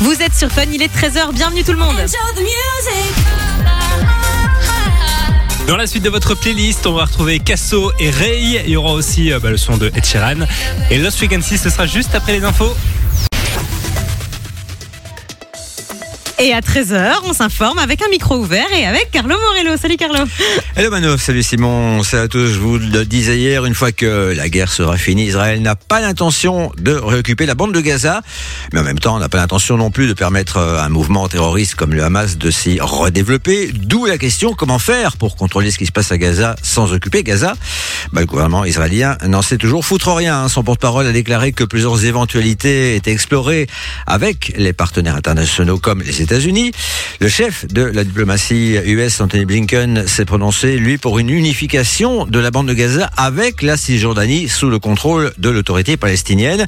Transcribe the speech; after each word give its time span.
Vous 0.00 0.22
êtes 0.22 0.34
sur 0.34 0.50
Fun, 0.50 0.64
il 0.72 0.80
est 0.80 0.90
13h, 0.90 1.34
bienvenue 1.34 1.62
tout 1.62 1.72
le 1.72 1.78
monde. 1.78 1.94
Dans 5.66 5.76
la 5.76 5.86
suite 5.86 6.02
de 6.02 6.08
votre 6.08 6.34
playlist, 6.34 6.86
on 6.86 6.94
va 6.94 7.04
retrouver 7.04 7.38
Casso 7.38 7.92
et 7.98 8.08
Ray. 8.08 8.62
Il 8.64 8.70
y 8.70 8.76
aura 8.76 8.92
aussi 8.92 9.30
euh, 9.30 9.38
bah, 9.38 9.50
le 9.50 9.58
son 9.58 9.76
de 9.76 9.88
Ed 9.94 10.06
Sheeran. 10.06 10.46
Et 10.90 10.96
Lost 10.96 11.18
Frequency, 11.18 11.58
ce 11.58 11.68
sera 11.68 11.84
juste 11.84 12.14
après 12.14 12.32
les 12.32 12.44
infos. 12.44 12.74
Et 16.42 16.54
à 16.54 16.60
13h, 16.60 17.16
on 17.24 17.34
s'informe 17.34 17.76
avec 17.76 18.00
un 18.00 18.08
micro 18.08 18.38
ouvert 18.38 18.72
et 18.72 18.86
avec 18.86 19.10
Carlo 19.10 19.36
Morello. 19.38 19.76
Salut 19.76 19.98
Carlo. 19.98 20.24
Hello 20.74 20.90
Mano, 20.90 21.18
salut 21.18 21.42
Simon, 21.42 22.02
salut 22.02 22.22
à 22.22 22.28
tous. 22.28 22.46
Je 22.46 22.58
vous 22.58 22.78
le 22.78 23.04
disais 23.04 23.36
hier, 23.36 23.66
une 23.66 23.74
fois 23.74 23.92
que 23.92 24.32
la 24.34 24.48
guerre 24.48 24.72
sera 24.72 24.96
finie, 24.96 25.26
Israël 25.26 25.60
n'a 25.60 25.76
pas 25.76 26.00
l'intention 26.00 26.72
de 26.78 26.92
réoccuper 26.92 27.44
la 27.44 27.54
bande 27.54 27.74
de 27.74 27.80
Gaza, 27.82 28.22
mais 28.72 28.80
en 28.80 28.84
même 28.84 28.98
temps, 28.98 29.16
on 29.16 29.18
n'a 29.18 29.28
pas 29.28 29.36
l'intention 29.36 29.76
non 29.76 29.90
plus 29.90 30.08
de 30.08 30.14
permettre 30.14 30.56
à 30.56 30.82
un 30.82 30.88
mouvement 30.88 31.28
terroriste 31.28 31.74
comme 31.74 31.92
le 31.92 32.02
Hamas 32.02 32.38
de 32.38 32.50
s'y 32.50 32.78
redévelopper. 32.80 33.72
D'où 33.74 34.06
la 34.06 34.16
question 34.16 34.54
comment 34.54 34.78
faire 34.78 35.18
pour 35.18 35.36
contrôler 35.36 35.70
ce 35.70 35.76
qui 35.76 35.84
se 35.84 35.92
passe 35.92 36.10
à 36.10 36.16
Gaza 36.16 36.56
sans 36.62 36.94
occuper 36.94 37.22
Gaza? 37.22 37.52
Bah, 38.14 38.22
Le 38.22 38.26
gouvernement 38.26 38.64
israélien 38.64 39.18
n'en 39.26 39.42
sait 39.42 39.58
toujours 39.58 39.84
foutre 39.84 40.14
rien. 40.14 40.44
Hein. 40.44 40.48
Son 40.48 40.62
porte-parole 40.62 41.06
a 41.06 41.12
déclaré 41.12 41.52
que 41.52 41.64
plusieurs 41.64 42.02
éventualités 42.06 42.96
étaient 42.96 43.12
explorées 43.12 43.66
avec 44.06 44.54
les 44.56 44.72
partenaires 44.72 45.16
internationaux 45.16 45.78
comme 45.78 46.00
les 46.00 46.22
États-Unis. 46.30 46.70
Le 47.18 47.28
chef 47.28 47.66
de 47.66 47.82
la 47.82 48.04
diplomatie 48.04 48.78
US, 48.84 49.20
Anthony 49.20 49.44
Blinken, 49.44 50.06
s'est 50.06 50.24
prononcé, 50.24 50.76
lui, 50.78 50.96
pour 50.96 51.18
une 51.18 51.28
unification 51.28 52.24
de 52.24 52.38
la 52.38 52.52
bande 52.52 52.68
de 52.68 52.72
Gaza 52.72 53.10
avec 53.16 53.62
la 53.62 53.76
Cisjordanie 53.76 54.48
sous 54.48 54.70
le 54.70 54.78
contrôle 54.78 55.32
de 55.38 55.50
l'autorité 55.50 55.96
palestinienne. 55.96 56.66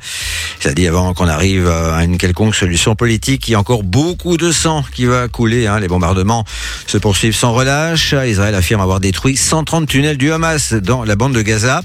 Il 0.65 0.69
a 0.69 0.75
dit 0.75 0.89
avant 0.89 1.15
qu'on 1.15 1.29
arrive 1.29 1.69
à 1.69 2.03
une 2.03 2.19
quelconque 2.19 2.57
solution 2.57 2.97
politique, 2.97 3.47
il 3.47 3.53
y 3.53 3.55
a 3.55 3.61
encore 3.61 3.85
beaucoup 3.85 4.37
de 4.37 4.51
sang 4.51 4.85
qui 4.95 5.05
va 5.05 5.29
couler. 5.29 5.69
Hein. 5.69 5.79
Les 5.79 5.89
bombardements 5.89 6.45
se 6.89 6.99
poursuivent 6.99 7.37
sans 7.37 7.53
relâche. 7.53 8.15
Israël 8.27 8.57
affirme 8.57 8.81
avoir 8.81 8.99
détruit 8.99 9.37
130 9.37 9.87
tunnels 9.87 10.19
du 10.19 10.33
Hamas 10.33 10.73
dans 10.73 11.05
la 11.05 11.15
bande 11.15 11.35
de 11.35 11.43
Gaza. 11.43 11.83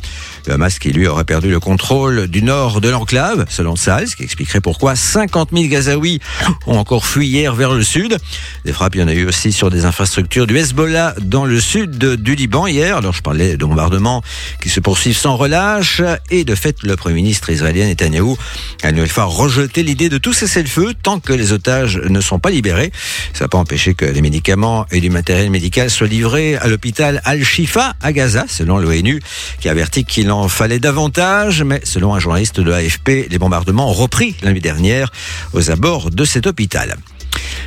Le 0.48 0.53
Hamas 0.53 0.80
qui, 0.80 0.92
lui, 0.92 1.08
aurait 1.08 1.25
perdu 1.25 1.52
le 1.52 1.59
contrôle 1.59 2.28
du 2.28 2.42
nord 2.42 2.81
de 2.81 2.89
l'enclave, 2.89 3.45
selon 3.50 3.75
Sal, 3.75 4.08
ce 4.08 4.16
qui 4.16 4.23
expliquerait 4.23 4.61
pourquoi 4.61 4.95
50 4.95 5.50
000 5.53 5.67
Gazaouis 5.67 6.20
ont 6.66 6.78
encore 6.78 7.05
fui 7.05 7.28
hier 7.28 7.53
vers 7.53 7.67
le 7.73 7.84
sud. 7.84 8.18
Des 8.66 8.73
frappes, 8.73 8.96
il 8.96 9.02
y 9.02 9.04
en 9.04 9.08
a 9.08 9.14
eu 9.14 9.28
aussi 9.28 9.52
sur 9.52 9.70
des 9.70 9.86
infrastructures 9.86 10.48
du 10.48 10.58
Hezbollah 10.58 11.16
dans 11.22 11.46
le 11.46 11.60
sud 11.60 11.98
du 11.98 12.36
Liban 12.36 12.68
hier. 12.68 12.98
Alors, 12.98 13.14
je 13.14 13.22
parlais 13.22 13.58
de 13.58 13.66
bombardements 13.66 14.22
qui 14.62 14.70
se 14.70 14.80
poursuivent 14.80 15.18
sans 15.18 15.36
relâche. 15.36 16.02
Et 16.30 16.44
de 16.44 16.56
fait, 16.56 16.84
le 16.84 16.95
Premier 16.95 17.16
ministre 17.16 17.50
israélien 17.50 17.86
Netanyahou 17.86 18.38
a 18.84 18.90
une 18.90 19.08
fois 19.08 19.26
rejeté 19.26 19.84
l'idée 19.84 20.10
de 20.10 20.18
tout 20.18 20.34
cesser 20.34 20.62
le 20.62 20.68
feu 20.68 20.94
tant 21.02 21.20
que 21.20 21.34
les 21.34 21.52
otages 21.52 21.98
ne 21.98 22.22
sont 22.22 22.40
pas 22.40 22.50
libérés. 22.50 22.92
Ça 23.34 23.45
n'a 23.45 23.50
pas 23.50 23.58
empêché 23.58 23.94
que 23.94 24.06
les 24.06 24.22
médicaments 24.22 24.86
et 24.92 25.00
du 25.00 25.10
matériel 25.10 25.50
médical 25.50 25.90
soient 25.90 26.08
livrés 26.08 26.56
à 26.56 26.68
l'hôpital 26.68 27.22
Al-Shifa 27.26 27.95
à 28.02 28.12
Gaza, 28.14 28.45
selon 28.48 28.78
l'ONU, 28.78 29.22
qui 29.60 29.70
avertit 29.70 30.06
qu'il 30.06 30.32
en 30.32 30.48
fallait 30.48 30.80
davantage. 30.80 31.64
Mais 31.64 31.82
selon 31.84 32.14
un 32.14 32.20
journaliste 32.20 32.60
de 32.60 32.70
l'AFP, 32.70 33.28
les 33.30 33.38
bombardements 33.40 33.90
ont 33.90 33.94
repris 33.94 34.36
la 34.42 34.52
nuit 34.52 34.62
dernière 34.62 35.12
aux 35.54 35.72
abords 35.72 36.12
de 36.12 36.26
cet 36.26 36.48
hôpital. 36.48 36.98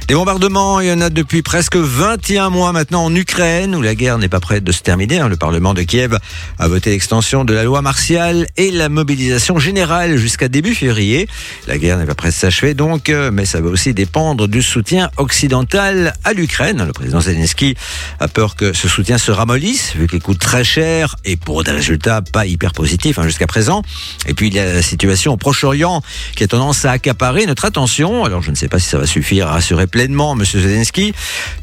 Des 0.08 0.14
bombardements, 0.14 0.80
il 0.80 0.88
y 0.88 0.92
en 0.92 1.00
a 1.00 1.08
depuis 1.08 1.42
presque 1.42 1.76
21 1.76 2.50
mois 2.50 2.72
maintenant 2.72 3.04
en 3.04 3.14
Ukraine, 3.14 3.76
où 3.76 3.82
la 3.82 3.94
guerre 3.94 4.18
n'est 4.18 4.28
pas 4.28 4.40
prête 4.40 4.64
de 4.64 4.72
se 4.72 4.82
terminer. 4.82 5.20
Hein. 5.20 5.28
Le 5.28 5.36
Parlement 5.36 5.72
de 5.72 5.82
Kiev 5.82 6.18
a 6.58 6.68
voté 6.68 6.90
l'extension 6.90 7.44
de 7.44 7.54
la 7.54 7.62
loi 7.62 7.80
martiale 7.80 8.46
et 8.56 8.70
la 8.70 8.88
mobilisation 8.88 9.58
générale 9.58 10.16
jusqu'à 10.16 10.48
début 10.48 10.74
février. 10.74 11.28
La 11.68 11.78
guerre 11.78 11.98
n'est 11.98 12.06
pas 12.06 12.14
prête 12.14 12.32
de 12.32 12.38
s'achever 12.38 12.74
donc, 12.74 13.08
euh, 13.08 13.30
mais 13.32 13.44
ça 13.44 13.60
va 13.60 13.68
aussi 13.68 13.94
dépendre 13.94 14.48
du 14.48 14.62
soutien 14.62 15.10
occidental 15.16 16.14
à 16.24 16.32
l'Ukraine. 16.32 16.84
Le 16.84 16.92
président 16.92 17.20
Zelensky 17.20 17.76
a 18.18 18.28
peur 18.28 18.56
que 18.56 18.72
ce 18.72 18.88
soutien 18.88 19.18
se 19.18 19.30
ramollisse, 19.30 19.94
vu 19.94 20.06
qu'il 20.08 20.20
coûte 20.20 20.38
très 20.38 20.64
cher 20.64 21.16
et 21.24 21.36
pour 21.36 21.62
des 21.62 21.70
résultats 21.70 22.22
pas 22.22 22.46
hyper 22.46 22.72
positifs 22.72 23.18
hein, 23.18 23.24
jusqu'à 23.24 23.46
présent. 23.46 23.82
Et 24.26 24.34
puis 24.34 24.48
il 24.48 24.54
y 24.54 24.58
a 24.58 24.72
la 24.72 24.82
situation 24.82 25.32
au 25.32 25.36
Proche-Orient 25.36 26.02
qui 26.34 26.44
a 26.44 26.48
tendance 26.48 26.84
à 26.84 26.90
accaparer 26.90 27.46
notre 27.46 27.64
attention. 27.64 28.24
Alors 28.24 28.42
je 28.42 28.50
ne 28.50 28.56
sais 28.56 28.68
pas 28.68 28.78
si 28.78 28.88
ça 28.88 28.98
va 28.98 29.06
suffire 29.06 29.48
à 29.48 29.59
rassurer 29.60 29.86
pleinement 29.86 30.32
M. 30.32 30.42
Zelensky. 30.42 31.12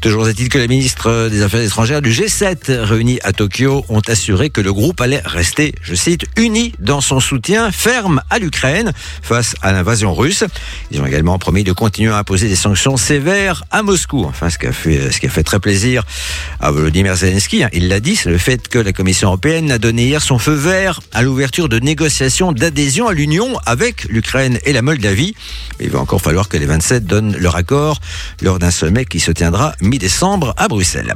Toujours 0.00 0.28
est-il 0.28 0.48
que 0.48 0.58
les 0.58 0.68
ministres 0.68 1.28
des 1.32 1.42
Affaires 1.42 1.62
étrangères 1.62 2.00
du 2.00 2.12
G7 2.12 2.78
réunis 2.78 3.18
à 3.24 3.32
Tokyo 3.32 3.84
ont 3.88 4.02
assuré 4.06 4.50
que 4.50 4.60
le 4.60 4.72
groupe 4.72 5.00
allait 5.00 5.20
rester, 5.24 5.74
je 5.82 5.96
cite, 5.96 6.26
uni 6.36 6.74
dans 6.78 7.00
son 7.00 7.18
soutien 7.18 7.72
ferme 7.72 8.22
à 8.30 8.38
l'Ukraine 8.38 8.92
face 9.20 9.56
à 9.62 9.72
l'invasion 9.72 10.14
russe. 10.14 10.44
Ils 10.92 11.00
ont 11.00 11.06
également 11.06 11.40
promis 11.40 11.64
de 11.64 11.72
continuer 11.72 12.12
à 12.12 12.18
imposer 12.18 12.46
des 12.46 12.54
sanctions 12.54 12.96
sévères 12.96 13.64
à 13.72 13.82
Moscou. 13.82 14.24
Enfin, 14.28 14.48
ce 14.48 14.58
qui 14.58 14.68
a 14.68 14.72
fait, 14.72 15.42
très 15.42 15.58
plaisir 15.58 16.04
à 16.60 16.70
Volodymyr 16.70 17.16
Zelensky, 17.16 17.64
hein. 17.64 17.68
il 17.72 17.88
l'a 17.88 17.98
dit, 17.98 18.14
c'est 18.14 18.30
le 18.30 18.38
fait 18.38 18.68
que 18.68 18.78
la 18.78 18.92
Commission 18.92 19.26
européenne 19.26 19.72
a 19.72 19.78
donné 19.78 20.04
hier 20.04 20.22
son 20.22 20.38
feu 20.38 20.54
vert 20.54 21.00
à 21.12 21.22
l'ouverture 21.22 21.68
de 21.68 21.80
négociations 21.80 22.52
d'adhésion 22.52 23.08
à 23.08 23.12
l'Union 23.12 23.58
avec 23.66 24.04
l'Ukraine 24.04 24.60
et 24.64 24.72
la 24.72 24.82
Moldavie. 24.82 25.34
il 25.80 25.90
va 25.90 25.98
encore 25.98 26.20
falloir 26.20 26.48
que 26.48 26.56
les 26.56 26.66
27 26.66 27.04
donnent 27.04 27.36
leur 27.36 27.56
accord 27.56 27.87
lors 28.42 28.58
d'un 28.58 28.70
sommet 28.70 29.04
qui 29.04 29.20
se 29.20 29.32
tiendra 29.32 29.74
mi-décembre 29.80 30.54
à 30.56 30.68
Bruxelles. 30.68 31.14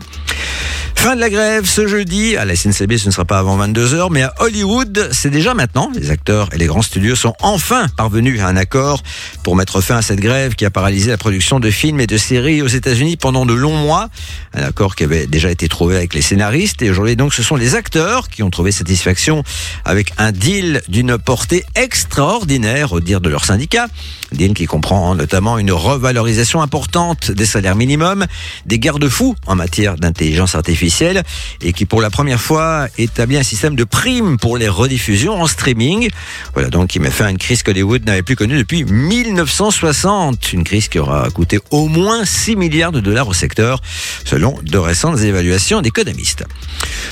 Fin 1.03 1.16
de 1.16 1.21
la 1.21 1.31
grève 1.31 1.66
ce 1.66 1.88
jeudi. 1.88 2.37
À 2.37 2.44
la 2.44 2.55
SNCB, 2.55 2.97
ce 2.97 3.09
ne 3.09 3.10
sera 3.10 3.25
pas 3.25 3.41
avant 3.41 3.59
22h, 3.59 4.06
mais 4.12 4.22
à 4.22 4.34
Hollywood, 4.38 5.09
c'est 5.11 5.31
déjà 5.31 5.53
maintenant. 5.53 5.91
Les 5.97 6.12
acteurs 6.12 6.49
et 6.53 6.59
les 6.59 6.66
grands 6.66 6.81
studios 6.82 7.16
sont 7.16 7.34
enfin 7.41 7.88
parvenus 7.97 8.41
à 8.41 8.47
un 8.47 8.56
accord 8.56 9.03
pour 9.43 9.56
mettre 9.56 9.81
fin 9.81 9.97
à 9.97 10.03
cette 10.03 10.21
grève 10.21 10.55
qui 10.55 10.65
a 10.65 10.71
paralysé 10.71 11.11
la 11.11 11.19
production 11.19 11.59
de 11.59 11.72
films 11.72 11.99
et 11.99 12.06
de 12.06 12.16
séries 12.16 12.62
aux 12.62 12.69
États-Unis 12.69 13.16
pendant 13.16 13.47
de 13.47 13.53
longs 13.53 13.77
mois. 13.77 14.11
Un 14.55 14.62
accord 14.62 14.94
qui 14.94 15.03
avait 15.03 15.27
déjà 15.27 15.50
été 15.50 15.69
trouvé 15.69 15.97
avec 15.97 16.15
les 16.15 16.22
scénaristes 16.22 16.82
et 16.82 16.91
aujourd'hui 16.91 17.16
donc 17.16 17.34
ce 17.34 17.43
sont 17.43 17.56
les 17.56 17.75
acteurs 17.75 18.28
qui 18.28 18.44
ont 18.44 18.50
trouvé 18.50 18.71
satisfaction 18.71 19.43
avec 19.84 20.12
un 20.19 20.31
deal 20.31 20.82
d'une 20.88 21.19
portée 21.19 21.65
extraordinaire 21.75 22.93
au 22.93 23.00
dire 23.00 23.21
de 23.21 23.28
leur 23.28 23.44
syndicat. 23.44 23.88
Deal 24.31 24.55
qui 24.55 24.66
comprend 24.66 25.16
notamment 25.16 25.59
une 25.59 25.72
revalorisation 25.72 26.62
importante 26.62 27.31
des 27.31 27.47
salaires 27.47 27.77
minimums, 27.77 28.27
des 28.67 28.78
garde-fous 28.78 29.34
en 29.47 29.55
matière 29.55 29.97
d'intelligence 29.97 30.55
artificielle 30.55 31.23
et 31.61 31.73
qui 31.73 31.84
pour 31.84 32.00
la 32.00 32.11
première 32.11 32.41
fois 32.41 32.89
établit 32.99 33.37
un 33.37 33.43
système 33.43 33.77
de 33.77 33.84
primes 33.84 34.39
pour 34.39 34.56
les 34.56 34.69
rediffusions 34.69 35.41
en 35.41 35.47
streaming. 35.47 36.09
Voilà 36.55 36.71
donc 36.71 36.89
qui 36.89 37.00
met 37.00 37.11
fin 37.11 37.27
à 37.27 37.31
une 37.31 37.39
crise 37.39 37.62
qu'Hollywood 37.62 38.05
n'avait 38.06 38.23
plus 38.23 38.37
connue 38.37 38.59
depuis 38.59 38.84
1960. 38.84 40.53
Une 40.53 40.65
crise 40.65 40.89
qui 40.89 40.99
aura 40.99 41.28
coûté 41.31 41.59
au 41.71 41.89
moins 41.89 42.25
6 42.25 42.56
milliards 42.56 42.93
de 42.93 43.00
dollars 43.00 43.29
au 43.29 43.34
secteur, 43.34 43.81
selon 44.25 44.59
de 44.62 44.79
récentes 44.79 45.21
évaluations 45.21 45.83
d'économistes. 45.83 46.44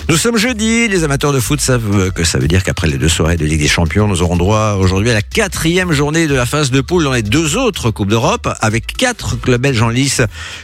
Nous 0.09 0.17
sommes 0.17 0.37
jeudi, 0.37 0.89
les 0.89 1.05
amateurs 1.05 1.33
de 1.33 1.41
foot 1.41 1.61
savent 1.61 2.11
que 2.13 2.25
ça 2.25 2.39
veut 2.39 2.49
dire 2.49 2.63
qu'après 2.63 2.89
les 2.89 2.99
deux 2.99 3.09
soirées 3.09 3.37
de 3.37 3.45
Ligue 3.45 3.61
des 3.61 3.69
Champions, 3.69 4.09
nous 4.09 4.23
aurons 4.23 4.37
droit 4.37 4.77
aujourd'hui 4.79 5.11
à 5.11 5.15
la 5.15 5.23
quatrième 5.23 5.93
journée 5.93 6.27
de 6.27 6.35
la 6.35 6.47
phase 6.47 6.71
de 6.71 6.81
poule 6.81 7.05
dans 7.05 7.13
les 7.13 7.23
deux 7.23 7.57
autres 7.57 7.91
Coupes 7.91 8.09
d'Europe, 8.09 8.49
avec 8.61 8.97
quatre 8.97 9.37
clubs 9.41 9.61
belges 9.61 9.83
en 9.83 9.89
lice 9.89 10.23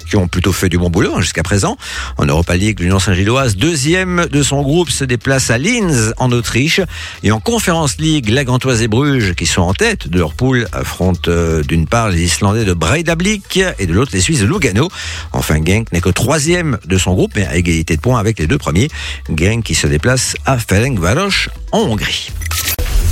qui 0.09 0.17
ont 0.17 0.29
plutôt 0.29 0.53
fait 0.53 0.69
du 0.69 0.79
bon 0.79 0.91
boulot 0.91 1.15
hein, 1.17 1.21
jusqu'à 1.21 1.43
présent. 1.43 1.77
En 2.19 2.27
Europa 2.27 2.57
League, 2.57 2.81
l'Union 2.81 2.99
Saint-Gilloise, 2.99 3.57
deuxième 3.57 4.27
de 4.31 4.43
son 4.43 4.63
groupe, 4.63 4.91
se 4.91 5.05
déplace 5.05 5.51
à 5.51 5.59
Linz 5.59 6.15
en 6.19 6.31
Autriche. 6.33 6.81
Et 7.23 7.33
en 7.33 7.41
Conférence 7.41 7.99
League, 7.99 8.29
la 8.29 8.45
Gantoise 8.45 8.83
et 8.83 8.89
Bruges, 8.89 9.35
qui 9.35 9.47
sont 9.47 9.63
en 9.63 9.75
tête 9.75 10.09
de 10.09 10.19
leur 10.19 10.35
poule, 10.35 10.69
affrontent 10.73 11.31
euh, 11.31 11.63
d'une 11.63 11.87
part 11.87 12.11
les 12.11 12.23
Islandais 12.23 12.65
de 12.65 12.73
Breidablik 12.73 13.61
et 13.79 13.87
de 13.87 13.93
l'autre 13.93 14.13
les 14.15 14.21
Suisses 14.21 14.41
de 14.41 14.47
Lugano. 14.47 14.89
Enfin, 15.33 15.57
Genk 15.65 15.93
n'est 15.93 16.01
que 16.01 16.11
troisième 16.11 16.79
de 16.85 16.99
son 16.99 17.15
groupe, 17.15 17.33
mais 17.37 17.47
à 17.47 17.57
égalité 17.57 17.97
de 17.97 18.01
points 18.01 18.19
avec 18.19 18.39
les 18.39 18.47
deux 18.47 18.59
premiers. 18.59 18.89
Genk 19.35 19.65
qui 19.65 19.75
se 19.75 19.87
déplace 19.87 20.37
à 20.45 20.59
Ferencváros 20.59 21.49
en 21.73 21.81
Hongrie. 21.81 22.31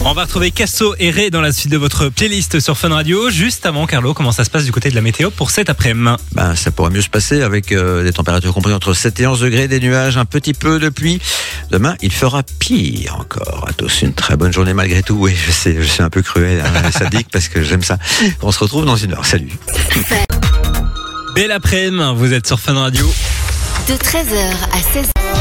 On 0.06 0.12
va 0.12 0.24
retrouver 0.24 0.50
Casso 0.50 0.94
et 0.98 1.10
Ray 1.10 1.30
dans 1.30 1.40
la 1.40 1.50
suite 1.50 1.72
de 1.72 1.78
votre 1.78 2.10
playlist 2.10 2.60
sur 2.60 2.76
Fun 2.76 2.90
Radio. 2.90 3.30
Juste 3.30 3.64
avant, 3.64 3.86
Carlo, 3.86 4.12
comment 4.12 4.32
ça 4.32 4.44
se 4.44 4.50
passe 4.50 4.64
du 4.64 4.70
côté 4.70 4.90
de 4.90 4.94
la 4.94 5.00
météo 5.00 5.30
pour 5.30 5.50
cet 5.50 5.70
après-midi? 5.70 6.16
Ben, 6.32 6.54
Ça 6.54 6.70
pourrait 6.70 6.90
mieux 6.90 7.00
se 7.00 7.08
passer 7.08 7.40
avec 7.40 7.72
euh, 7.72 8.04
des 8.04 8.12
températures 8.12 8.52
comprises 8.52 8.74
entre 8.74 8.92
7 8.92 9.20
et 9.20 9.26
11 9.26 9.40
degrés, 9.40 9.66
des 9.66 9.80
nuages, 9.80 10.18
un 10.18 10.26
petit 10.26 10.52
peu 10.52 10.78
de 10.78 10.90
pluie. 10.90 11.20
Demain, 11.70 11.96
il 12.02 12.12
fera 12.12 12.42
pire 12.42 13.16
encore. 13.18 13.64
À 13.66 13.72
tous, 13.72 14.02
une 14.02 14.12
très 14.12 14.36
bonne 14.36 14.52
journée 14.52 14.74
malgré 14.74 15.02
tout. 15.02 15.14
Oui, 15.14 15.34
je 15.34 15.50
sais, 15.50 15.74
je 15.80 15.86
suis 15.86 16.02
un 16.02 16.10
peu 16.10 16.20
cruel, 16.20 16.62
hein, 16.64 16.90
sadique, 16.90 17.28
parce 17.32 17.48
que 17.48 17.62
j'aime 17.62 17.82
ça. 17.82 17.96
On 18.42 18.52
se 18.52 18.58
retrouve 18.58 18.84
dans 18.84 18.96
une 18.96 19.14
heure. 19.14 19.24
Salut. 19.24 19.52
Belle 21.34 21.50
après-midi, 21.50 22.04
vous 22.16 22.32
êtes 22.34 22.46
sur 22.46 22.60
Fun 22.60 22.74
Radio. 22.74 23.10
De 23.88 23.94
13h 23.94 24.52
à 24.70 24.78
16h. 24.78 25.33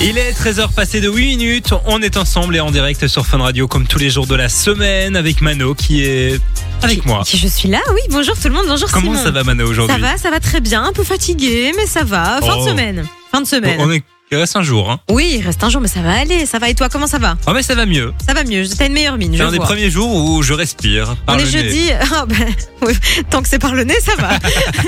Il 0.00 0.18
est 0.18 0.32
13h 0.32 0.72
passé 0.74 1.00
de 1.00 1.08
8 1.08 1.36
minutes. 1.38 1.72
On 1.86 2.02
est 2.02 2.16
ensemble 2.18 2.54
et 2.56 2.60
en 2.60 2.70
direct 2.70 3.06
sur 3.08 3.26
Fun 3.26 3.38
Radio 3.38 3.66
comme 3.66 3.86
tous 3.86 3.98
les 3.98 4.10
jours 4.10 4.26
de 4.26 4.34
la 4.34 4.48
semaine 4.48 5.16
avec 5.16 5.40
Mano 5.40 5.74
qui 5.74 6.02
est 6.04 6.38
avec 6.82 7.06
moi. 7.06 7.22
Je 7.26 7.46
suis 7.46 7.68
là, 7.68 7.80
oui. 7.94 8.00
Bonjour 8.10 8.34
tout 8.38 8.48
le 8.48 8.54
monde, 8.54 8.66
bonjour 8.68 8.90
Comment 8.90 9.12
Simon. 9.12 9.24
ça 9.24 9.30
va 9.30 9.42
Mano 9.42 9.66
aujourd'hui 9.66 9.94
Ça 9.96 10.00
va, 10.00 10.18
ça 10.18 10.30
va 10.30 10.38
très 10.38 10.60
bien. 10.60 10.84
Un 10.84 10.92
peu 10.92 11.02
fatigué, 11.02 11.72
mais 11.76 11.86
ça 11.86 12.04
va. 12.04 12.40
Fin 12.42 12.56
Oh. 12.58 12.64
de 12.64 12.68
semaine. 12.68 13.06
Fin 13.32 13.40
de 13.40 13.46
semaine. 13.46 13.76
On 13.80 13.90
est 13.90 14.02
Il 14.32 14.38
reste 14.38 14.56
un 14.56 14.62
jour. 14.62 14.90
Hein. 14.90 14.98
Oui, 15.08 15.36
il 15.38 15.46
reste 15.46 15.62
un 15.62 15.68
jour, 15.70 15.80
mais 15.80 15.86
ça 15.86 16.00
va 16.00 16.12
aller, 16.18 16.46
ça 16.46 16.58
va. 16.58 16.68
Et 16.68 16.74
toi, 16.74 16.88
comment 16.88 17.06
ça 17.06 17.18
va? 17.18 17.36
Oh, 17.46 17.52
mais 17.54 17.62
ça 17.62 17.76
va 17.76 17.86
mieux. 17.86 18.12
Ça 18.26 18.34
va 18.34 18.42
mieux, 18.42 18.66
t'as 18.68 18.86
une 18.88 18.92
meilleure 18.92 19.16
mine, 19.18 19.32
C'est 19.36 19.42
un 19.44 19.52
des 19.52 19.58
vois. 19.58 19.66
premiers 19.66 19.88
jours 19.88 20.12
où 20.12 20.42
je 20.42 20.52
respire. 20.52 21.14
par 21.24 21.36
On 21.36 21.38
est 21.38 21.44
nez. 21.44 21.50
jeudi. 21.50 21.90
Ah, 22.12 22.24
ben, 22.26 22.36
oui, 22.82 22.92
tant 23.30 23.40
que 23.40 23.48
c'est 23.48 23.60
par 23.60 23.72
le 23.74 23.84
nez, 23.84 23.94
ça 24.00 24.16
va. 24.16 24.30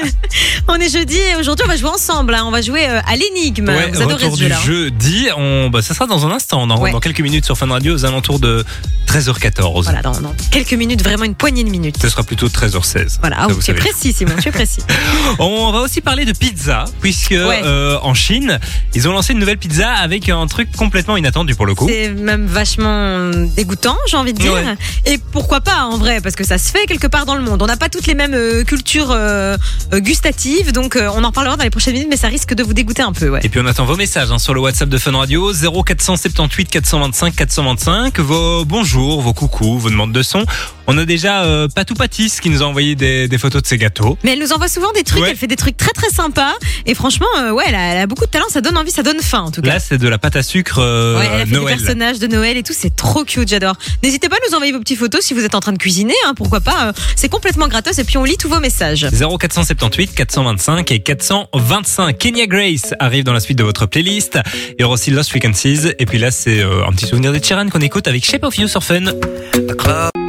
on 0.69 0.75
est 0.75 0.93
jeudi 0.93 1.17
et 1.19 1.37
aujourd'hui, 1.37 1.65
on 1.65 1.69
va 1.69 1.77
jouer 1.77 1.89
ensemble. 1.91 2.35
hein. 2.35 2.43
On 2.47 2.51
va 2.51 2.63
jouer 2.63 2.89
euh, 2.89 3.01
à 3.07 3.15
l'énigme. 3.17 3.69
Ouais, 3.69 3.91
Vous 3.93 4.03
adorez 4.03 4.29
ce 4.31 4.37
du 4.37 4.43
jeu-là. 4.45 4.59
jeudi. 4.65 5.29
On, 5.37 5.71
bah, 5.71 5.83
ça 5.83 5.95
sera 5.95 6.07
dans 6.07 6.27
un 6.27 6.33
instant, 6.33 6.67
dans, 6.67 6.79
Ouais. 6.81 6.91
dans 6.91 7.01
quelques 7.01 7.21
minutes 7.21 7.45
sur 7.45 7.57
Fun 7.57 7.69
Radio, 7.69 7.95
aux 7.95 8.05
alentours 8.05 8.41
de 8.41 8.65
13h14. 9.07 9.85
Voilà, 9.85 10.03
dans, 10.03 10.21
dans 10.21 10.35
quelques 10.51 10.73
minutes, 10.75 11.03
vraiment 11.03 11.25
une 11.25 11.35
poignée 11.37 11.63
de 11.65 11.71
minutes. 11.71 11.97
Ce 12.03 12.09
sera 12.09 12.25
plutôt 12.25 12.49
13h16. 12.49 13.19
Voilà, 13.21 13.37
ah, 13.41 13.47
Ça, 13.49 13.55
vous 13.55 13.63
tu 13.63 13.71
es 13.71 13.75
précis, 13.75 14.13
Simon, 14.13 14.35
tu 14.41 14.49
es 14.49 14.53
précis. 14.53 14.81
On 15.39 15.71
va 15.71 15.79
aussi 15.81 16.01
parler 16.01 16.25
de 16.25 16.33
pizza, 16.33 16.85
puisque 17.01 17.33
euh, 17.33 17.99
en 18.03 18.15
Chine, 18.15 18.59
ils 18.95 19.09
ont 19.09 19.13
lancé 19.13 19.28
une 19.33 19.39
nouvelle 19.39 19.59
pizza 19.59 19.91
avec 19.93 20.29
un 20.29 20.47
truc 20.47 20.71
complètement 20.77 21.17
inattendu 21.17 21.55
pour 21.55 21.67
le 21.67 21.75
coup. 21.75 21.87
C'est 21.89 22.09
même 22.11 22.47
vachement 22.47 23.31
dégoûtant, 23.57 23.97
j'ai 24.09 24.17
envie 24.17 24.33
de 24.33 24.39
dire. 24.39 24.53
Ouais. 24.53 24.65
Et 25.07 25.19
pourquoi 25.19 25.61
pas 25.61 25.83
en 25.85 25.97
vrai, 25.99 26.21
parce 26.21 26.35
que 26.35 26.45
ça 26.45 26.59
se 26.59 26.71
fait 26.71 26.87
quelque 26.87 27.07
part 27.07 27.27
dans 27.27 27.35
le 27.35 27.43
monde. 27.43 27.61
On 27.63 27.67
n'a 27.67 27.77
pas 27.77 27.89
toutes 27.89 28.07
les 28.07 28.15
mêmes 28.15 28.35
euh, 28.35 28.65
cultures 28.65 29.11
euh, 29.11 29.57
euh, 29.93 30.01
gustatives, 30.01 30.73
donc 30.73 30.97
euh, 30.97 31.09
on 31.15 31.25
en 31.25 31.33
parlera 31.33 31.57
dans 31.57 31.65
les 31.65 31.71
prochaines 31.71 31.95
minutes, 31.95 32.09
mais 32.11 32.17
ça 32.17 32.29
risque 32.29 32.55
de 32.55 32.63
vous 32.63 32.75
dégoûter 32.75 33.03
un 33.03 33.13
peu, 33.13 33.29
ouais. 33.29 33.41
Et 33.43 33.49
puis 33.49 33.61
on 33.63 33.67
attend 33.67 33.85
vos 33.85 33.97
messages 33.97 34.31
hein, 34.31 34.39
sur 34.39 34.55
le 34.55 34.61
WhatsApp 34.61 34.89
de 34.89 34.99
Fun 34.99 35.13
Radio 35.17 35.53
0478 35.53 36.69
425 36.71 37.35
425 37.37 38.19
vos 38.21 38.65
bonjours, 38.65 39.21
vos 39.23 39.33
coucous, 39.35 39.79
vos 39.79 39.91
demandes 39.91 40.13
de 40.13 40.23
son. 40.23 40.45
On 40.87 40.97
a 40.97 41.05
déjà 41.05 41.45
Patou 41.75 41.93
Patis 41.95 42.41
qui 42.41 42.49
nous 42.49 42.63
a 42.63 42.67
envoyé 42.67 42.95
des, 42.95 43.29
des 43.29 43.37
photos 43.39 43.61
de 43.63 43.67
ses 43.67 43.77
gâteaux. 43.77 44.17
Mais 44.25 44.33
elle 44.33 44.39
nous 44.39 44.53
envoie 44.55 44.69
souvent 44.69 44.91
des 44.93 45.03
trucs, 45.05 45.21
Ouais. 45.23 45.31
elle 45.31 45.37
fait 45.37 45.47
des 45.47 45.57
trucs 45.57 45.77
très 45.77 45.91
très 45.93 46.09
sympas. 46.09 46.55
Et 46.87 46.95
franchement, 46.95 47.27
ouais, 47.53 47.65
elle 47.67 47.75
a, 47.75 47.93
elle 47.95 47.99
a 47.99 48.07
beaucoup 48.07 48.25
de 48.25 48.31
talent, 48.31 48.47
ça 48.49 48.61
donne 48.63 48.77
envie, 48.79 48.91
ça 48.91 49.03
donne 49.03 49.18
faim 49.23 49.41
en 49.43 49.51
tout 49.51 49.63
cas. 49.63 49.69
Là, 49.75 49.81
c'est 49.81 49.99
de 49.99 50.09
la 50.09 50.19
pâte 50.19 50.37
à 50.37 50.43
sucre 50.43 50.79
euh, 50.81 51.19
Ouais, 51.19 51.27
elle 51.33 51.41
a 51.43 51.47
fait 51.47 51.53
Noël. 51.53 51.77
des 51.77 51.83
personnages 51.83 52.19
de 52.19 52.27
Noël 52.27 52.57
et 52.57 52.63
tout, 52.63 52.73
c'est 52.77 52.95
trop 52.95 53.25
cute, 53.25 53.49
j'adore. 53.49 53.75
N'hésitez 54.03 54.29
pas 54.29 54.37
à 54.37 54.39
nous 54.49 54.55
envoyer 54.55 54.73
vos 54.73 54.81
petites 54.81 54.99
photos 54.99 55.23
si 55.25 55.35
vous 55.35 55.45
êtes 55.45 55.55
en 55.55 55.61
train 55.61 55.73
de 55.73 55.79
cuisiner, 55.79 56.15
hein, 56.27 56.33
pourquoi 56.37 56.61
pas. 56.61 56.89
euh, 56.89 56.93
C'est 57.17 57.29
complètement 57.29 57.69
gratos 57.69 57.99
et 57.99 58.05
puis 58.05 58.17
on 58.19 58.25
lit 58.25 58.37
tous 58.37 58.49
vos 58.49 58.61
messages. 58.61 59.07
0478 59.11 60.15
425 60.15 60.91
et 60.93 61.01
425. 61.01 62.17
Kenya 62.19 62.47
Grace 62.47 62.95
arrive 62.99 63.25
dans 63.25 63.33
la 63.33 63.41
suite 63.41 63.59
de 63.59 63.65
votre 63.65 63.87
playlist. 63.87 64.39
Il 64.79 64.83
y 64.83 64.85
aura 64.85 64.95
aussi 64.95 65.11
Lost 65.11 65.31
Frequencies. 65.31 65.89
Et 65.99 66.07
puis 66.07 66.19
là, 66.19 66.31
c'est 66.31 66.61
euh, 66.61 66.87
un 66.87 66.93
petit 66.93 67.07
souvenir 67.07 67.33
des 67.33 67.41
Chiran 67.41 67.69
qu'on 67.69 67.81
écoute 67.81 68.09
avec 68.09 68.25
Shape 68.25 68.45
of 68.45 68.57
You 68.59 68.69
sur 68.69 68.83
Fun. 68.83 69.05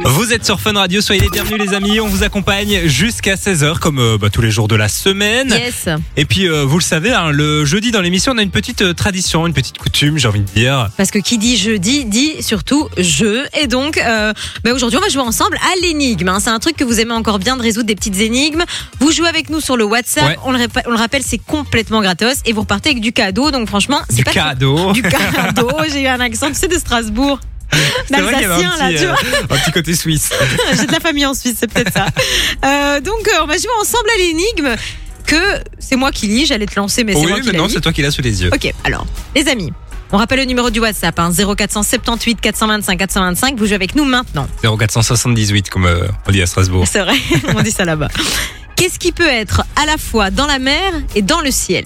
Vous 0.04 0.32
êtes 0.32 0.44
sur 0.46 0.58
Fun 0.60 0.72
Radio, 0.72 1.00
soyez 1.02 1.20
les 1.20 1.28
bienvenus 1.28 1.60
les 1.60 1.74
amis. 1.74 2.00
On 2.00 2.06
vous 2.06 2.22
accompagne 2.22 2.86
jusqu'à 2.86 3.34
16h 3.34 3.78
comme 3.78 3.98
euh, 3.98 4.16
bah, 4.18 4.28
tous 4.30 4.40
les 4.40 4.50
jours 4.50 4.66
de 4.66 4.74
la 4.74 4.88
semaine. 4.88 5.50
Yes. 5.50 5.88
Et 6.16 6.24
puis 6.24 6.48
euh, 6.48 6.64
vous 6.64 6.78
le 6.78 6.82
savez, 6.84 7.12
hein, 7.12 7.30
le 7.30 7.64
jeudi 7.64 7.90
dans 7.90 8.00
l'émission, 8.00 8.32
on 8.32 8.38
a 8.38 8.42
une 8.42 8.50
petite 8.50 8.82
euh, 8.82 8.94
tradition, 8.94 9.46
une 9.46 9.52
petite 9.52 9.78
coutume, 9.78 10.16
j'ai 10.18 10.26
envie 10.28 10.40
de 10.40 10.50
dire. 10.54 10.88
Parce 10.96 11.10
que 11.10 11.18
qui 11.18 11.36
dit 11.38 11.56
jeudi 11.56 12.06
dit 12.06 12.42
surtout 12.42 12.88
jeu. 12.96 13.44
Et 13.60 13.66
donc, 13.66 14.00
bah 14.64 14.72
aujourd'hui, 14.74 14.98
on 14.98 15.02
va 15.02 15.08
jouer 15.08 15.22
ensemble 15.22 15.56
à 15.58 15.80
l'énigme. 15.82 16.28
hein. 16.28 16.38
C'est 16.40 16.50
un 16.50 16.58
truc 16.58 16.76
que 16.76 16.84
vous 16.84 16.98
aimez 17.00 17.12
encore 17.14 17.38
bien 17.38 17.56
de 17.56 17.62
résoudre 17.62 17.86
des 17.86 17.94
petites 17.94 18.18
énigmes. 18.20 18.64
Vous 19.00 19.12
jouez 19.12 19.28
avec 19.28 19.50
nous 19.50 19.60
sur 19.60 19.76
le 19.76 19.84
WhatsApp. 19.84 20.24
Ouais. 20.28 20.36
On, 20.44 20.52
le 20.52 20.58
répa- 20.58 20.82
on 20.86 20.90
le 20.90 20.96
rappelle, 20.96 21.22
c'est 21.24 21.38
complètement 21.38 22.00
gratos. 22.00 22.38
Et 22.46 22.52
vous 22.52 22.62
repartez 22.62 22.90
avec 22.90 23.02
du 23.02 23.12
cadeau. 23.12 23.50
Donc 23.50 23.68
franchement, 23.68 24.00
c'est 24.08 24.16
Du 24.16 24.24
pas 24.24 24.32
cadeau. 24.32 24.92
du 24.94 25.02
cadeau. 25.02 25.70
J'ai 25.92 26.02
eu 26.02 26.06
un 26.06 26.20
accent, 26.20 26.48
tu 26.48 26.54
sais, 26.54 26.68
de 26.68 26.78
Strasbourg. 26.78 27.38
C'est 28.08 28.20
vrai 28.20 28.32
qu'il 28.34 28.42
y 28.42 28.44
avait 28.44 28.62
D'Alsacien, 28.62 28.72
un 28.72 28.76
là, 28.78 28.88
petit, 28.88 28.98
tu 28.98 29.06
vois. 29.06 29.16
euh, 29.40 29.44
un 29.54 29.56
petit 29.58 29.72
côté 29.72 29.94
suisse. 29.94 30.30
J'ai 30.78 30.86
de 30.86 30.92
la 30.92 31.00
famille 31.00 31.26
en 31.26 31.34
Suisse, 31.34 31.56
c'est 31.58 31.72
peut-être 31.72 31.92
ça. 31.92 32.06
Euh, 32.64 33.00
donc, 33.00 33.28
euh, 33.28 33.42
on 33.42 33.46
va 33.46 33.56
jouer 33.56 33.70
ensemble 33.80 34.08
à 34.14 34.18
l'énigme 34.18 34.76
que 35.26 35.36
c'est 35.78 35.96
moi 35.96 36.10
qui 36.10 36.26
lis. 36.26 36.46
J'allais 36.46 36.66
te 36.66 36.74
lancer, 36.78 37.04
mais 37.04 37.12
c'est 37.12 37.20
oui, 37.20 37.28
moi 37.28 37.40
qui 37.40 37.46
mais 37.46 37.52
l'ai 37.52 37.58
non, 37.58 37.68
c'est 37.68 37.80
toi 37.80 37.92
qui 37.92 38.02
l'as 38.02 38.10
sous 38.10 38.22
les 38.22 38.42
yeux. 38.42 38.50
Ok, 38.52 38.72
alors, 38.84 39.06
les 39.36 39.46
amis, 39.48 39.72
on 40.12 40.16
rappelle 40.16 40.40
le 40.40 40.44
numéro 40.44 40.70
du 40.70 40.80
WhatsApp, 40.80 41.16
hein, 41.20 41.30
0478 41.32 42.40
425 42.40 42.98
425. 42.98 43.56
Vous 43.56 43.66
jouez 43.66 43.76
avec 43.76 43.94
nous 43.94 44.04
maintenant. 44.04 44.48
0478 44.62 45.70
comme 45.70 45.86
euh, 45.86 46.08
on 46.26 46.32
dit 46.32 46.42
à 46.42 46.46
Strasbourg. 46.46 46.84
C'est 46.90 47.00
vrai, 47.00 47.14
on 47.56 47.62
dit 47.62 47.70
ça 47.70 47.84
là-bas. 47.84 48.08
Qu'est-ce 48.76 48.98
qui 48.98 49.12
peut 49.12 49.28
être 49.28 49.62
à 49.80 49.86
la 49.86 49.98
fois 49.98 50.30
dans 50.30 50.46
la 50.46 50.58
mer 50.58 50.92
et 51.14 51.22
dans 51.22 51.40
le 51.40 51.50
ciel? 51.50 51.84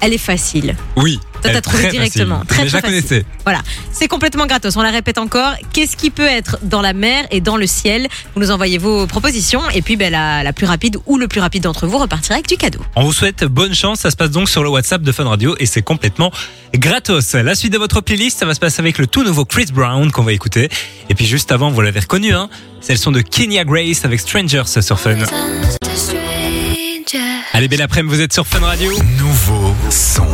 Elle 0.00 0.12
est 0.12 0.18
facile. 0.18 0.74
Oui. 0.96 1.20
Toi, 1.44 1.52
t'as 1.52 1.58
est 1.58 1.60
trouvé 1.60 1.82
très 1.82 1.90
directement. 1.92 2.40
facile. 2.40 2.48
Très, 2.48 2.68
je 2.68 2.76
très 2.76 2.82
connaissais. 2.82 3.24
Voilà, 3.44 3.60
c'est 3.92 4.08
complètement 4.08 4.46
gratos. 4.46 4.76
On 4.76 4.82
la 4.82 4.90
répète 4.90 5.18
encore. 5.18 5.52
Qu'est-ce 5.72 5.96
qui 5.96 6.10
peut 6.10 6.26
être 6.26 6.58
dans 6.62 6.80
la 6.80 6.92
mer 6.92 7.26
et 7.30 7.40
dans 7.40 7.56
le 7.56 7.66
ciel? 7.66 8.08
Vous 8.34 8.40
nous 8.40 8.50
envoyez 8.50 8.78
vos 8.78 9.06
propositions 9.06 9.62
et 9.70 9.82
puis 9.82 9.96
ben, 9.96 10.10
la, 10.10 10.42
la 10.42 10.52
plus 10.52 10.66
rapide 10.66 10.96
ou 11.06 11.18
le 11.18 11.28
plus 11.28 11.40
rapide 11.40 11.64
d'entre 11.64 11.86
vous 11.86 11.98
repartira 11.98 12.34
avec 12.34 12.48
du 12.48 12.56
cadeau. 12.56 12.80
On 12.96 13.04
vous 13.04 13.12
souhaite 13.12 13.44
bonne 13.44 13.74
chance. 13.74 14.00
Ça 14.00 14.10
se 14.10 14.16
passe 14.16 14.30
donc 14.30 14.48
sur 14.48 14.62
le 14.62 14.68
WhatsApp 14.70 15.02
de 15.02 15.12
Fun 15.12 15.24
Radio 15.24 15.54
et 15.58 15.66
c'est 15.66 15.82
complètement 15.82 16.32
gratos. 16.74 17.34
La 17.34 17.54
suite 17.54 17.72
de 17.72 17.78
votre 17.78 18.00
playlist, 18.00 18.38
ça 18.38 18.46
va 18.46 18.54
se 18.54 18.60
passer 18.60 18.80
avec 18.80 18.98
le 18.98 19.06
tout 19.06 19.22
nouveau 19.22 19.44
Chris 19.44 19.66
Brown 19.72 20.10
qu'on 20.10 20.22
va 20.22 20.32
écouter. 20.32 20.68
Et 21.08 21.14
puis 21.14 21.26
juste 21.26 21.52
avant, 21.52 21.70
vous 21.70 21.80
l'avez 21.80 22.00
reconnu, 22.00 22.32
hein, 22.32 22.48
c'est 22.80 22.92
le 22.92 22.98
son 22.98 23.12
de 23.12 23.20
Kenya 23.20 23.64
Grace 23.64 24.04
avec 24.04 24.20
Strangers 24.20 24.62
sur 24.80 24.98
Fun. 24.98 25.16
Allez, 27.52 27.68
belle 27.68 27.82
après-midi, 27.82 28.14
vous 28.16 28.20
êtes 28.20 28.32
sur 28.32 28.46
Fun 28.46 28.60
Radio. 28.60 28.90
Nouveau 29.18 29.74
son. 29.90 30.26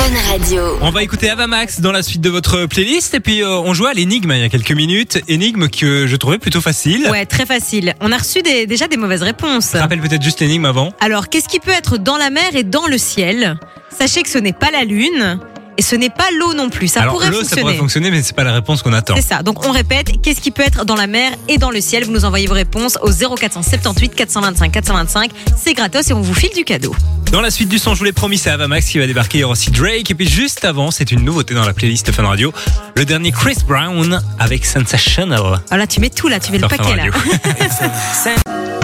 Fun 0.00 0.32
Radio. 0.32 0.78
On 0.80 0.88
va 0.90 1.02
écouter 1.02 1.28
Avamax 1.28 1.80
dans 1.80 1.92
la 1.92 2.02
suite 2.02 2.22
de 2.22 2.30
votre 2.30 2.64
playlist. 2.64 3.12
Et 3.12 3.20
puis, 3.20 3.42
euh, 3.42 3.48
on 3.50 3.74
jouait 3.74 3.90
à 3.90 3.92
l'énigme 3.92 4.32
il 4.34 4.40
y 4.40 4.42
a 4.42 4.48
quelques 4.48 4.72
minutes. 4.72 5.20
Énigme 5.28 5.68
que 5.68 6.06
je 6.06 6.16
trouvais 6.16 6.38
plutôt 6.38 6.62
facile. 6.62 7.06
Ouais, 7.10 7.26
très 7.26 7.44
facile. 7.44 7.94
On 8.00 8.10
a 8.10 8.16
reçu 8.16 8.40
des- 8.40 8.66
déjà 8.66 8.88
des 8.88 8.96
mauvaises 8.96 9.22
réponses. 9.22 9.72
Je 9.74 9.78
rappelle 9.78 10.00
peut-être 10.00 10.22
juste 10.22 10.40
l'énigme 10.40 10.64
avant. 10.64 10.94
Alors, 11.00 11.28
qu'est-ce 11.28 11.48
qui 11.48 11.60
peut 11.60 11.70
être 11.70 11.98
dans 11.98 12.16
la 12.16 12.30
mer 12.30 12.48
et 12.56 12.62
dans 12.64 12.86
le 12.86 12.96
ciel? 12.96 13.58
Sachez 13.90 14.22
que 14.22 14.30
ce 14.30 14.38
n'est 14.38 14.54
pas 14.54 14.70
la 14.70 14.84
lune 14.84 15.38
et 15.80 15.82
ce 15.82 15.96
n'est 15.96 16.10
pas 16.10 16.28
l'eau 16.38 16.52
non 16.52 16.68
plus. 16.68 16.88
Ça 16.88 17.00
Alors, 17.00 17.14
pourrait 17.14 17.28
l'eau, 17.30 17.36
ça 17.36 17.40
fonctionner. 17.40 17.62
pourrait 17.62 17.76
fonctionner, 17.78 18.10
mais 18.10 18.22
c'est 18.22 18.36
pas 18.36 18.44
la 18.44 18.52
réponse 18.52 18.82
qu'on 18.82 18.92
attend. 18.92 19.16
C'est 19.16 19.22
ça. 19.26 19.42
Donc 19.42 19.66
on 19.66 19.70
répète, 19.70 20.20
qu'est-ce 20.20 20.42
qui 20.42 20.50
peut 20.50 20.60
être 20.62 20.84
dans 20.84 20.94
la 20.94 21.06
mer 21.06 21.32
et 21.48 21.56
dans 21.56 21.70
le 21.70 21.80
ciel? 21.80 22.04
Vous 22.04 22.12
nous 22.12 22.26
envoyez 22.26 22.46
vos 22.46 22.52
réponses 22.52 22.98
au 23.00 23.08
0478 23.10 24.14
425 24.14 24.72
425. 24.72 25.30
C'est 25.56 25.72
gratos 25.72 26.10
et 26.10 26.12
on 26.12 26.20
vous 26.20 26.34
file 26.34 26.52
du 26.54 26.64
cadeau. 26.64 26.94
Dans 27.32 27.40
la 27.40 27.50
suite 27.50 27.70
du 27.70 27.78
son, 27.78 27.94
je 27.94 28.00
vous 28.00 28.04
l'ai 28.04 28.12
promis, 28.12 28.36
c'est 28.36 28.50
Avamax 28.50 28.84
qui 28.90 28.98
va 28.98 29.06
débarquer. 29.06 29.38
Il 29.38 29.40
y 29.40 29.44
aura 29.44 29.52
aussi 29.52 29.70
Drake. 29.70 30.10
Et 30.10 30.14
puis 30.14 30.28
juste 30.28 30.66
avant, 30.66 30.90
c'est 30.90 31.12
une 31.12 31.24
nouveauté 31.24 31.54
dans 31.54 31.64
la 31.64 31.72
playlist 31.72 32.12
Fun 32.12 32.26
Radio. 32.26 32.52
Le 32.94 33.06
dernier 33.06 33.32
Chris 33.32 33.56
Brown 33.66 34.20
avec 34.38 34.66
Sensational. 34.66 35.40
Alors 35.40 35.62
là, 35.70 35.86
tu 35.86 35.98
mets 36.00 36.10
tout 36.10 36.28
là, 36.28 36.40
tu 36.40 36.52
mets 36.52 36.58
le 36.58 36.68
paquet 36.68 36.94
là. 36.94 37.04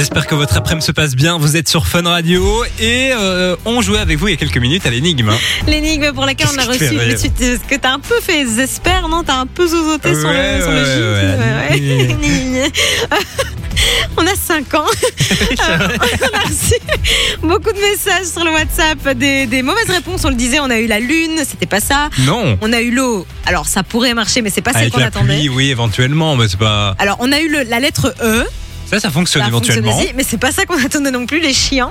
J'espère 0.00 0.26
que 0.26 0.34
votre 0.34 0.56
après-midi 0.56 0.86
se 0.86 0.92
passe 0.92 1.14
bien. 1.14 1.36
Vous 1.36 1.58
êtes 1.58 1.68
sur 1.68 1.86
Fun 1.86 2.00
Radio 2.08 2.64
et 2.80 3.10
euh, 3.12 3.54
on 3.66 3.82
jouait 3.82 3.98
avec 3.98 4.16
vous 4.18 4.28
il 4.28 4.30
y 4.30 4.34
a 4.34 4.38
quelques 4.38 4.56
minutes 4.56 4.86
à 4.86 4.90
l'énigme. 4.90 5.28
hein. 5.28 5.36
L'énigme 5.66 6.12
pour 6.14 6.24
laquelle 6.24 6.46
on 6.54 6.58
a 6.58 6.64
reçu. 6.64 6.84
Est-ce 6.84 7.58
que 7.68 7.74
t'as 7.76 7.90
un 7.92 7.98
peu 7.98 8.14
fait 8.22 8.46
Zesper, 8.46 9.02
non? 9.10 9.22
T'as 9.24 9.36
un 9.36 9.46
peu 9.46 9.66
zozoté 9.66 10.14
sur 10.18 10.26
Ouais, 10.30 10.56
le, 10.56 10.62
sur 10.62 10.70
le 10.70 10.82
ouais, 11.76 12.60
ouais. 12.62 12.70
On 14.16 14.26
a 14.26 14.34
5 14.34 14.72
ans. 14.74 14.86
Euh, 15.68 15.88
on 16.22 16.36
a 16.36 16.40
reçu 16.42 16.74
beaucoup 17.42 17.72
de 17.72 17.78
messages 17.80 18.26
sur 18.32 18.44
le 18.44 18.50
WhatsApp, 18.52 19.16
des, 19.18 19.46
des 19.46 19.62
mauvaises 19.62 19.90
réponses. 19.90 20.24
On 20.24 20.28
le 20.30 20.34
disait, 20.34 20.58
on 20.60 20.70
a 20.70 20.78
eu 20.78 20.86
la 20.86 20.98
lune, 21.00 21.38
c'était 21.46 21.66
pas 21.66 21.80
ça. 21.80 22.08
Non. 22.20 22.58
On 22.62 22.72
a 22.72 22.80
eu 22.80 22.90
l'eau. 22.90 23.26
Alors 23.46 23.66
ça 23.66 23.82
pourrait 23.82 24.14
marcher, 24.14 24.40
mais 24.42 24.48
c'est 24.50 24.62
pas 24.62 24.72
celle 24.72 24.90
qu'on 24.90 25.02
attendait. 25.02 25.36
pluie, 25.36 25.48
oui, 25.50 25.70
éventuellement, 25.70 26.36
mais 26.36 26.48
c'est 26.48 26.58
pas. 26.58 26.94
Alors 26.98 27.16
on 27.20 27.30
a 27.32 27.40
eu 27.40 27.48
le- 27.50 27.64
la 27.64 27.78
lettre 27.80 28.14
E. 28.22 28.44
Ça, 28.90 28.98
ça 29.00 29.10
fonctionne 29.10 29.42
Ça 29.42 29.48
éventuellement. 29.48 29.96
aussi, 29.96 30.08
mais 30.16 30.24
c'est 30.28 30.38
pas 30.38 30.50
ça 30.52 30.66
qu'on 30.66 30.82
attendait 30.84 31.10
non 31.10 31.26
plus, 31.26 31.40
les 31.40 31.52
chiants. 31.52 31.90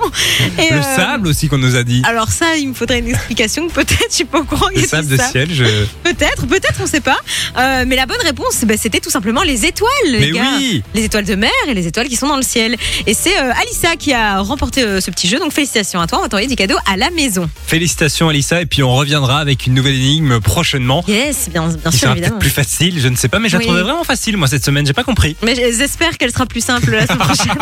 Et, 0.58 0.70
Le 0.72 0.78
euh, 0.78 0.96
sable 0.96 1.28
aussi 1.28 1.48
qu'on 1.48 1.58
nous 1.58 1.76
a 1.76 1.82
dit. 1.82 2.02
Alors 2.06 2.28
ça, 2.30 2.56
il 2.56 2.68
me 2.68 2.74
faudrait 2.74 2.98
une 2.98 3.08
explication. 3.08 3.68
Peut-être, 3.74 4.06
je 4.10 4.14
suis 4.16 4.24
pas 4.24 4.40
au 4.40 4.44
courant. 4.44 4.66
Le 4.74 4.82
sable 4.82 5.08
de 5.08 5.16
ça. 5.16 5.28
ciel, 5.30 5.48
je. 5.52 5.64
Peut-être, 6.04 6.46
peut-être, 6.46 6.80
on 6.82 6.86
sait 6.86 7.00
pas. 7.00 7.16
Euh, 7.56 7.84
mais 7.86 7.96
la 7.96 8.06
bonne 8.06 8.20
réponse, 8.22 8.64
bah, 8.64 8.74
c'était 8.78 9.00
tout 9.00 9.10
simplement 9.10 9.42
les 9.42 9.64
étoiles, 9.66 9.90
les 10.06 10.18
Mais 10.18 10.30
gars. 10.32 10.44
oui. 10.58 10.82
Les 10.94 11.04
étoiles 11.04 11.24
de 11.24 11.34
mer 11.34 11.50
et 11.68 11.74
les 11.74 11.86
étoiles 11.86 12.08
qui 12.08 12.16
sont 12.16 12.28
dans 12.28 12.36
le 12.36 12.42
ciel. 12.42 12.76
Et 13.06 13.14
c'est 13.14 13.38
euh, 13.38 13.52
Alissa 13.62 13.96
qui 13.96 14.12
a 14.12 14.40
remporté 14.40 14.82
euh, 14.82 15.00
ce 15.00 15.10
petit 15.10 15.28
jeu. 15.28 15.38
Donc 15.38 15.52
félicitations 15.52 16.00
à 16.00 16.06
toi. 16.06 16.18
On 16.18 16.22
va 16.22 16.28
t'envoyer 16.28 16.48
des 16.48 16.56
cadeaux 16.56 16.78
à 16.86 16.96
la 16.96 17.10
maison. 17.10 17.48
Félicitations 17.66 18.28
Alissa 18.28 18.60
et 18.60 18.66
puis 18.66 18.82
on 18.82 18.94
reviendra 18.94 19.38
avec 19.38 19.66
une 19.66 19.74
nouvelle 19.74 19.94
énigme 19.94 20.40
prochainement. 20.40 21.04
Yes, 21.08 21.48
bien, 21.50 21.68
bien 21.68 21.90
Qui 21.90 21.96
sûr, 21.98 22.08
sera 22.08 22.12
évidemment. 22.16 22.38
plus 22.38 22.50
facile, 22.50 23.00
je 23.00 23.08
ne 23.08 23.16
sais 23.16 23.28
pas, 23.28 23.38
mais 23.38 23.48
je 23.48 23.54
la 23.54 23.60
Oui. 23.60 23.66
trouvais 23.66 23.82
vraiment 23.82 24.04
facile 24.04 24.36
moi 24.36 24.48
cette 24.48 24.64
semaine, 24.64 24.86
j'ai 24.86 24.92
pas 24.92 25.04
compris. 25.04 25.36
Mais 25.42 25.54
j'espère 25.54 26.18
qu'elle 26.18 26.32
sera 26.32 26.46
plus 26.46 26.60
simple 26.64 26.89
la 26.96 27.06
semaine 27.06 27.18
prochaine. 27.18 27.58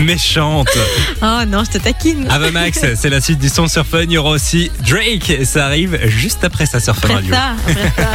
Méchante. 0.02 0.68
oh 1.22 1.40
non, 1.46 1.62
je 1.64 1.70
te 1.70 1.78
taquine. 1.78 2.28
Avamax, 2.30 2.80
c'est 2.96 3.08
la 3.10 3.20
suite 3.20 3.38
du 3.38 3.48
son 3.48 3.68
sur 3.68 3.86
Fun. 3.86 4.02
Il 4.02 4.12
y 4.12 4.18
aura 4.18 4.30
aussi 4.30 4.70
Drake 4.86 5.44
ça 5.44 5.66
arrive 5.66 5.98
juste 6.06 6.42
après 6.44 6.66
ça 6.66 6.80
sur 6.80 6.96
Fun 6.96 7.14
Radio. 7.14 7.32
ça, 7.32 7.54
après 7.66 7.90
ça. 7.96 8.08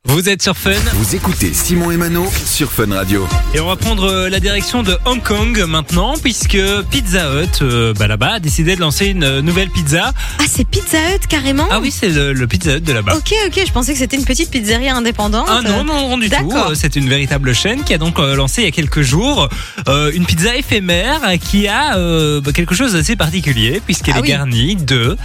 Vous 0.10 0.28
êtes 0.28 0.42
sur 0.42 0.58
Fun 0.58 0.72
Vous 0.96 1.16
écoutez 1.16 1.54
Simon 1.54 1.90
et 1.90 1.96
Mano 1.96 2.30
sur 2.46 2.70
Fun 2.74 2.94
Radio. 2.94 3.26
et 3.54 3.62
on 3.62 3.68
va 3.68 3.78
prendre 3.78 4.04
euh, 4.04 4.30
la 4.30 4.42
direction 4.42 4.84
de 4.84 4.98
Hong 5.06 5.24
Kong 5.24 5.64
maintenant 5.66 6.16
puisque 6.22 6.58
Pizza 6.92 7.30
Hut 7.42 7.62
euh, 7.62 7.94
bah, 7.98 8.08
là-bas 8.08 8.34
a 8.34 8.40
décidé 8.42 8.76
de 8.76 8.82
lancer 8.82 9.06
une 9.06 9.24
euh, 9.24 9.42
nouvelle 9.42 9.70
pizza. 9.70 10.12
Ah, 10.40 10.44
c'est 10.46 10.68
Pizza 10.68 10.98
Hut 11.16 11.26
carrément 11.30 11.66
Ah 11.72 11.80
oui, 11.80 11.90
c'est 11.90 12.10
le, 12.10 12.34
le 12.34 12.48
Pizza 12.48 12.76
Hut 12.76 12.82
de 12.82 12.92
là-bas. 12.92 13.16
Ok, 13.16 13.34
ok, 13.48 13.64
je 13.66 13.72
pensais 13.72 13.94
que 13.94 14.00
c'était 14.00 14.18
une 14.18 14.26
petite 14.26 14.52
pizzeria 14.52 14.94
indépendante. 14.94 15.48
Ah 15.50 15.62
non, 15.64 15.86
non, 15.86 16.10
non 16.10 16.18
du 16.18 16.30
tout. 16.30 16.36
D'accord. 16.36 16.74
C'est 16.76 16.98
une 16.98 17.08
véritable 17.08 17.56
chaîne 17.56 17.86
qui 17.86 17.94
a 17.94 17.98
donc 17.98 18.20
euh, 18.20 18.36
lancé 18.36 18.64
il 18.64 18.66
y 18.66 18.68
a 18.68 18.72
quelques 18.72 19.04
jours 19.04 19.48
euh, 19.88 20.12
une 20.14 20.26
pizza 20.26 20.54
éphémère 20.58 21.22
qui 21.40 21.70
a 21.70 21.96
euh, 21.96 22.42
bah, 22.42 22.52
quelque 22.52 22.76
chose 22.76 22.92
d'assez 22.92 23.16
particulier 23.16 23.82
puisqu'elle 23.86 24.16
Ah 24.18 24.20
est 24.20 24.24
oui. 24.24 24.28
garnie 24.28 24.76
de 24.76 25.16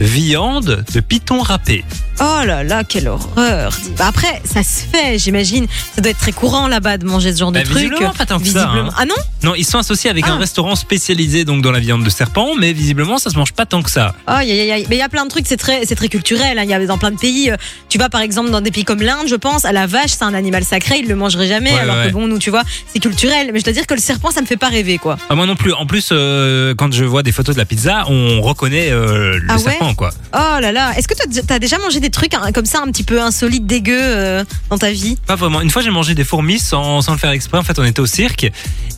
viande 0.00 0.84
de 0.94 1.00
python 1.00 1.42
râpé. 1.42 1.84
Oh 2.20 2.40
là 2.46 2.62
là, 2.62 2.84
quelle 2.84 3.08
horreur. 3.08 3.76
Bah 3.98 4.12
après, 4.22 4.42
ça 4.44 4.62
se 4.62 4.84
fait, 4.86 5.18
j'imagine. 5.18 5.66
Ça 5.94 6.00
doit 6.02 6.10
être 6.10 6.18
très 6.18 6.32
courant 6.32 6.68
là-bas 6.68 6.98
de 6.98 7.04
manger 7.06 7.32
ce 7.32 7.38
genre 7.40 7.52
de 7.52 7.58
Bah, 7.58 7.64
trucs. 7.64 7.76
visiblement, 7.78 8.12
pas 8.12 8.26
tant 8.26 8.38
que 8.38 8.46
ça, 8.46 8.66
Visiblement. 8.66 8.90
hein. 8.90 8.94
Ah 8.98 9.04
non 9.06 9.14
Non, 9.42 9.54
ils 9.54 9.64
sont 9.64 9.78
associés 9.78 10.10
avec 10.10 10.24
Ah. 10.28 10.32
un 10.32 10.38
restaurant 10.38 10.76
spécialisé 10.76 11.44
donc 11.44 11.62
dans 11.62 11.72
la 11.72 11.80
viande 11.80 12.04
de 12.04 12.10
serpent, 12.10 12.50
mais 12.58 12.72
visiblement 12.72 13.18
ça 13.18 13.30
se 13.30 13.36
mange 13.36 13.52
pas 13.52 13.66
tant 13.66 13.82
que 13.82 13.90
ça. 13.90 14.14
Aïe, 14.26 14.50
aïe, 14.50 14.70
aïe. 14.70 14.86
Mais 14.88 14.96
il 14.96 14.98
y 14.98 15.02
a 15.02 15.08
plein 15.08 15.24
de 15.24 15.30
trucs, 15.30 15.46
c'est 15.46 15.56
très, 15.56 15.84
c'est 15.86 15.94
très 15.94 16.08
culturel. 16.08 16.58
hein. 16.58 16.62
Il 16.64 16.70
y 16.70 16.74
a 16.74 16.86
dans 16.86 16.98
plein 16.98 17.10
de 17.10 17.18
pays. 17.18 17.50
euh, 17.50 17.56
Tu 17.88 17.98
vas 17.98 18.08
par 18.08 18.20
exemple 18.20 18.50
dans 18.50 18.60
des 18.60 18.70
pays 18.70 18.84
comme 18.84 19.02
l'Inde, 19.02 19.26
je 19.28 19.34
pense, 19.34 19.64
à 19.64 19.72
la 19.72 19.86
vache, 19.86 20.10
c'est 20.12 20.24
un 20.24 20.34
animal 20.34 20.64
sacré, 20.64 20.98
ils 21.00 21.08
le 21.08 21.16
mangeraient 21.16 21.48
jamais. 21.48 21.72
Ouais, 21.72 21.78
alors 21.80 21.96
ouais. 21.96 22.06
que 22.08 22.12
bon, 22.12 22.26
nous, 22.26 22.38
tu 22.38 22.50
vois, 22.50 22.62
c'est 22.92 23.00
culturel. 23.00 23.50
Mais 23.52 23.58
je 23.58 23.64
dois 23.64 23.72
dire 23.72 23.86
que 23.86 23.94
le 23.94 24.00
serpent, 24.00 24.30
ça 24.30 24.40
me 24.40 24.46
fait 24.46 24.56
pas 24.56 24.68
rêver, 24.68 24.98
quoi. 24.98 25.18
Ah, 25.28 25.34
moi 25.34 25.46
non 25.46 25.56
plus. 25.56 25.72
En 25.72 25.86
plus, 25.86 26.08
euh, 26.12 26.74
quand 26.76 26.92
je 26.92 27.04
vois 27.04 27.22
des 27.22 27.32
photos 27.32 27.54
de 27.54 27.60
la 27.60 27.66
pizza, 27.66 28.04
on 28.08 28.40
reconnaît 28.40 28.90
euh, 28.90 29.38
le 29.38 29.46
Ah 29.48 29.54
ouais 29.56 29.60
serpent 29.62 29.94
quoi. 29.94 30.10
Oh 30.34 30.60
là 30.60 30.72
là. 30.72 30.92
Est-ce 30.96 31.08
que 31.08 31.14
toi, 31.14 31.24
t'as 31.46 31.58
déjà 31.58 31.78
mangé 31.78 32.00
des 32.00 32.10
trucs 32.10 32.34
hein, 32.34 32.52
comme 32.54 32.66
ça, 32.66 32.80
un 32.84 32.90
petit 32.90 33.04
peu 33.04 33.20
insolites, 33.20 33.66
dégueux 33.66 34.11
euh, 34.12 34.44
dans 34.70 34.78
ta 34.78 34.90
vie? 34.92 35.16
Pas 35.26 35.36
vraiment. 35.36 35.60
Une 35.60 35.70
fois, 35.70 35.82
j'ai 35.82 35.90
mangé 35.90 36.14
des 36.14 36.24
fourmis 36.24 36.58
sans, 36.58 37.00
sans 37.02 37.12
le 37.12 37.18
faire 37.18 37.30
exprès. 37.30 37.58
En 37.58 37.62
fait, 37.62 37.78
on 37.78 37.84
était 37.84 38.00
au 38.00 38.06
cirque 38.06 38.44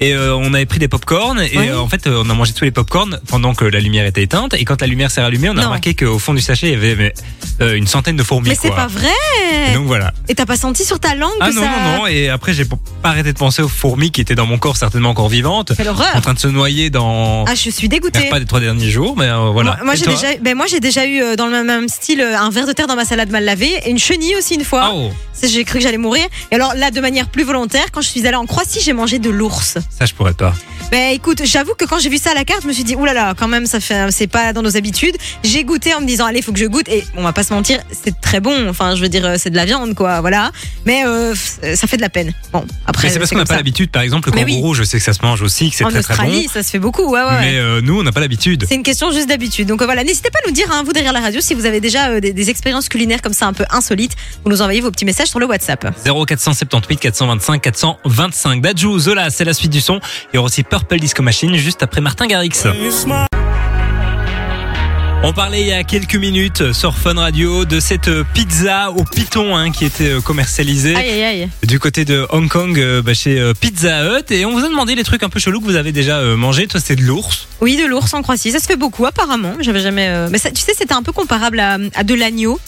et 0.01 0.13
euh, 0.15 0.35
on 0.37 0.53
avait 0.55 0.67
pris 0.67 0.79
des 0.79 0.89
pop-corn 0.89 1.41
et 1.41 1.57
euh, 1.57 1.79
en 1.81 1.89
fait, 1.89 2.07
euh, 2.07 2.23
on 2.25 2.29
a 2.31 2.35
mangé 2.35 2.53
tous 2.53 2.65
les 2.65 2.71
pop-corn 2.71 3.21
pendant 3.29 3.55
que 3.55 3.65
la 3.65 3.81
lumière 3.81 4.07
était 4.07 4.23
éteinte. 4.23 4.55
Et 4.55 4.65
quand 4.65 4.81
la 4.81 4.87
lumière 4.87 5.11
s'est 5.11 5.23
rallumée, 5.23 5.49
on 5.49 5.53
a 5.53 5.57
Non. 5.57 5.63
remarqué 5.65 5.95
qu'au 5.95 6.19
fond 6.19 6.35
du 6.35 6.41
sachet, 6.41 6.69
il 6.69 6.73
y 6.73 6.77
avait 6.77 6.97
mais, 6.97 7.15
euh, 7.61 7.75
une 7.77 7.87
centaine 7.87 8.17
de 8.17 8.23
fourmis. 8.23 8.49
Mais 8.51 8.55
c'est 8.61 8.69
quoi. 8.69 8.77
pas 8.77 8.87
vrai. 8.89 9.09
Et 9.71 9.75
donc 9.75 9.87
voilà. 9.87 10.13
Et 10.29 10.35
t'as 10.35 10.47
pas 10.47 10.57
senti 10.57 10.85
sur 10.85 10.99
ta 11.01 11.15
langue 11.15 11.31
Ah 11.41 11.49
que 11.51 11.55
non, 11.55 11.63
ça. 11.63 11.69
non, 11.69 11.97
non. 11.99 12.07
Et 12.07 12.29
après, 12.29 12.53
j'ai 12.53 12.65
pas 12.65 12.77
arrêté 13.05 13.33
de 13.33 13.39
penser 13.39 13.63
aux 13.63 13.69
fourmis 13.69 14.11
qui 14.11 14.21
étaient 14.21 14.35
dans 14.35 14.47
mon 14.47 14.59
corps, 14.59 14.77
certainement 14.77 15.11
encore 15.11 15.29
vivantes, 15.29 15.73
Quelle 15.77 15.89
horreur. 15.89 16.09
en 16.15 16.21
train 16.21 16.35
de 16.35 16.39
se 16.39 16.49
noyer 16.49 16.91
dans 16.91 17.45
Ah, 17.47 17.55
je 17.55 17.71
suis 17.71 17.83
les 17.83 17.89
dégoûtée. 17.89 18.21
repas 18.27 18.41
des 18.41 18.47
trois 18.47 18.61
derniers 18.61 18.91
jours. 18.91 19.15
Mais 19.17 19.27
euh, 19.29 19.51
voilà. 19.53 19.77
Moi, 19.77 19.85
moi, 19.85 19.95
Et 19.95 19.97
j'ai 19.99 20.05
toi 20.05 20.15
déjà, 20.15 20.29
ben 20.43 20.57
moi 20.57 20.67
j'ai 20.67 20.81
déjà 20.81 21.07
eu 21.07 21.21
euh, 21.23 21.37
dans 21.37 21.47
le 21.47 21.63
même, 21.65 21.89
style 21.89 22.21
euh, 22.21 22.39
un 22.39 22.51
verre 22.51 22.67
de 22.67 22.73
terre 22.73 22.87
dans 22.87 22.97
ma 22.97 23.05
salade 23.05 23.31
mal 23.31 23.45
lavée 23.45 23.73
et 23.85 23.91
une 23.91 23.99
chenille 23.99 24.35
aussi 24.37 24.55
une 24.55 24.65
fois. 24.65 24.91
Oh, 24.95 25.04
Ça, 25.33 25.47
J'ai 25.47 25.65
cru 25.65 25.79
que 25.79 25.85
j'allais 25.85 25.99
mourir. 25.99 26.25
Et 26.51 26.55
alors 26.55 26.75
là, 26.75 26.91
de 26.91 27.01
manière 27.01 27.29
plus 27.29 27.45
volontaire, 27.45 27.87
quand 27.93 28.01
je 28.01 28.09
suis 28.09 28.27
allée 28.27 28.37
en 28.37 28.47
Croatie, 28.47 28.81
j'ai 28.83 28.93
mangé 28.93 29.19
de 29.19 29.31
l'ours. 29.31 29.79
ça, 29.91 30.07
je 30.07 30.15
pourrais 30.15 30.35
pas. 30.35 30.55
Ben 30.91 31.13
écoute, 31.13 31.43
j'avoue 31.45 31.75
que 31.75 31.87
quand 31.87 31.99
j'ai 31.99 32.09
vu 32.11 32.19
ça 32.19 32.31
à 32.31 32.35
la 32.35 32.45
carte, 32.45 32.63
je 32.63 32.69
me 32.69 32.73
suis 32.73 32.85
dit 32.85 32.95
oulala, 32.95 33.35
quand 33.37 33.49
même, 33.49 33.67
ça 33.67 33.81
fait, 33.81 34.11
c'est 34.11 34.27
pas 34.27 34.53
dans 34.53 34.63
nos 34.63 34.77
habitudes. 34.77 35.17
J'ai 35.43 35.65
goûté 35.65 35.95
en 35.95 36.01
me 36.01 36.07
disant 36.07 36.27
allez, 36.27 36.43
faut 36.43 36.53
que 36.53 36.59
je 36.59 36.67
goûte. 36.67 36.89
Et 36.89 37.05
on 37.17 37.23
va 37.23 37.33
pas 37.33 37.43
se 37.43 37.53
mentir, 37.53 37.81
c'est 37.91 38.21
très 38.21 38.41
bon. 38.41 38.69
Enfin, 38.69 38.95
je 38.95 39.01
veux 39.01 39.09
dire, 39.09 39.35
c'est 39.39 39.51
de 39.51 39.57
la 39.57 39.65
viande, 39.65 39.95
quoi, 39.95 40.21
voilà. 40.21 40.53
Mais 40.85 41.05
euh, 41.05 41.35
ça 41.35 41.87
fait 41.87 41.97
de 41.97 42.03
la 42.03 42.11
peine. 42.11 42.33
Bon, 42.53 42.65
après. 42.87 43.09
Mais 43.09 43.13
c'est 43.13 43.19
parce 43.19 43.31
qu'on 43.31 43.39
n'a 43.39 43.45
pas 43.45 43.57
l'habitude. 43.57 43.91
Par 43.91 44.03
exemple, 44.03 44.29
le 44.29 44.37
Mais 44.37 44.45
oui. 44.45 44.53
kangourou, 44.53 44.75
je 44.75 44.85
sais 44.85 44.99
que 44.99 45.05
ça 45.05 45.15
se 45.15 45.23
mange 45.23 45.43
aussi, 45.43 45.71
que 45.71 45.77
c'est 45.77 45.85
En 45.85 45.89
très 45.89 46.03
très 46.03 46.15
bon. 46.17 46.23
Australie, 46.23 46.49
ça 46.53 46.63
se 46.63 46.71
fait 46.71 46.79
beaucoup, 46.79 47.11
ouais, 47.11 47.23
ouais. 47.23 47.41
Mais 47.41 47.57
euh, 47.57 47.81
nous, 47.81 47.99
on 47.99 48.03
n'a 48.03 48.13
pas 48.13 48.21
l'habitude. 48.21 48.67
C'est 48.69 48.75
une 48.77 48.83
question 48.83 49.11
juste 49.11 49.29
d'habitude. 49.29 49.67
Donc 49.69 49.83
euh, 49.83 49.87
voilà, 49.87 50.05
n'hésitez 50.05 50.31
pas 50.31 50.39
à 50.45 50.49
nous 50.49 50.55
dire, 50.55 50.67
hein, 50.71 50.83
vous 50.85 50.93
derrière 50.93 51.13
la 51.13 51.21
radio, 51.21 51.41
si 51.41 51.55
vous 51.55 51.67
avez 51.67 51.81
déjà 51.81 52.21
des, 52.21 52.33
des 52.33 52.51
expériences 52.51 52.89
culinaires 52.89 53.23
comme 53.23 53.33
ça 53.33 53.47
un 53.47 53.53
peu 53.53 53.65
insolites. 53.71 54.15
Vous 54.45 54.51
nous 54.51 54.61
envoyez 54.61 54.81
vos 54.81 54.91
petits 54.95 55.05
messages 55.05 55.29
sur 55.29 55.39
le 55.39 55.47
WhatsApp. 55.47 55.87
0478 56.05 56.97
425 56.99 57.61
425. 57.63 58.61
Dajou, 58.63 58.99
Zola, 58.99 59.31
c'est 59.31 59.45
la 59.45 59.53
suite 59.55 59.73
du 59.73 59.81
son. 59.81 60.01
Il 60.33 60.37
y 60.37 60.39
aura 60.39 60.47
aussi 60.47 60.63
Purple 60.63 60.99
Disco 60.99 61.23
Machine 61.23 61.55
juste 61.57 61.83
après 61.83 62.01
Martin 62.01 62.27
Garrix. 62.27 62.51
On 65.27 65.33
parlait 65.33 65.63
il 65.63 65.67
y 65.69 65.73
a 65.73 65.83
quelques 65.85 66.17
minutes 66.17 66.75
sur 66.75 66.99
Fun 66.99 67.15
Radio 67.15 67.65
de 67.65 67.81
cette 67.81 68.11
pizza 68.35 68.91
au 68.91 69.05
python 69.05 69.57
hein, 69.57 69.71
qui 69.71 69.87
était 69.87 70.11
euh, 70.11 70.21
commercialisée 70.21 70.95
Aïe 70.95 71.09
aïe 71.09 71.23
aïe. 71.25 71.49
du 71.67 71.79
côté 71.79 72.05
de 72.05 72.27
Hong 72.29 72.47
Kong 72.47 72.79
euh, 72.79 73.01
bah, 73.01 73.15
chez 73.15 73.41
euh, 73.41 73.55
Pizza 73.59 74.05
Hut 74.19 74.31
et 74.31 74.45
on 74.45 74.53
vous 74.53 74.63
a 74.63 74.69
demandé 74.69 74.95
les 74.95 75.03
trucs 75.03 75.23
un 75.23 75.31
peu 75.31 75.41
chelous 75.41 75.61
que 75.61 75.65
vous 75.65 75.77
avez 75.77 75.93
déjà 75.93 76.19
euh, 76.19 76.37
mangé. 76.37 76.67
Toi, 76.67 76.79
c'est 76.79 76.95
de 76.97 77.01
l'ours. 77.01 77.49
Oui, 77.63 77.77
de 77.79 77.87
l'ours 77.87 78.13
en 78.13 78.21
Croatie, 78.21 78.51
ça 78.53 78.59
se 78.59 78.67
fait 78.67 78.77
beaucoup 78.77 79.07
apparemment. 79.07 79.55
J'avais 79.61 79.81
jamais. 79.81 80.29
Mais 80.31 80.37
ça, 80.37 80.51
tu 80.51 80.61
sais, 80.61 80.73
c'était 80.77 80.93
un 80.93 81.03
peu 81.03 81.13
comparable 81.13 81.59
à, 81.59 81.79
à 81.95 82.05
de 82.05 82.15
l'agneau. 82.15 82.61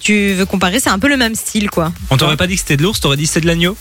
Tu 0.00 0.32
veux 0.32 0.46
comparer, 0.46 0.80
c'est 0.80 0.88
un 0.90 0.98
peu 0.98 1.08
le 1.08 1.16
même 1.18 1.34
style, 1.34 1.68
quoi. 1.70 1.92
On 2.10 2.16
t'aurait 2.16 2.36
pas 2.36 2.46
dit 2.46 2.54
que 2.54 2.60
c'était 2.60 2.76
de 2.78 2.82
l'ours, 2.82 3.00
t'aurais 3.00 3.16
dit 3.18 3.24
que 3.24 3.28
c'était 3.28 3.42
de 3.42 3.46
l'agneau. 3.46 3.76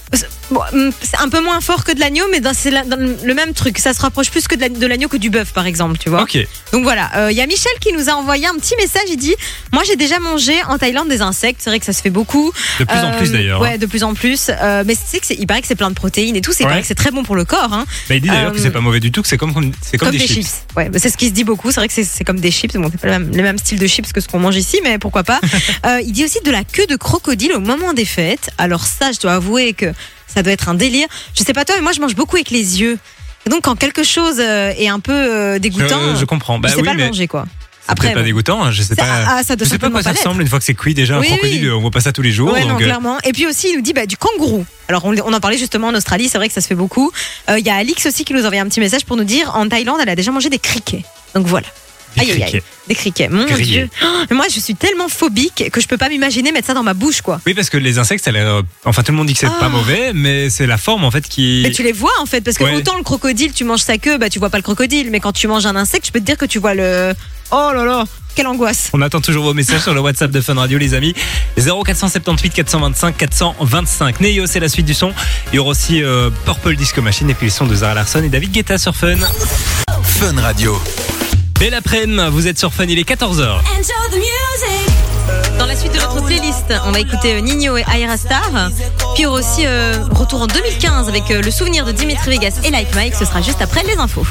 Bon, 0.52 0.62
c'est 1.02 1.18
un 1.20 1.30
peu 1.30 1.42
moins 1.42 1.62
fort 1.62 1.84
que 1.84 1.92
de 1.94 2.00
l'agneau, 2.00 2.26
mais 2.32 2.42
c'est 2.54 2.72
la- 2.72 2.84
le 2.84 3.34
même 3.34 3.54
truc. 3.54 3.78
Ça 3.78 3.94
se 3.94 4.02
rapproche 4.02 4.30
plus 4.30 4.48
que 4.48 4.56
de 4.56 4.62
la- 4.62 4.70
de 4.70 4.86
l'agneau 4.86 5.08
que 5.08 5.18
du 5.18 5.30
bœuf, 5.30 5.54
par 5.54 5.66
exemple, 5.66 5.98
tu 5.98 6.10
vois. 6.10 6.24
Ok. 6.24 6.38
Donc 6.74 6.84
voilà, 6.84 7.10
Euh, 7.16 7.32
il 7.32 7.38
y 7.38 7.42
a 7.42 7.48
Michel 7.48 7.72
qui 7.82 7.92
nous 7.94 8.10
a 8.10 8.14
envoyé 8.14 8.46
un 8.48 8.56
petit 8.56 8.76
message. 8.78 9.04
Il 9.10 9.18
dit 9.18 9.36
Moi, 9.72 9.84
j'ai 9.88 9.96
déjà 9.96 10.20
mangé 10.20 10.54
en 10.68 10.78
Thaïlande 10.78 11.08
des 11.10 11.22
insectes. 11.22 11.62
C'est 11.64 11.70
vrai 11.70 11.80
que 11.80 11.86
ça 11.86 11.94
se 11.94 12.02
fait 12.02 12.10
beaucoup. 12.10 12.52
De 12.80 12.86
plus 12.86 12.98
en 12.98 13.12
Euh, 13.14 13.18
plus 13.18 13.32
d'ailleurs. 13.32 13.62
Ouais, 13.62 13.78
de 13.78 13.86
plus 13.86 14.04
en 14.04 14.14
plus. 14.14 14.50
Euh, 14.50 14.84
mais 14.86 14.96
c'est 14.96 15.20
que 15.20 15.26
il 15.34 15.46
paraît 15.48 15.62
que 15.62 15.68
c'est 15.68 15.76
plein 15.76 15.90
de 15.90 15.96
protéines 15.96 16.36
et 16.36 16.42
tout. 16.42 16.52
C'est 16.54 16.66
Ouais. 16.66 16.82
que 16.82 16.88
c'est 16.88 16.96
très 16.96 17.12
bon 17.12 17.24
pour 17.24 17.36
le 17.36 17.46
corps. 17.46 17.72
Hein. 17.74 17.86
Bah, 18.10 18.16
il 18.16 18.22
dit 18.22 18.28
d'ailleurs 18.30 18.50
Euh, 18.52 18.54
que 18.54 18.60
c'est 18.60 18.72
pas 18.72 18.82
mauvais 18.82 19.00
du 19.00 19.12
tout, 19.12 19.22
que 19.22 19.28
c'est 19.28 19.38
comme, 19.38 19.52
c'est 19.82 19.98
comme, 19.98 20.10
Comme, 20.10 20.18
des, 20.18 20.26
des, 20.26 20.34
chips. 20.34 20.64
Ouais, 20.76 20.90
bah, 20.90 21.00
c'est 21.00 21.10
ce 21.10 21.18
qui 21.18 21.28
se 21.28 21.34
dit 21.34 21.44
beaucoup. 21.44 21.72
C'est 21.72 21.80
vrai 21.80 21.88
que 21.88 21.94
c'est- 21.94 22.04
c'est 22.04 22.24
comme 22.24 22.40
des 22.40 22.52
chips. 22.52 22.76
Bon, 22.76 22.90
c'est 22.92 23.00
pas 23.00 23.08
le 23.08 23.14
même, 23.26 23.36
le 23.36 23.44
même 23.44 23.58
style 23.58 23.78
de 23.80 23.88
chips 23.88 24.12
que 24.12 24.20
ce 24.22 24.28
qu'on 24.28 24.40
mange 24.40 24.56
ici, 24.58 24.80
mais 24.84 24.98
pourquoi 25.00 25.24
pas. 25.24 25.40
Euh, 26.10 26.12
il 26.12 26.14
dit 26.14 26.26
aussi 26.26 26.40
de 26.44 26.52
la 26.52 26.64
queue 26.64 26.88
de 26.88 26.96
crocodile 26.96 27.54
au 27.54 27.60
moment 27.60 27.94
des 27.94 28.06
fêtes. 28.06 28.50
Alors 28.58 28.84
ça, 28.86 29.12
je 29.12 29.20
dois 29.20 29.34
avouer 29.34 29.74
que 29.74 29.94
ça 30.28 30.42
doit 30.44 30.54
être 30.54 30.70
un 30.70 30.74
délire. 30.76 31.08
Je 31.38 31.44
sais 31.44 31.54
pas 31.54 31.66
toi, 31.66 31.76
mais 31.76 31.82
moi, 31.82 31.92
je 31.92 32.02
mange 32.02 32.16
beaucoup 32.16 32.36
avec 32.36 32.50
les 32.52 32.82
yeux. 32.82 32.98
Et 33.46 33.50
donc, 33.50 33.64
quand 33.64 33.76
quelque 33.76 34.04
chose 34.04 34.38
euh, 34.40 34.74
est 34.78 34.88
un 34.90 35.00
peu 35.00 35.14
euh, 35.14 35.60
dégoûtant, 35.60 36.16
Je, 36.16 36.20
je 36.22 36.26
comprends. 36.26 36.60
Bah 36.60 36.70
je 36.70 36.76
sais 36.76 36.82
oui, 36.82 36.88
pas 36.88 36.94
le 36.94 37.06
manger, 37.06 37.28
quoi. 37.28 37.46
c'est 37.88 37.96
peut-être 37.98 38.14
pas 38.14 38.20
bon. 38.20 38.26
dégoûtant. 38.26 38.64
hein, 38.64 38.72
Je 38.72 38.82
sais 38.82 38.96
Ça- 38.96 39.04
pas. 39.04 39.24
ah, 39.28 39.44
ça 39.44 39.56
doit 39.56 39.66
Je 39.66 39.72
sais 39.72 39.78
pas 39.80 39.90
quoi 39.90 40.04
ça 40.04 40.12
ressemble 40.12 40.42
une 40.42 40.48
fois 40.48 40.60
que 40.60 40.66
c'est 40.66 40.74
cuit. 40.76 40.94
Déjà, 40.94 41.20
Oui, 41.20 41.28
un 41.28 41.30
crocodile, 41.38 41.66
oui. 41.66 41.72
on 41.72 41.80
voit 41.80 41.92
pas 41.92 42.02
ça 42.02 42.12
tous 42.12 42.22
les 42.22 42.32
jours. 42.32 42.52
Ouais, 42.52 42.64
non, 42.64 42.70
donc, 42.74 42.82
euh, 42.82 42.86
clairement. 42.86 43.18
Et 43.24 43.32
puis 43.32 43.48
aussi, 43.48 43.70
il 43.70 43.76
nous 43.76 43.82
dit 43.82 43.94
bah, 43.94 44.06
du 44.06 44.18
kangourou. 44.18 44.66
Alors, 44.90 45.06
on, 45.06 45.16
on 45.18 45.34
en 45.34 45.40
parlait 45.40 45.58
justement 45.58 45.88
en 45.88 45.96
Australie, 45.96 46.28
c'est 46.30 46.38
vrai 46.38 46.48
que 46.48 46.54
ça 46.54 46.62
se 46.62 46.68
fait 46.68 46.76
beaucoup. 46.76 47.12
Euh, 47.50 47.60
Il 47.60 47.66
y 47.66 47.70
a 47.70 47.76
Alix 47.76 48.06
aussi 48.06 48.26
qui 48.26 48.34
nous 48.34 48.42
a 48.42 48.46
envoyé 48.46 48.60
un 48.62 48.68
petit 48.68 48.80
message 48.82 49.06
pour 49.06 49.16
nous 49.16 49.24
dire 49.24 49.56
en 49.56 49.68
Thaïlande, 49.70 50.00
elle 50.02 50.10
a 50.10 50.16
déjà 50.16 50.32
mangé 50.32 50.50
des 50.50 50.60
criquets. 50.60 51.04
Donc 51.36 51.46
voilà. 51.48 51.68
Des 52.16 52.22
Aïe, 52.22 52.32
aïe, 52.32 52.44
aïe. 52.44 52.50
criquets. 52.50 52.64
Des 52.88 52.96
criquets. 52.96 53.30
Mon. 53.30 53.46
Dieu. 53.46 53.90
Oh, 54.04 54.06
mais 54.30 54.36
moi, 54.36 54.46
je 54.54 54.60
suis 54.60 54.76
tellement 54.76 55.10
phobique 55.10 55.70
que 55.72 55.80
je 55.82 55.88
peux 55.88 55.98
pas 55.98 56.10
m'imaginer 56.10 56.52
mettre 56.52 56.68
ça 56.68 56.74
dans 56.74 56.84
ma 56.84 56.94
bouche, 56.94 57.22
quoi. 57.22 57.40
Oui, 57.46 57.54
parce 57.54 57.70
que 57.70 57.78
les 57.78 58.00
insectes, 58.00 58.24
ça 58.24 58.30
a 58.32 58.34
l'air. 58.34 58.48
euh, 58.48 58.62
Enfin, 58.86 59.04
tout 59.04 59.12
le 59.12 59.18
monde 59.18 59.28
dit 59.28 59.34
que 59.34 59.40
c'est 59.40 59.46
Ah. 59.48 59.58
pas 59.60 59.70
mauvais, 59.70 60.12
mais 60.14 60.50
c'est 60.50 60.66
la 60.68 60.78
forme 60.78 61.04
en 61.06 61.12
fait 61.12 61.28
qui. 61.28 61.62
Mais 61.64 61.72
tu 61.72 61.84
les 61.84 61.92
vois 61.92 62.12
en 62.22 62.26
fait, 62.26 62.42
parce 62.42 62.58
que 62.58 62.64
Ouais. 62.64 62.76
autant 62.76 62.98
le 62.98 63.04
crocodile, 63.04 63.54
tu 63.54 63.64
manges 63.64 63.82
sa 63.82 63.98
queue, 63.98 64.18
bah 64.18 64.30
tu 64.30 64.40
vois 64.40 64.50
pas 64.50 64.58
le 64.58 64.64
crocodile, 64.64 65.10
mais 65.12 65.20
quand 65.20 65.32
tu 65.34 65.48
manges 65.48 65.66
un 65.66 65.76
insecte, 65.76 66.08
je 66.08 66.12
peux 66.12 66.20
te 66.20 66.26
dire 66.26 66.38
que 66.38 66.46
tu 66.46 66.58
vois 66.60 66.74
le. 66.74 67.14
Oh 67.52 67.72
là 67.74 67.84
là, 67.84 68.04
quelle 68.36 68.46
angoisse. 68.48 68.90
On 68.94 69.02
attend 69.02 69.22
toujours 69.22 69.44
vos 69.44 69.54
messages 69.56 69.82
sur 69.82 69.94
le 69.94 70.00
WhatsApp 70.02 70.30
de 70.32 70.40
Fun 70.42 70.54
Radio, 70.56 70.78
les 70.78 70.94
amis. 70.94 71.14
0478 71.58 72.54
425 72.54 73.18
425. 73.18 74.20
Neo, 74.22 74.46
c'est 74.46 74.60
la 74.60 74.70
suite 74.70 74.86
du 74.86 74.94
son. 74.94 75.14
Il 75.52 75.56
y 75.56 75.60
aura 75.60 75.70
aussi 75.72 76.04
euh, 76.04 76.30
Purple 76.46 76.76
Disco 76.76 77.02
Machine 77.02 77.30
et 77.30 77.34
puis 77.34 77.48
le 77.48 77.52
son 77.52 77.66
de 77.66 77.76
Zara 77.76 77.94
Larson 77.96 78.24
et 78.24 78.30
David 78.30 78.52
Guetta 78.52 78.78
sur 78.78 78.96
Fun. 78.96 79.18
Fun 80.04 80.40
Radio. 80.42 80.80
Belle 81.60 81.74
après-midi, 81.74 82.22
vous 82.32 82.48
êtes 82.48 82.58
sur 82.58 82.74
Fun, 82.74 82.86
il 82.86 82.98
est 82.98 83.10
14h. 83.10 83.60
Dans 85.58 85.66
la 85.66 85.76
suite 85.76 85.94
de 85.94 85.98
notre 85.98 86.24
playlist, 86.24 86.74
on 86.86 86.92
va 86.92 87.02
écouter 87.02 87.36
euh, 87.36 87.42
Nino 87.42 87.76
et 87.76 87.84
Aira 87.98 88.16
Star. 88.16 88.50
Puis 89.14 89.20
il 89.20 89.22
y 89.24 89.26
aura 89.26 89.40
aussi 89.40 89.66
euh, 89.66 90.06
retour 90.12 90.42
en 90.42 90.48
2015 90.48 91.10
avec 91.10 91.30
euh, 91.32 91.42
le 91.42 91.52
souvenir 91.52 91.86
de 91.86 91.92
Dimitri 91.92 92.32
Vegas 92.32 92.62
et 92.64 92.72
Like 92.72 92.96
Mike. 92.96 93.14
Ce 93.14 93.26
sera 93.26 93.42
juste 93.42 93.62
après 93.62 93.84
les 93.84 93.98
infos. 93.98 94.26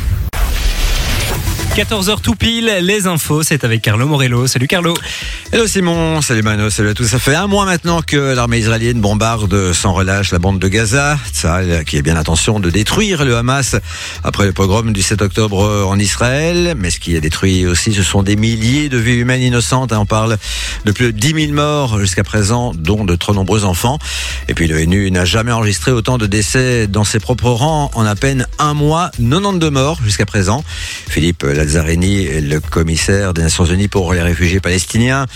14h 1.78 2.20
tout 2.22 2.34
pile, 2.34 2.78
les 2.82 3.06
infos, 3.06 3.44
c'est 3.44 3.62
avec 3.62 3.82
Carlo 3.82 4.04
Morello. 4.04 4.48
Salut 4.48 4.66
Carlo. 4.66 4.94
Hello 5.52 5.64
Simon, 5.68 6.20
salut 6.22 6.42
Mano, 6.42 6.70
salut 6.70 6.88
à 6.88 6.94
tous. 6.94 7.06
Ça 7.06 7.20
fait 7.20 7.36
un 7.36 7.46
mois 7.46 7.66
maintenant 7.66 8.02
que 8.02 8.34
l'armée 8.34 8.58
israélienne 8.58 9.00
bombarde 9.00 9.72
sans 9.72 9.92
relâche 9.92 10.32
la 10.32 10.40
bande 10.40 10.58
de 10.58 10.66
Gaza. 10.66 11.16
Ça, 11.32 11.60
qui 11.84 11.96
a 11.96 12.02
bien 12.02 12.14
l'intention 12.14 12.58
de 12.58 12.68
détruire 12.68 13.24
le 13.24 13.36
Hamas 13.36 13.76
après 14.24 14.46
le 14.46 14.52
pogrom 14.52 14.92
du 14.92 15.02
7 15.02 15.22
octobre 15.22 15.86
en 15.88 15.96
Israël. 16.00 16.74
Mais 16.76 16.90
ce 16.90 16.98
qui 16.98 17.16
a 17.16 17.20
détruit 17.20 17.64
aussi, 17.64 17.94
ce 17.94 18.02
sont 18.02 18.24
des 18.24 18.34
milliers 18.34 18.88
de 18.88 18.98
vies 18.98 19.14
humaines 19.14 19.42
innocentes. 19.42 19.92
On 19.92 20.04
parle 20.04 20.36
de 20.84 20.90
plus 20.90 21.12
de 21.12 21.18
10 21.18 21.46
000 21.46 21.52
morts 21.52 22.00
jusqu'à 22.00 22.24
présent, 22.24 22.72
dont 22.74 23.04
de 23.04 23.14
trop 23.14 23.34
nombreux 23.34 23.64
enfants. 23.64 24.00
Et 24.48 24.54
puis 24.54 24.66
le 24.66 24.84
NU 24.84 25.12
n'a 25.12 25.24
jamais 25.24 25.52
enregistré 25.52 25.92
autant 25.92 26.18
de 26.18 26.26
décès 26.26 26.88
dans 26.88 27.04
ses 27.04 27.20
propres 27.20 27.50
rangs 27.50 27.92
en 27.94 28.04
à 28.04 28.16
peine 28.16 28.48
un 28.58 28.74
mois, 28.74 29.12
92 29.20 29.70
morts 29.70 30.00
jusqu'à 30.02 30.26
présent. 30.26 30.64
Philippe 31.08 31.44
Lazzarini, 31.68 32.40
le 32.40 32.60
commissaire 32.60 33.34
des 33.34 33.42
Nations 33.42 33.66
Unies 33.66 33.88
pour 33.88 34.14
les 34.14 34.22
réfugiés 34.22 34.58
palestiniens, 34.58 35.26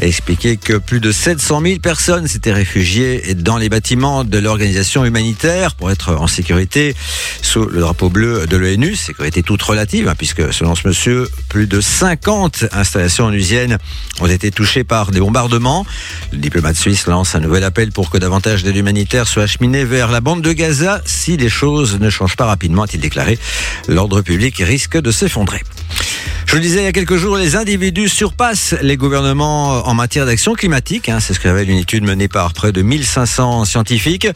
a 0.00 0.06
expliqué 0.06 0.56
que 0.56 0.78
plus 0.78 1.00
de 1.00 1.12
700 1.12 1.60
000 1.60 1.78
personnes 1.80 2.26
s'étaient 2.26 2.54
réfugiées 2.54 3.34
dans 3.34 3.58
les 3.58 3.68
bâtiments 3.68 4.24
de 4.24 4.38
l'organisation 4.38 5.04
humanitaire 5.04 5.74
pour 5.74 5.90
être 5.90 6.14
en 6.14 6.28
sécurité 6.28 6.96
sous 7.42 7.66
le 7.66 7.80
drapeau 7.80 8.08
bleu 8.08 8.46
de 8.46 8.56
l'ONU. 8.56 8.96
Sécurité 8.96 9.42
toute 9.42 9.60
relative, 9.60 10.08
hein, 10.08 10.14
puisque 10.16 10.50
selon 10.54 10.74
ce 10.74 10.88
monsieur, 10.88 11.28
plus 11.50 11.66
de 11.66 11.82
50 11.82 12.64
installations 12.72 13.26
onusiennes 13.26 13.76
ont 14.20 14.26
été 14.26 14.50
touchées 14.50 14.84
par 14.84 15.10
des 15.10 15.20
bombardements. 15.20 15.84
Le 16.32 16.38
diplomate 16.38 16.76
suisse 16.76 17.06
lance 17.06 17.34
un 17.34 17.40
nouvel 17.40 17.64
appel 17.64 17.92
pour 17.92 18.08
que 18.08 18.16
davantage 18.16 18.62
d'aide 18.62 18.76
humanitaire 18.76 19.28
soit 19.28 19.42
acheminée 19.42 19.84
vers 19.84 20.10
la 20.10 20.22
bande 20.22 20.40
de 20.40 20.54
Gaza. 20.54 21.02
Si 21.04 21.36
les 21.36 21.50
choses 21.50 22.00
ne 22.00 22.08
changent 22.08 22.36
pas 22.36 22.46
rapidement, 22.46 22.84
a-t-il 22.84 23.00
déclaré, 23.00 23.38
l'ordre 23.88 24.22
public 24.22 24.56
risque 24.56 24.96
de 24.96 25.10
s'effondrer. 25.10 25.60
Je 26.52 26.58
le 26.58 26.62
disais 26.64 26.82
il 26.82 26.84
y 26.84 26.86
a 26.86 26.92
quelques 26.92 27.16
jours, 27.16 27.38
les 27.38 27.56
individus 27.56 28.10
surpassent 28.10 28.74
les 28.82 28.98
gouvernements 28.98 29.88
en 29.88 29.94
matière 29.94 30.26
d'action 30.26 30.52
climatique. 30.52 31.08
hein. 31.08 31.18
C'est 31.18 31.32
ce 31.32 31.40
révèle 31.40 31.70
une 31.70 31.78
étude 31.78 32.04
menée 32.04 32.28
par 32.28 32.52
près 32.52 32.72
de 32.72 32.82
1500 32.82 33.64
scientifiques. 33.64 34.28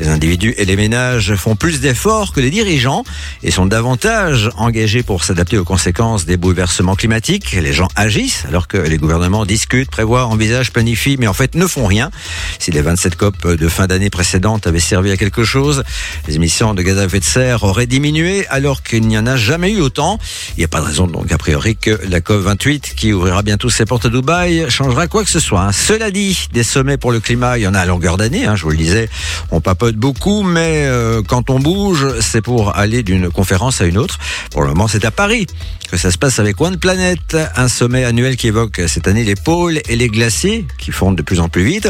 Les 0.00 0.08
individus 0.08 0.52
et 0.58 0.64
les 0.64 0.74
ménages 0.74 1.36
font 1.36 1.54
plus 1.54 1.80
d'efforts 1.80 2.32
que 2.32 2.40
les 2.40 2.50
dirigeants 2.50 3.04
et 3.44 3.52
sont 3.52 3.66
davantage 3.66 4.50
engagés 4.56 5.04
pour 5.04 5.22
s'adapter 5.22 5.58
aux 5.58 5.64
conséquences 5.64 6.26
des 6.26 6.36
bouleversements 6.36 6.96
climatiques. 6.96 7.52
Les 7.52 7.72
gens 7.72 7.86
agissent 7.94 8.46
alors 8.48 8.66
que 8.66 8.76
les 8.76 8.98
gouvernements 8.98 9.46
discutent, 9.46 9.92
prévoient, 9.92 10.26
envisagent, 10.26 10.72
planifient, 10.72 11.18
mais 11.20 11.28
en 11.28 11.34
fait 11.34 11.54
ne 11.54 11.68
font 11.68 11.86
rien. 11.86 12.10
Si 12.58 12.72
les 12.72 12.82
27 12.82 13.14
COP 13.14 13.46
de 13.46 13.68
fin 13.68 13.86
d'année 13.86 14.10
précédente 14.10 14.66
avaient 14.66 14.80
servi 14.80 15.12
à 15.12 15.16
quelque 15.16 15.44
chose, 15.44 15.84
les 16.26 16.34
émissions 16.34 16.74
de 16.74 16.82
gaz 16.82 16.98
à 16.98 17.04
effet 17.04 17.20
de 17.20 17.24
serre 17.24 17.62
auraient 17.62 17.86
diminué 17.86 18.44
alors 18.48 18.82
qu'il 18.82 19.06
n'y 19.06 19.16
en 19.16 19.28
a 19.28 19.36
jamais 19.36 19.70
eu 19.70 19.80
autant. 19.80 20.18
Il 20.56 20.58
n'y 20.58 20.64
a 20.64 20.68
pas 20.68 20.80
de 20.80 20.86
raison 20.86 21.06
donc 21.06 21.30
a 21.30 21.38
priori 21.38 21.59
que 21.60 22.00
la 22.08 22.20
COP28 22.20 22.94
qui 22.94 23.12
ouvrira 23.12 23.42
bientôt 23.42 23.68
ses 23.70 23.84
portes 23.84 24.06
à 24.06 24.08
Dubaï 24.08 24.66
changera 24.70 25.06
quoi 25.08 25.24
que 25.24 25.30
ce 25.30 25.40
soit. 25.40 25.60
hein. 25.62 25.72
Cela 25.72 26.10
dit, 26.10 26.48
des 26.52 26.62
sommets 26.62 26.96
pour 26.96 27.12
le 27.12 27.20
climat, 27.20 27.58
il 27.58 27.62
y 27.62 27.66
en 27.68 27.74
a 27.74 27.80
à 27.80 27.86
longueur 27.86 28.16
d'année. 28.16 28.46
hein, 28.46 28.56
je 28.56 28.62
vous 28.64 28.70
le 28.70 28.76
disais, 28.76 29.08
on 29.50 29.60
papote 29.60 29.96
beaucoup, 29.96 30.42
mais 30.42 30.84
euh, 30.86 31.22
quand 31.26 31.50
on 31.50 31.60
bouge, 31.60 32.06
c'est 32.20 32.40
pour 32.42 32.76
aller 32.76 33.02
d'une 33.02 33.30
conférence 33.30 33.80
à 33.80 33.84
une 33.84 33.98
autre. 33.98 34.18
Pour 34.50 34.62
le 34.62 34.68
moment, 34.68 34.88
c'est 34.88 35.04
à 35.04 35.10
Paris 35.10 35.46
que 35.90 35.96
ça 35.96 36.12
se 36.12 36.18
passe 36.18 36.38
avec 36.38 36.60
One 36.60 36.76
Planet, 36.76 37.36
un 37.56 37.66
sommet 37.66 38.04
annuel 38.04 38.36
qui 38.36 38.46
évoque 38.46 38.80
cette 38.86 39.08
année 39.08 39.24
les 39.24 39.34
pôles 39.34 39.80
et 39.88 39.96
les 39.96 40.08
glaciers 40.08 40.64
qui 40.78 40.92
fondent 40.92 41.16
de 41.16 41.22
plus 41.22 41.40
en 41.40 41.48
plus 41.48 41.64
vite. 41.64 41.88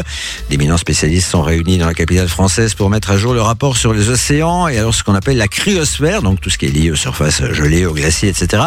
D'éminents 0.49 0.77
spécialistes 0.77 1.29
sont 1.29 1.43
réunis 1.43 1.77
dans 1.77 1.85
la 1.85 1.93
capitale 1.93 2.27
française 2.27 2.73
pour 2.73 2.89
mettre 2.89 3.11
à 3.11 3.17
jour 3.17 3.35
le 3.35 3.41
rapport 3.41 3.77
sur 3.77 3.93
les 3.93 4.09
océans 4.09 4.67
et 4.67 4.79
alors 4.79 4.95
ce 4.95 5.03
qu'on 5.03 5.13
appelle 5.13 5.37
la 5.37 5.47
cryosphère, 5.47 6.23
donc 6.23 6.41
tout 6.41 6.49
ce 6.49 6.57
qui 6.57 6.65
est 6.65 6.71
lié 6.71 6.89
aux 6.89 6.95
surfaces 6.95 7.43
gelées, 7.51 7.85
aux 7.85 7.93
glaciers, 7.93 8.29
etc. 8.29 8.63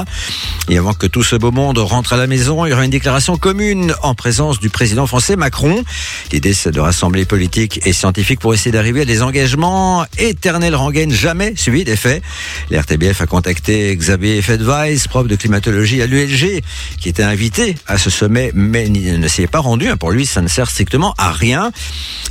Et 0.69 0.79
avant 0.79 0.95
que 0.95 1.09
tout 1.09 1.25
ce 1.25 1.35
beau 1.35 1.51
monde 1.51 1.79
rentre 1.79 2.13
à 2.13 2.17
la 2.17 2.29
maison, 2.29 2.65
il 2.65 2.71
y 2.71 2.73
aura 2.73 2.85
une 2.85 2.93
déclaration 2.93 3.37
commune 3.37 3.93
en 4.03 4.15
présence 4.15 4.61
du 4.61 4.71
président 4.71 5.07
français 5.09 5.35
Macron. 5.35 5.83
L'idée, 6.31 6.55
c'est 6.55 6.71
de 6.71 6.81
rassembler 6.81 7.25
politiques 7.25 7.81
et 7.85 7.93
scientifiques 7.93 8.41
pour 8.41 8.55
essayer 8.55 8.71
d'arriver 8.71 9.01
à 9.01 9.05
des 9.05 9.23
engagements 9.23 10.07
éternels 10.17 10.77
rengaines 10.77 11.13
jamais 11.13 11.55
suivis 11.57 11.83
des 11.83 11.97
faits. 11.97 12.23
L'RTBF 12.71 13.21
a 13.21 13.27
contacté 13.27 13.97
Xavier 13.97 14.41
Fedweiss, 14.41 15.09
prof 15.09 15.24
de 15.29 15.37
climatologie 15.37 16.03
à 16.03 16.07
l'ULG, 16.07 16.63
qui 17.01 17.09
était 17.09 17.23
invité 17.23 17.77
à 17.87 17.99
ce 17.99 18.11
sommet, 18.11 18.51
mais 18.55 18.89
ne 18.89 19.29
s'y 19.29 19.43
est 19.43 19.47
pas 19.47 19.61
rendu. 19.61 19.89
Pour 19.99 20.11
lui, 20.11 20.27
ça 20.27 20.43
ne 20.43 20.49
sert 20.49 20.71
strictement 20.71 21.15
à 21.19 21.33
rien. 21.33 21.71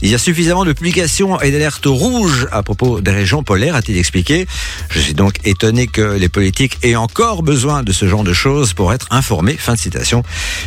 Il 0.02 0.10
y 0.10 0.16
a 0.16 0.18
suffisamment 0.18 0.66
de 0.66 0.74
publications 0.74 1.40
et 1.42 1.52
d'alertes 1.52 1.86
rouges 1.86 2.48
à 2.52 2.64
propos 2.64 3.02
des 3.02 3.12
régions 3.12 3.44
polaires, 3.44 3.76
a-t-il 3.76 3.98
expliqué. 3.98 4.48
Je 4.90 5.00
suis 5.00 5.14
donc 5.14 5.36
étonné 5.46 5.88
que 5.88 6.18
les 6.18 6.30
politiques 6.30 6.78
aient 6.84 6.96
encore 6.96 7.44
besoin 7.44 7.84
de 7.84 7.92
ce 7.92 8.08
genre 8.08 8.24
de 8.24 8.34
choses 8.34 8.74
pour 8.74 8.94
être 8.94 9.08
informés. 9.12 9.56
Fin 9.58 9.74
de 9.74 9.80
citation. 9.80 10.24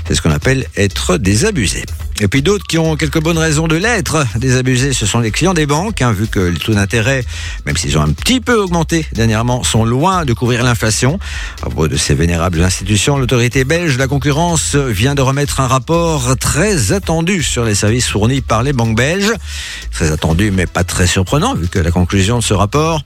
C'est 0.07 0.15
ce 0.15 0.23
qu'on 0.23 0.31
appelle 0.31 0.67
être 0.77 1.19
désabusé. 1.19 1.85
Et 2.21 2.29
puis 2.29 2.41
d'autres 2.41 2.67
qui 2.67 2.79
ont 2.79 2.97
quelques 2.97 3.21
bonnes 3.21 3.37
raisons 3.37 3.69
de 3.69 3.77
l'être 3.77 4.27
désabusés, 4.37 4.95
ce 4.95 5.05
sont 5.05 5.21
les 5.21 5.31
clients 5.31 5.53
des 5.53 5.67
banques, 5.67 6.01
hein, 6.01 6.13
vu 6.13 6.29
que 6.29 6.41
les 6.41 6.59
taux 6.59 6.73
d'intérêt, 6.73 7.25
même 7.67 7.77
s'ils 7.77 7.99
ont 7.99 8.01
un 8.01 8.13
petit 8.13 8.41
peu 8.41 8.55
augmenté 8.55 9.05
dernièrement, 9.13 9.63
sont 9.65 9.85
loin 9.85 10.25
de 10.25 10.33
couvrir 10.33 10.65
l'inflation. 10.65 11.19
À 11.59 11.67
propos 11.67 11.89
de 11.89 11.97
ces 11.97 12.15
vénérables 12.17 12.63
institutions, 12.63 13.19
l'autorité 13.19 13.65
belge 13.65 13.95
de 13.95 13.99
la 13.99 14.09
concurrence 14.09 14.75
vient 14.75 15.15
de 15.15 15.23
remettre 15.23 15.61
un 15.61 15.67
rapport 15.67 16.37
très 16.39 16.93
attendu 16.93 17.43
sur 17.43 17.65
les 17.65 17.75
services 17.75 18.09
fournis 18.09 18.41
par 18.41 18.63
les 18.63 18.73
banques 18.73 18.97
belges. 18.97 19.33
Très 19.93 20.11
attendu, 20.11 20.51
mais 20.51 20.67
pas 20.67 20.85
très 20.85 21.07
surprenant, 21.07 21.55
vu 21.55 21.69
que 21.69 21.79
la 21.79 21.91
conclusion 21.91 22.39
de 22.39 22.43
ce 22.43 22.55
rapport, 22.55 23.03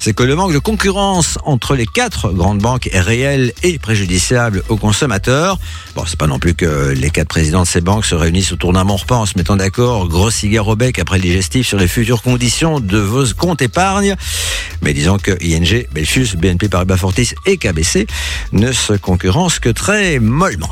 c'est 0.00 0.14
que 0.14 0.22
le 0.22 0.34
manque 0.34 0.52
de 0.52 0.58
concurrence 0.58 1.38
entre 1.44 1.76
les 1.76 1.86
quatre 1.86 2.30
grandes 2.30 2.58
banques 2.58 2.88
est 2.92 3.00
réel 3.00 3.52
et 3.62 3.78
préjudiciable 3.78 4.62
aux 4.68 4.76
consommateurs. 4.76 5.58
Bon, 5.94 6.04
c'est 6.06 6.18
pas 6.18 6.26
non 6.26 6.38
plus 6.38 6.54
que 6.54 6.92
les 6.96 7.10
quatre 7.10 7.28
présidents 7.28 7.62
de 7.62 7.68
ces 7.68 7.80
banques 7.80 8.06
se 8.06 8.14
réunissent 8.14 8.52
autour 8.52 8.72
d'un 8.72 8.84
bon 8.84 8.98
en 9.10 9.26
se 9.26 9.36
mettant 9.36 9.56
d'accord, 9.56 10.08
gros 10.08 10.30
cigare 10.30 10.66
au 10.68 10.76
bec 10.76 10.98
après 10.98 11.18
le 11.18 11.22
digestif 11.22 11.66
sur 11.66 11.78
les 11.78 11.88
futures 11.88 12.22
conditions 12.22 12.80
de 12.80 12.98
vos 12.98 13.24
comptes 13.36 13.62
épargne. 13.62 14.16
Mais 14.82 14.94
disons 14.94 15.18
que 15.18 15.32
ING, 15.42 15.86
Belfius, 15.92 16.36
BNP 16.36 16.68
Paribas 16.68 16.96
Fortis 16.96 17.34
et 17.46 17.56
KBC 17.56 18.06
ne 18.54 18.72
se 18.72 18.94
concurrencent 18.94 19.58
que 19.58 19.68
très 19.68 20.18
mollement. 20.18 20.70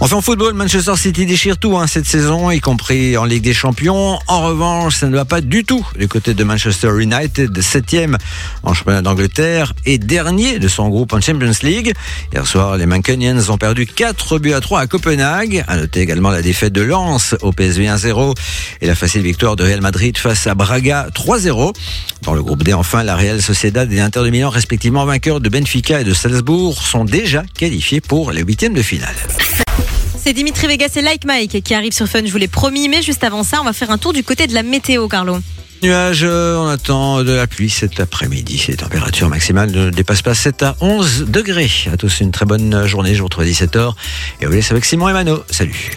Enfin, 0.00 0.16
en 0.16 0.20
football, 0.20 0.54
Manchester 0.54 0.96
City 0.96 1.26
déchire 1.26 1.58
tout 1.58 1.76
hein, 1.76 1.86
cette 1.86 2.06
saison, 2.06 2.50
y 2.50 2.60
compris 2.60 3.16
en 3.16 3.24
Ligue 3.24 3.44
des 3.44 3.54
Champions. 3.54 4.18
En 4.26 4.42
revanche, 4.42 4.96
ça 4.96 5.06
ne 5.06 5.14
va 5.14 5.24
pas 5.24 5.40
du 5.40 5.64
tout 5.64 5.86
du 5.98 6.08
côté 6.08 6.34
de 6.34 6.44
Manchester 6.44 6.90
United, 6.98 7.60
septième 7.60 8.18
en 8.62 8.74
championnat 8.74 9.02
d'Angleterre 9.02 9.74
et 9.86 9.98
dernier 9.98 10.58
de 10.58 10.68
son 10.68 10.88
groupe 10.88 11.12
en 11.12 11.20
Champions 11.20 11.52
League. 11.62 11.92
Hier 12.32 12.46
soir, 12.46 12.76
les 12.76 12.86
Mancunians 12.86 13.38
ont 13.48 13.58
perdu 13.58 13.86
4 13.86 14.38
buts 14.38 14.52
à 14.52 14.60
3 14.60 14.80
à 14.80 14.86
Copenhague. 14.86 15.64
À 15.68 15.76
noter 15.76 16.00
également 16.00 16.30
la 16.30 16.42
défaite 16.42 16.72
de 16.72 16.82
Lens 16.82 17.34
au 17.42 17.52
PSV 17.52 17.86
1-0 17.86 18.34
et 18.80 18.86
la 18.86 18.94
facile 18.94 19.22
victoire 19.22 19.56
de 19.56 19.64
Real 19.64 19.80
Madrid 19.80 20.16
face 20.18 20.46
à 20.46 20.54
Braga 20.54 21.08
3-0. 21.14 21.74
Dans 22.22 22.34
le 22.34 22.42
groupe 22.42 22.62
D, 22.62 22.72
enfin, 22.72 23.02
la 23.02 23.16
Real 23.16 23.42
Sociedad 23.42 23.90
et 23.92 23.96
l'Inter 23.96 24.20
de 24.20 24.30
Milan, 24.30 24.50
respectivement 24.50 25.04
vainqueurs 25.04 25.40
de 25.40 25.48
Benfica 25.48 26.00
et 26.00 26.04
de 26.04 26.14
Salzbourg, 26.14 26.82
sont 26.82 27.04
déjà 27.04 27.42
qualifiés 27.56 28.00
pour 28.00 28.32
les 28.32 28.42
huitièmes 28.42 28.74
de 28.74 28.82
finale. 28.82 29.14
C'est 30.16 30.32
Dimitri 30.32 30.68
Vegas 30.68 30.92
et 30.96 31.02
Like 31.02 31.24
Mike 31.24 31.62
qui 31.62 31.74
arrivent 31.74 31.92
sur 31.92 32.06
Fun, 32.06 32.20
je 32.24 32.30
vous 32.30 32.38
l'ai 32.38 32.48
promis, 32.48 32.88
mais 32.88 33.02
juste 33.02 33.24
avant 33.24 33.42
ça, 33.42 33.60
on 33.60 33.64
va 33.64 33.72
faire 33.72 33.90
un 33.90 33.98
tour 33.98 34.12
du 34.12 34.22
côté 34.22 34.46
de 34.46 34.54
la 34.54 34.62
météo, 34.62 35.08
Carlo. 35.08 35.38
Nuages, 35.82 36.22
euh, 36.22 36.56
on 36.58 36.68
attend 36.68 37.24
de 37.24 37.32
la 37.32 37.48
pluie 37.48 37.68
cet 37.68 37.98
après-midi. 37.98 38.66
Les 38.68 38.76
températures 38.76 39.28
maximales 39.28 39.72
ne 39.72 39.90
dépassent 39.90 40.22
pas 40.22 40.34
7 40.34 40.62
à 40.62 40.76
11 40.80 41.24
degrés. 41.26 41.70
À 41.92 41.96
tous 41.96 42.20
une 42.20 42.30
très 42.30 42.44
bonne 42.44 42.86
journée. 42.86 43.14
Je 43.14 43.18
vous 43.18 43.24
retrouve 43.24 43.42
à 43.42 43.48
17h. 43.48 43.94
Et 44.40 44.46
on 44.46 44.50
vous 44.50 44.54
laisse 44.54 44.70
avec 44.70 44.84
Simon 44.84 45.08
et 45.08 45.12
Mano. 45.12 45.42
Salut. 45.50 45.90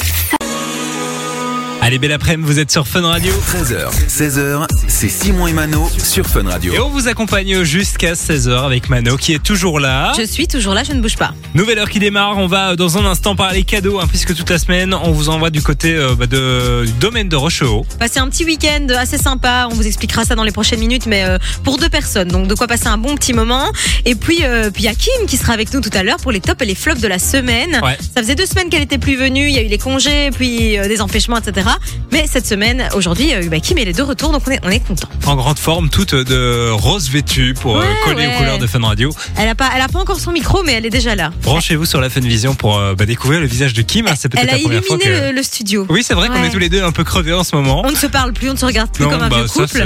Allez, 1.96 2.00
belle 2.02 2.12
après-midi, 2.12 2.52
vous 2.52 2.60
êtes 2.60 2.72
sur 2.72 2.86
Fun 2.90 3.04
Radio. 3.04 3.32
13h, 3.32 3.90
16h, 4.10 4.68
c'est 4.90 5.08
Simon 5.08 5.48
et 5.48 5.54
Mano 5.54 5.90
sur 5.98 6.26
Fun 6.26 6.44
Radio. 6.44 6.74
Et 6.74 6.80
on 6.82 6.90
vous 6.90 7.08
accompagne 7.08 7.64
jusqu'à 7.64 8.16
16h 8.16 8.66
avec 8.66 8.90
Mano 8.90 9.16
qui 9.16 9.32
est 9.32 9.42
toujours 9.42 9.80
là. 9.80 10.12
Je 10.18 10.24
suis 10.24 10.46
toujours 10.46 10.74
là, 10.74 10.84
je 10.84 10.92
ne 10.92 11.00
bouge 11.00 11.16
pas. 11.16 11.34
Nouvelle 11.54 11.80
heure 11.80 11.90
qui 11.90 12.00
démarre, 12.00 12.38
on 12.38 12.48
va 12.48 12.76
dans 12.76 12.98
un 12.98 13.06
instant 13.06 13.38
parler 13.38 13.64
cadeaux, 13.64 14.02
hein, 14.02 14.08
puisque 14.10 14.36
toute 14.36 14.50
la 14.50 14.60
semaine, 14.60 14.94
on 14.94 15.12
vous 15.12 15.30
envoie 15.30 15.52
du 15.52 15.62
côté 15.62 15.96
euh, 15.96 16.16
bah, 16.16 16.28
de, 16.28 16.84
du 16.86 16.92
domaine 17.00 17.30
de 17.30 17.38
Rochehaut. 17.38 17.86
Passer 17.98 18.20
un 18.20 18.28
petit 18.28 18.44
week-end 18.44 18.88
assez 18.90 19.18
sympa, 19.18 19.70
on 19.72 19.74
vous 19.74 19.88
expliquera 19.88 20.26
ça 20.26 20.36
dans 20.36 20.44
les 20.44 20.52
prochaines 20.52 20.82
minutes, 20.82 21.06
mais 21.06 21.24
euh, 21.24 21.38
pour 21.64 21.78
deux 21.78 21.88
personnes, 21.88 22.28
donc 22.28 22.50
de 22.50 22.56
quoi 22.56 22.68
passer 22.68 22.88
un 22.88 22.98
bon 22.98 23.16
petit 23.16 23.32
moment. 23.32 23.72
Et 24.04 24.16
puis, 24.16 24.40
euh, 24.44 24.70
puis 24.70 24.84
il 24.84 24.86
y 24.86 24.90
a 24.90 24.96
Kim 24.96 25.28
qui 25.28 25.38
sera 25.38 25.54
avec 25.54 25.74
nous 25.74 25.80
tout 25.80 25.92
à 25.94 26.04
l'heure 26.04 26.18
pour 26.18 26.34
les 26.34 26.42
tops 26.42 26.62
et 26.62 26.66
les 26.66 26.76
flops 26.76 27.00
de 27.00 27.08
la 27.08 27.20
semaine. 27.20 27.80
Ouais. 27.82 27.98
Ça 28.14 28.22
faisait 28.22 28.36
deux 28.36 28.46
semaines 28.46 28.70
qu'elle 28.70 28.84
était 28.84 28.98
plus 28.98 29.16
venue, 29.16 29.48
il 29.48 29.56
y 29.56 29.60
a 29.60 29.62
eu 29.62 29.70
les 29.70 29.78
congés, 29.78 30.30
puis 30.32 30.78
euh, 30.78 30.90
des 30.90 31.00
empêchements, 31.00 31.38
etc. 31.38 31.70
Mais 32.12 32.26
cette 32.32 32.46
semaine, 32.48 32.88
aujourd'hui, 32.96 33.34
euh, 33.34 33.48
bah, 33.50 33.60
Kim 33.60 33.78
elle 33.78 33.88
est 33.90 33.94
de 33.98 34.02
retour, 34.02 34.32
donc 34.32 34.44
on 34.48 34.52
est, 34.52 34.60
on 34.64 34.70
est 34.70 34.80
content. 34.80 35.08
En 35.26 35.36
grande 35.36 35.60
forme, 35.60 35.90
toute 35.90 36.16
de 36.16 36.70
rose 36.72 37.10
vêtue 37.10 37.54
pour 37.60 37.78
euh, 37.78 37.82
Ouais, 37.82 37.88
coller 38.04 38.28
ouais. 38.28 38.34
aux 38.34 38.38
couleurs 38.38 38.58
de 38.58 38.68
Fun 38.68 38.80
Radio. 38.82 39.12
Elle 39.38 39.50
a 39.50 39.56
pas, 39.56 39.70
elle 39.76 39.82
a 39.82 39.88
pas 39.88 40.00
encore 40.00 40.20
son 40.20 40.32
micro, 40.32 40.64
mais 40.64 40.74
elle 40.74 40.86
est 40.86 40.90
déjà 40.90 41.16
là. 41.16 41.32
Branchez-vous 41.44 41.86
sur 41.86 42.00
la 42.02 42.10
Fun 42.10 42.22
Vision 42.22 42.56
pour 42.56 42.78
euh, 42.78 42.96
bah, 42.96 43.06
découvrir 43.06 43.40
le 43.42 43.48
visage 43.48 43.74
de 43.74 43.82
Kim. 43.82 44.08
hein. 44.08 44.14
C'est 44.18 44.30
peut-être 44.30 44.44
Elle 44.44 44.50
a 44.50 44.58
la 44.58 44.60
première 44.64 44.84
fois 44.84 44.98
illuminé 44.98 45.20
que. 45.22 45.26
le, 45.30 45.36
le 45.36 45.44
studio. 45.44 45.86
Oui, 45.90 46.04
c'est 46.06 46.14
vrai 46.14 46.28
qu'on 46.30 46.44
est 46.44 46.50
tous 46.52 46.60
les 46.60 46.70
deux 46.70 46.84
un 46.84 46.92
peu 46.92 47.04
crevés 47.04 47.34
en 47.34 47.44
ce 47.44 47.56
moment. 47.56 47.82
On 47.86 47.92
ne 47.92 47.96
se 47.96 48.08
parle 48.08 48.34
plus, 48.34 48.50
on 48.50 48.54
ne 48.54 48.58
se 48.58 48.66
regarde 48.66 48.90
plus 48.92 49.04
Non, 49.04 49.10
comme 49.12 49.24
un 49.24 49.30
bah, 49.30 49.38
vieux 49.40 49.48
ça, 49.48 49.64
couple. 49.64 49.78
Ça, 49.78 49.86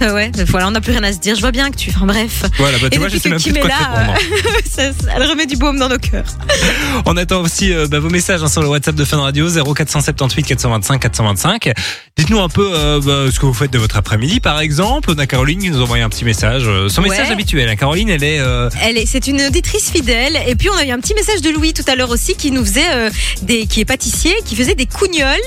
ouais, 0.14 0.30
voilà, 0.48 0.68
on 0.68 0.70
n'a 0.72 0.80
plus 0.80 0.92
rien 0.92 1.02
à 1.04 1.12
se 1.12 1.18
dire. 1.18 1.34
Je 1.34 1.40
vois 1.40 1.50
bien 1.52 1.70
que 1.70 1.76
tu. 1.76 1.90
Enfin 1.90 2.06
bref. 2.06 2.44
Voilà, 2.58 2.78
bah, 2.78 2.88
tu 2.90 2.96
Et 2.96 2.98
vois, 2.98 3.08
je 3.08 3.16
sais 3.18 3.28
même 3.28 3.40
plus 3.40 3.52
de 3.52 3.58
quoi 3.58 3.68
là, 3.68 4.14
ça- 4.70 4.90
elle 5.14 5.22
remet 5.22 5.46
du 5.46 5.56
baume 5.56 5.78
dans 5.78 5.88
nos 5.88 5.98
cœurs. 5.98 6.24
On 7.06 7.16
attend 7.16 7.40
aussi 7.42 7.72
euh, 7.72 7.86
bah, 7.88 8.00
vos 8.00 8.10
messages 8.10 8.42
hein, 8.42 8.48
sur 8.48 8.62
le 8.62 8.68
WhatsApp 8.68 8.94
de 8.94 9.04
Fun 9.04 9.18
Radio 9.20 9.48
0478 9.48 10.42
425 10.44 11.00
425. 11.00 11.72
Dites-nous 12.16 12.40
un 12.40 12.48
peu 12.48 12.70
euh, 12.74 13.00
bah, 13.00 13.30
ce 13.32 13.38
que 13.38 13.46
vous 13.46 13.54
faites 13.54 13.72
de 13.72 13.78
votre 13.78 13.96
après-midi, 13.96 14.40
par 14.40 14.60
exemple. 14.60 15.10
On 15.14 15.18
a 15.18 15.26
Caroline 15.26 15.60
qui 15.60 15.70
nous 15.70 15.78
a 15.80 15.82
envoyé 15.82 16.02
un 16.02 16.08
petit 16.08 16.24
message, 16.24 16.62
euh, 16.66 16.88
son 16.88 17.02
Ouais. 17.02 17.10
message 17.10 17.30
habituel. 17.30 17.68
hein. 17.68 17.76
Caroline, 17.76 18.08
elle 18.08 18.24
est 18.24 18.38
euh, 18.40 18.68
Elle 18.82 18.96
est, 18.98 19.06
c'est 19.06 19.26
une 19.26 19.40
auditrice 19.42 19.90
fidèle. 19.90 20.38
Et 20.46 20.54
puis 20.54 20.68
on 20.70 20.76
a 20.76 20.84
eu 20.84 20.90
un 20.90 20.98
petit 21.00 21.14
message 21.14 21.40
de 21.42 21.50
Louis 21.50 21.72
tout 21.72 21.84
à 21.86 21.94
l'heure 21.96 22.10
aussi 22.10 22.34
qui 22.34 22.50
nous 22.50 22.64
faisait 22.64 22.90
euh, 22.92 23.10
des, 23.42 23.66
qui 23.66 23.80
est 23.80 23.84
pâtissier, 23.84 24.34
qui 24.44 24.56
faisait 24.56 24.74
des 24.74 24.86
cougnoles. 24.86 25.38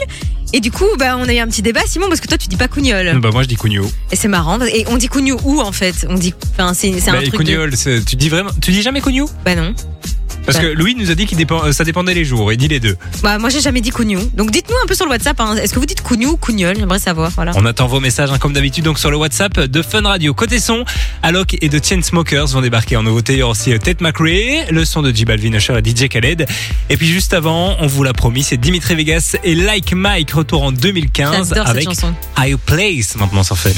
Et 0.53 0.59
du 0.61 0.71
coup, 0.71 0.85
bah, 0.97 1.17
on 1.17 1.27
a 1.27 1.33
eu 1.33 1.39
un 1.39 1.47
petit 1.47 1.61
débat, 1.61 1.81
Simon, 1.85 2.07
parce 2.07 2.21
que 2.21 2.27
toi, 2.27 2.37
tu 2.37 2.47
dis 2.47 2.55
pas 2.55 2.67
cougnoles. 2.69 3.19
bah 3.19 3.29
moi 3.33 3.43
je 3.43 3.47
dis 3.49 3.55
Cugno. 3.57 3.85
Et 4.11 4.15
c'est 4.15 4.29
marrant. 4.29 4.59
Et 4.61 4.85
on 4.87 4.95
dit 4.97 5.07
cougnou 5.09 5.37
où, 5.43 5.59
en 5.59 5.71
fait? 5.73 6.05
On 6.09 6.15
dit, 6.15 6.33
enfin, 6.51 6.73
c'est, 6.73 6.93
c'est 6.99 7.11
Bah, 7.11 7.17
un 7.17 7.21
les 7.21 7.29
truc 7.29 7.45
de... 7.45 7.69
C'est- 7.75 8.05
tu 8.05 8.15
dis 8.15 8.29
vraiment, 8.29 8.51
tu 8.61 8.71
dis 8.71 8.81
jamais 8.81 9.01
Cugno 9.01 9.29
Bah 9.43 9.55
non. 9.55 9.73
Parce 10.47 10.57
que 10.59 10.65
Louis 10.67 10.95
nous 10.95 11.11
a 11.11 11.15
dit 11.15 11.25
qu'il 11.27 11.37
dépend, 11.37 11.63
euh, 11.63 11.71
ça 11.71 11.83
dépendait 11.83 12.13
les 12.15 12.25
jours. 12.25 12.51
Il 12.51 12.57
dit 12.57 12.67
les 12.67 12.79
deux. 12.79 12.97
Bah, 13.21 13.37
moi, 13.37 13.49
j'ai 13.49 13.61
jamais 13.61 13.81
dit 13.81 13.91
Cougnou. 13.91 14.19
Donc, 14.33 14.49
dites-nous 14.49 14.75
un 14.83 14.87
peu 14.87 14.95
sur 14.95 15.05
le 15.05 15.11
WhatsApp. 15.11 15.39
hein. 15.39 15.55
Est-ce 15.57 15.73
que 15.73 15.79
vous 15.79 15.85
dites 15.85 16.01
Cougnou 16.01 16.29
ou 16.31 16.37
Cougnol? 16.37 16.75
J'aimerais 16.77 16.99
savoir. 16.99 17.29
Voilà. 17.31 17.51
On 17.55 17.65
attend 17.65 17.85
vos 17.87 17.99
messages 17.99 18.31
hein, 18.31 18.37
comme 18.39 18.53
d'habitude 18.53 18.85
donc 18.85 18.97
sur 18.97 19.11
le 19.11 19.17
WhatsApp 19.17 19.59
de 19.59 19.81
Fun 19.81 20.01
Radio. 20.01 20.33
Côté 20.33 20.59
son, 20.59 20.85
Alok 21.21 21.55
et 21.61 21.69
The 21.69 21.85
Chainsmokers 21.85 22.47
vont 22.47 22.61
débarquer 22.61 22.95
en 22.97 23.03
nouveauté. 23.03 23.33
Il 23.33 23.39
y 23.39 23.43
aura 23.43 23.51
aussi 23.51 23.73
euh, 23.73 23.77
Ted 23.77 24.03
McRae, 24.03 24.71
le 24.71 24.85
son 24.85 25.01
de 25.01 25.13
J 25.13 25.25
Balvin 25.25 25.53
Usher 25.53 25.77
et 25.83 25.87
DJ 25.87 26.07
Khaled. 26.07 26.47
Et 26.89 26.97
puis 26.97 27.07
juste 27.07 27.33
avant, 27.33 27.75
on 27.79 27.87
vous 27.87 28.03
l'a 28.03 28.13
promis, 28.13 28.43
c'est 28.43 28.57
Dimitri 28.57 28.95
Vegas 28.95 29.35
et 29.43 29.53
Like 29.53 29.93
Mike 29.93 30.31
retour 30.31 30.63
en 30.63 30.71
2015 30.71 31.49
J'adore 31.49 31.67
cette 31.67 31.75
avec. 31.75 31.87
High 32.39 32.57
Place 32.65 33.15
maintenant 33.17 33.43
sur 33.43 33.57
Fun. 33.57 33.69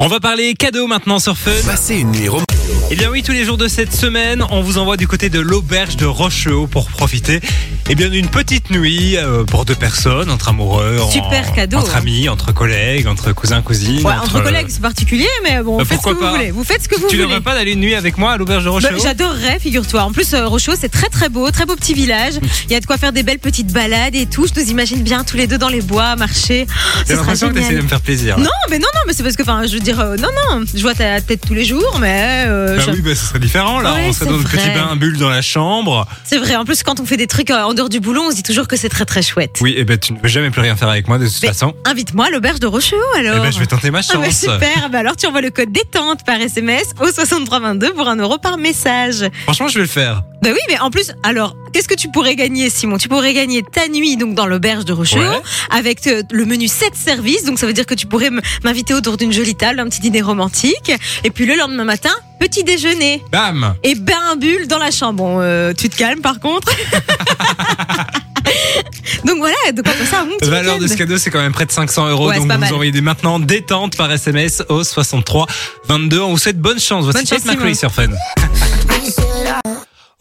On 0.00 0.08
va 0.08 0.18
parler 0.18 0.54
cadeaux 0.54 0.88
maintenant 0.88 1.20
sur 1.20 1.36
Fun. 1.38 1.52
Passez 1.64 1.96
une 1.96 2.10
nuit 2.10 2.28
romantique. 2.28 2.51
Eh 2.90 2.94
bien 2.96 3.08
oui, 3.10 3.22
tous 3.22 3.32
les 3.32 3.44
jours 3.44 3.56
de 3.56 3.68
cette 3.68 3.92
semaine, 3.94 4.44
on 4.50 4.60
vous 4.60 4.76
envoie 4.78 4.96
du 4.96 5.08
côté 5.08 5.30
de 5.30 5.40
l'auberge 5.40 5.96
de 5.96 6.04
Rochehaut 6.04 6.66
pour 6.66 6.86
profiter 6.90 7.40
eh 7.88 7.94
bien 7.94 8.08
d'une 8.08 8.28
petite 8.28 8.70
nuit 8.70 9.16
euh, 9.16 9.44
pour 9.44 9.64
deux 9.64 9.74
personnes, 9.74 10.30
entre 10.30 10.48
amoureux, 10.50 10.98
en- 11.02 11.10
Super 11.10 11.52
cadeau, 11.52 11.78
entre 11.78 11.96
hein. 11.96 12.00
amis, 12.00 12.28
entre 12.28 12.52
collègues, 12.52 13.06
entre 13.08 13.32
cousins, 13.32 13.60
cousines. 13.62 14.04
Ouais, 14.06 14.12
entre 14.22 14.40
collègues, 14.42 14.66
c'est 14.68 14.80
particulier, 14.82 15.26
mais 15.42 15.62
bon, 15.62 15.78
Bah, 15.78 15.84
faites 15.84 15.98
ce 16.00 16.04
que 16.06 16.10
vous 16.14 16.30
voulez. 16.30 16.50
Vous 16.52 16.64
faites 16.64 16.82
ce 16.82 16.88
que 16.88 16.94
vous 16.94 17.08
Tu 17.08 17.16
voulez. 17.16 17.28
n'aurais 17.28 17.40
pas 17.40 17.54
d'aller 17.54 17.72
une 17.72 17.80
nuit 17.80 17.94
avec 17.94 18.18
moi 18.18 18.32
à 18.32 18.36
l'auberge 18.36 18.64
de 18.64 18.68
Bah, 18.68 18.74
Rochehaut 18.76 19.02
J'adorerais, 19.02 19.58
figure-toi. 19.58 20.02
En 20.02 20.12
plus, 20.12 20.32
euh, 20.34 20.46
Rochaud, 20.46 20.74
c'est 20.78 20.90
très 20.90 21.08
très 21.08 21.28
beau, 21.28 21.50
très 21.50 21.66
beau 21.66 21.74
petit 21.74 21.94
village. 21.94 22.34
Il 22.68 22.72
y 22.72 22.76
a 22.76 22.80
de 22.80 22.86
quoi 22.86 22.98
faire 22.98 23.12
des 23.12 23.22
belles 23.24 23.40
petites 23.40 23.72
balades 23.72 24.14
et 24.14 24.26
tout. 24.26 24.46
Je 24.46 24.60
nous 24.60 24.68
imagine 24.70 25.02
bien 25.02 25.24
tous 25.24 25.36
les 25.36 25.46
deux 25.46 25.58
dans 25.58 25.68
les 25.68 25.82
bois, 25.82 26.14
marcher. 26.16 26.66
Oh, 26.68 27.00
J'ai 27.08 27.14
l'impression 27.16 27.48
que 27.48 27.58
tu 27.58 27.74
de 27.74 27.80
me 27.82 27.88
faire 27.88 28.00
plaisir. 28.00 28.38
Non, 28.38 28.48
mais 28.70 28.78
non, 28.78 28.86
non, 28.94 29.00
mais 29.06 29.12
c'est 29.12 29.22
parce 29.24 29.36
que, 29.36 29.42
enfin, 29.42 29.62
je 29.66 29.72
veux 29.72 29.80
dire, 29.80 29.98
euh, 29.98 30.16
non, 30.16 30.28
non, 30.50 30.64
je 30.72 30.80
vois 30.82 30.94
ta 30.94 31.20
tête 31.20 31.40
tous 31.46 31.54
les 31.54 31.64
jours, 31.64 31.98
mais 32.00 32.44
euh, 32.52 32.76
Bah 32.76 32.82
je- 32.86 32.90
oui, 32.92 33.00
bah, 33.00 33.14
ce 33.14 33.26
serait 33.26 33.38
différent 33.38 33.80
là. 33.80 33.94
Ouais, 33.94 34.06
on 34.08 34.12
serait 34.12 34.26
dans 34.26 34.36
le 34.36 34.44
petit 34.44 34.68
bain 34.68 34.94
bulle 34.96 35.16
dans 35.18 35.30
la 35.30 35.42
chambre. 35.42 36.06
c'est 36.24 36.38
vrai. 36.38 36.56
En 36.56 36.64
plus, 36.64 36.82
quand 36.82 37.00
on 37.00 37.06
fait 37.06 37.16
des 37.16 37.26
trucs 37.26 37.50
euh, 37.50 37.62
en 37.62 37.74
dehors 37.74 37.88
du 37.88 38.00
boulot, 38.00 38.22
on 38.26 38.30
se 38.30 38.36
dit 38.36 38.42
toujours 38.42 38.68
que 38.68 38.76
c'est 38.76 38.88
très 38.88 39.04
très 39.04 39.22
chouette. 39.22 39.56
Oui, 39.60 39.74
et 39.76 39.84
ben 39.84 39.98
tu 39.98 40.12
ne 40.12 40.18
veux 40.20 40.28
jamais 40.28 40.50
plus 40.50 40.60
rien 40.60 40.76
faire 40.76 40.88
avec 40.88 41.08
moi 41.08 41.18
de 41.18 41.26
toute 41.26 41.42
Mais 41.42 41.48
façon. 41.48 41.74
Invite-moi 41.84 42.26
à 42.26 42.30
l'auberge 42.30 42.60
de 42.60 42.66
Rochehaut 42.66 42.96
alors. 43.16 43.36
Eh 43.38 43.40
ben 43.40 43.50
je 43.52 43.58
vais 43.58 43.66
tenter 43.66 43.90
ma 43.90 43.98
Ah 44.00 44.16
bah 44.16 44.24
chance. 44.26 44.36
super, 44.40 44.88
bah 44.90 44.98
alors 44.98 45.16
tu 45.16 45.26
envoies 45.26 45.40
le 45.40 45.50
code 45.50 45.72
détente 45.72 46.24
par 46.24 46.40
SMS 46.40 46.90
au 47.00 47.06
6322 47.10 47.92
pour 47.94 48.08
un 48.08 48.16
euro 48.16 48.38
par 48.38 48.58
message. 48.58 49.24
Franchement, 49.44 49.68
je 49.68 49.74
vais 49.74 49.80
le 49.82 49.86
faire. 49.88 50.22
Bah 50.42 50.50
oui, 50.52 50.58
mais 50.68 50.78
en 50.80 50.90
plus, 50.90 51.12
alors, 51.22 51.54
qu'est-ce 51.72 51.86
que 51.86 51.94
tu 51.94 52.08
pourrais 52.10 52.34
gagner, 52.34 52.68
Simon? 52.68 52.98
Tu 52.98 53.08
pourrais 53.08 53.32
gagner 53.32 53.62
ta 53.62 53.86
nuit 53.86 54.16
donc 54.16 54.34
dans 54.34 54.46
l'auberge 54.46 54.84
de 54.84 54.92
Rochehaut 54.92 55.20
Ouais. 55.20 55.40
avec 55.70 56.04
euh, 56.08 56.22
le 56.32 56.44
menu 56.44 56.66
7 56.66 56.96
services. 56.96 57.44
Donc 57.44 57.60
ça 57.60 57.66
veut 57.66 57.72
dire 57.72 57.86
que 57.86 57.94
tu 57.94 58.06
pourrais 58.08 58.30
m'inviter 58.64 58.92
autour 58.92 59.16
d'une 59.16 59.32
jolie 59.32 59.54
table, 59.54 59.78
un 59.78 59.84
petit 59.88 60.00
dîner 60.00 60.20
romantique. 60.20 60.90
Et 61.22 61.30
puis 61.30 61.46
le 61.46 61.54
lendemain 61.54 61.84
matin, 61.84 62.10
petit 62.42 62.64
déjeuner. 62.64 63.22
Bam 63.30 63.74
Et 63.84 63.94
bain 63.94 64.34
bulle 64.36 64.66
dans 64.66 64.78
la 64.78 64.90
chambre. 64.90 65.14
Bon, 65.14 65.38
euh, 65.40 65.72
tu 65.72 65.88
te 65.88 65.96
calmes 65.96 66.20
par 66.20 66.40
contre. 66.40 66.68
donc 69.24 69.38
voilà, 69.38 69.54
donc 69.72 69.86
on 69.86 70.04
ça 70.04 70.22
un 70.22 70.26
petit 70.26 70.50
Valeur 70.50 70.78
de 70.80 70.88
ce 70.88 70.96
cadeau, 70.96 71.18
c'est 71.18 71.30
quand 71.30 71.40
même 71.40 71.52
près 71.52 71.66
de 71.66 71.70
500 71.70 72.08
euros. 72.08 72.28
Ouais, 72.28 72.38
donc 72.38 72.50
vous 72.50 72.58
nous 72.58 72.72
envoyez 72.72 72.90
dès 72.90 73.00
maintenant 73.00 73.38
détente 73.38 73.96
par 73.96 74.10
SMS 74.10 74.64
au 74.68 74.82
63 74.82 75.46
22. 75.88 76.20
On 76.20 76.30
vous 76.30 76.38
souhaite 76.38 76.58
bonne 76.58 76.80
chance. 76.80 77.04
Voici 77.04 77.18
Bonne 77.18 77.40
chance, 77.40 77.78
sur 77.78 77.92
Fun. 77.92 78.08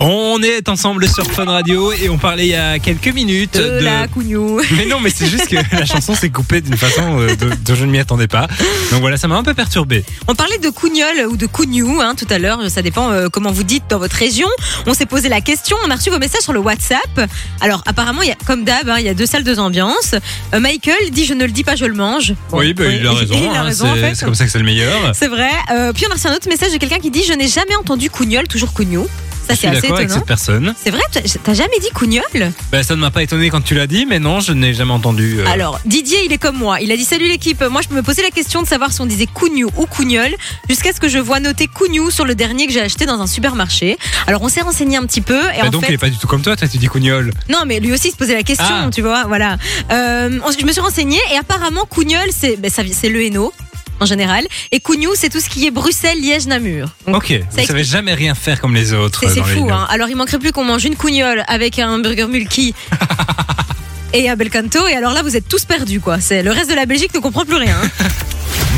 On 0.03 0.41
est 0.41 0.67
ensemble 0.67 1.07
sur 1.07 1.23
Fun 1.31 1.45
Radio 1.45 1.91
et 1.93 2.09
on 2.09 2.17
parlait 2.17 2.47
il 2.47 2.49
y 2.49 2.55
a 2.55 2.79
quelques 2.79 3.09
minutes 3.09 3.55
de 3.57 3.83
la 3.83 4.07
cougnou. 4.07 4.59
Mais 4.75 4.87
non, 4.87 4.99
mais 4.99 5.11
c'est 5.11 5.27
juste 5.27 5.47
que 5.47 5.57
la 5.75 5.85
chanson 5.85 6.15
s'est 6.15 6.31
coupée 6.31 6.59
d'une 6.61 6.75
façon 6.75 7.19
euh, 7.19 7.35
de- 7.35 7.51
dont 7.63 7.75
je 7.75 7.85
ne 7.85 7.91
m'y 7.91 7.99
attendais 7.99 8.27
pas. 8.27 8.47
Donc 8.91 9.01
voilà, 9.01 9.17
ça 9.17 9.27
m'a 9.27 9.35
un 9.35 9.43
peu 9.43 9.53
perturbé. 9.53 10.03
On 10.27 10.33
parlait 10.33 10.57
de 10.57 10.69
cougnol 10.69 11.27
ou 11.29 11.37
de 11.37 11.45
cougnou 11.45 12.01
hein, 12.01 12.15
tout 12.17 12.25
à 12.31 12.39
l'heure, 12.39 12.67
ça 12.71 12.81
dépend 12.81 13.11
euh, 13.11 13.27
comment 13.29 13.51
vous 13.51 13.61
dites 13.63 13.83
dans 13.91 13.99
votre 13.99 14.15
région. 14.15 14.47
On 14.87 14.95
s'est 14.95 15.05
posé 15.05 15.29
la 15.29 15.39
question, 15.39 15.77
on 15.85 15.91
a 15.91 15.95
reçu 15.95 16.09
vos 16.09 16.17
messages 16.17 16.41
sur 16.41 16.53
le 16.53 16.59
WhatsApp. 16.61 17.29
Alors 17.59 17.83
apparemment, 17.85 18.23
y 18.23 18.31
a, 18.31 18.35
comme 18.47 18.63
d'hab, 18.63 18.89
hein, 18.89 18.95
il 18.97 19.05
y 19.05 19.09
a 19.09 19.13
deux 19.13 19.27
salles, 19.27 19.43
deux 19.43 19.59
ambiances. 19.59 20.15
Euh, 20.55 20.59
Michael 20.59 21.11
dit 21.11 21.25
je 21.25 21.35
ne 21.35 21.45
le 21.45 21.51
dis 21.51 21.63
pas, 21.63 21.75
je 21.75 21.85
le 21.85 21.93
mange. 21.93 22.33
Bon, 22.49 22.57
oui, 22.57 22.73
bah, 22.73 22.85
il 22.87 23.05
a 23.05 23.13
raison. 23.13 23.35
Il 23.37 23.45
a 23.55 23.59
hein, 23.59 23.63
raison 23.65 23.85
en 23.87 23.93
c'est 23.93 24.15
fait. 24.15 24.25
comme 24.25 24.33
ça 24.35 24.45
que 24.45 24.51
c'est 24.51 24.57
le 24.59 24.65
meilleur. 24.65 25.11
C'est 25.13 25.27
vrai. 25.27 25.51
Puis 25.93 26.05
on 26.07 26.11
a 26.11 26.15
reçu 26.15 26.25
un 26.25 26.33
autre 26.33 26.49
message 26.49 26.71
de 26.71 26.77
quelqu'un 26.77 26.97
qui 26.99 27.11
dit 27.11 27.23
je 27.23 27.33
n'ai 27.33 27.47
jamais 27.47 27.75
entendu 27.75 28.09
cougnol, 28.09 28.47
toujours 28.47 28.73
cougnou. 28.73 29.07
Ça 29.55 29.61
c'est 29.61 29.67
assez 29.77 29.91
avec 29.91 30.09
cette 30.09 30.25
personne. 30.25 30.73
C'est 30.81 30.89
vrai, 30.91 31.01
t'as- 31.11 31.53
jamais 31.53 31.79
dit 31.79 31.89
cougnol? 31.93 32.23
Ben, 32.71 32.83
ça 32.83 32.95
ne 32.95 33.01
m'a 33.01 33.11
pas 33.11 33.23
étonné 33.23 33.49
quand 33.49 33.61
tu 33.61 33.75
l'as 33.75 33.87
dit, 33.87 34.05
mais 34.05 34.19
non, 34.19 34.39
je 34.39 34.53
n'ai 34.53 34.73
jamais 34.73 34.93
entendu. 34.93 35.39
euh, 35.39 35.45
Alors, 35.47 35.79
Didier, 35.85 36.25
il 36.25 36.31
est 36.33 36.37
comme 36.37 36.57
moi. 36.57 36.79
Il 36.81 36.91
a 36.91 36.97
dit 36.97 37.03
Salut 37.05 37.27
l'équipe. 37.27 37.61
Moi, 37.69 37.81
je 37.87 37.93
me 37.93 38.01
posais 38.01 38.21
la 38.21 38.31
question 38.31 38.61
de 38.61 38.67
savoir 38.67 38.91
si 38.91 39.01
on 39.01 39.05
disait 39.05 39.27
cougnou 39.27 39.69
ou 39.77 39.85
cougnol, 39.85 40.29
jusqu'à 40.69 40.93
ce 40.93 40.99
que 40.99 41.07
je 41.09 41.17
vois 41.19 41.39
noter 41.39 41.67
cougnou 41.67 42.09
sur 42.11 42.25
le 42.25 42.35
dernier 42.35 42.67
que 42.67 42.73
j'ai 42.73 42.81
acheté 42.81 43.05
dans 43.05 43.19
un 43.21 43.27
supermarché. 43.27 43.97
Alors, 44.27 44.41
on 44.41 44.49
s'est 44.49 44.61
renseigné 44.61 44.97
un 44.97 45.05
petit 45.05 45.21
peu. 45.21 45.39
Et 45.53 45.61
bah 45.61 45.67
en 45.67 45.69
donc 45.69 45.81
fait, 45.81 45.89
il 45.91 45.95
est 45.95 45.97
pas 45.97 46.09
du 46.09 46.17
tout 46.17 46.27
comme 46.27 46.41
toi, 46.41 46.55
toi 46.55 46.67
tu 46.67 46.77
dis 46.77 46.87
cougnol. 46.87 47.31
non, 47.49 47.63
mais 47.65 47.79
lui 47.79 47.91
aussi 47.91 48.07
il 48.09 48.11
se 48.11 48.17
posait 48.17 48.35
la 48.35 48.43
question, 48.43 48.65
Ah. 48.69 48.89
tu 48.93 49.01
vois. 49.01 49.25
Voilà. 49.25 49.57
Euh, 49.91 50.29
je 50.59 50.65
me 50.65 50.71
suis 50.71 50.81
renseignée 50.81 51.19
et 51.33 51.37
apparemment, 51.37 51.85
cougnol, 51.89 52.27
c'est 52.35 52.57
ben, 52.57 52.69
c'est 52.71 53.09
le 53.09 53.23
Hainaut 53.23 53.53
en 54.01 54.05
général. 54.05 54.45
Et 54.71 54.79
cougnou, 54.81 55.11
c'est 55.15 55.29
tout 55.29 55.39
ce 55.39 55.49
qui 55.49 55.65
est 55.65 55.71
Bruxelles, 55.71 56.19
Liège, 56.19 56.47
Namur. 56.47 56.87
Donc, 57.07 57.17
Ok, 57.17 57.33
vous 57.51 57.65
savez 57.65 57.83
jamais 57.83 58.13
rien 58.13 58.35
faire 58.35 58.59
comme 58.59 58.75
les 58.75 58.91
autres. 58.93 59.21
c'est 59.21 59.39
euh, 59.39 59.43
c'est 59.45 59.53
fou. 59.55 59.69
Hein. 59.71 59.87
Alors, 59.89 60.09
il 60.09 60.15
manquerait 60.17 60.39
plus 60.39 60.51
qu'on 60.51 60.65
mange 60.65 60.83
une 60.83 60.95
cougnole 60.95 61.43
avec 61.47 61.79
un 61.79 61.99
burger 61.99 62.27
mulki. 62.27 62.73
Et 64.13 64.29
un 64.29 64.35
bel 64.35 64.49
canto, 64.49 64.85
et 64.89 64.93
alors 64.93 65.13
là 65.13 65.23
vous 65.23 65.37
êtes 65.37 65.47
tous 65.47 65.63
perdus 65.63 66.01
quoi. 66.01 66.19
C'est 66.19 66.43
le 66.43 66.51
reste 66.51 66.69
de 66.69 66.75
la 66.75 66.85
Belgique 66.85 67.13
ne 67.13 67.21
comprend 67.21 67.45
plus 67.45 67.55
rien. 67.55 67.77
hein. 67.81 68.07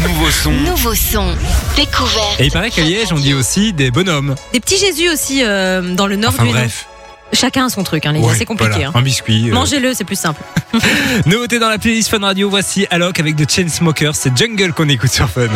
Nouveau 0.07 0.29
son. 0.29 0.51
Nouveau 0.51 0.93
son. 0.93 1.25
Découverte. 1.75 2.39
Et 2.39 2.45
il 2.45 2.51
paraît 2.51 2.69
qu'à 2.69 2.83
Liège, 2.83 3.07
on 3.11 3.15
dit 3.19 3.33
aussi 3.33 3.73
des 3.73 3.89
bonhommes. 3.89 4.35
Des 4.53 4.59
petits 4.59 4.77
Jésus 4.77 5.09
aussi 5.09 5.41
euh, 5.43 5.95
dans 5.95 6.05
le 6.05 6.17
nord 6.17 6.33
Enfin 6.35 6.45
du 6.45 6.51
bref. 6.51 6.85
Chacun 7.33 7.65
a 7.65 7.69
son 7.69 7.83
truc, 7.83 8.05
hein, 8.05 8.11
les 8.13 8.19
Ouais, 8.19 8.35
c'est 8.37 8.45
compliqué. 8.45 8.71
voilà, 8.73 8.87
hein. 8.89 8.91
Un 8.95 9.01
biscuit. 9.01 9.49
euh. 9.49 9.53
Mangez-le, 9.53 9.93
c'est 9.93 10.03
plus 10.03 10.15
simple. 10.19 10.41
Nouveauté 11.25 11.59
dans 11.59 11.69
la 11.69 11.77
playlist 11.77 12.09
Fun 12.09 12.19
Radio, 12.19 12.49
voici 12.49 12.85
Alok 12.89 13.19
avec 13.19 13.35
The 13.35 13.49
Chainsmokers, 13.49 14.15
c'est 14.15 14.35
Jungle 14.37 14.73
qu'on 14.73 14.87
écoute 14.89 15.11
sur 15.11 15.29
Fun. 15.29 15.47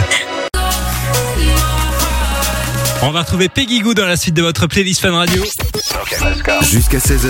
On 3.04 3.12
va 3.12 3.22
retrouver 3.22 3.48
Peggy 3.48 3.80
Goo 3.80 3.94
dans 3.94 4.06
la 4.08 4.18
suite 4.18 4.34
de 4.34 4.42
votre 4.42 4.66
playlist 4.68 5.02
Fun 5.02 5.12
Radio. 5.16 5.44
Jusqu'à 6.64 6.98
16h, 6.98 7.30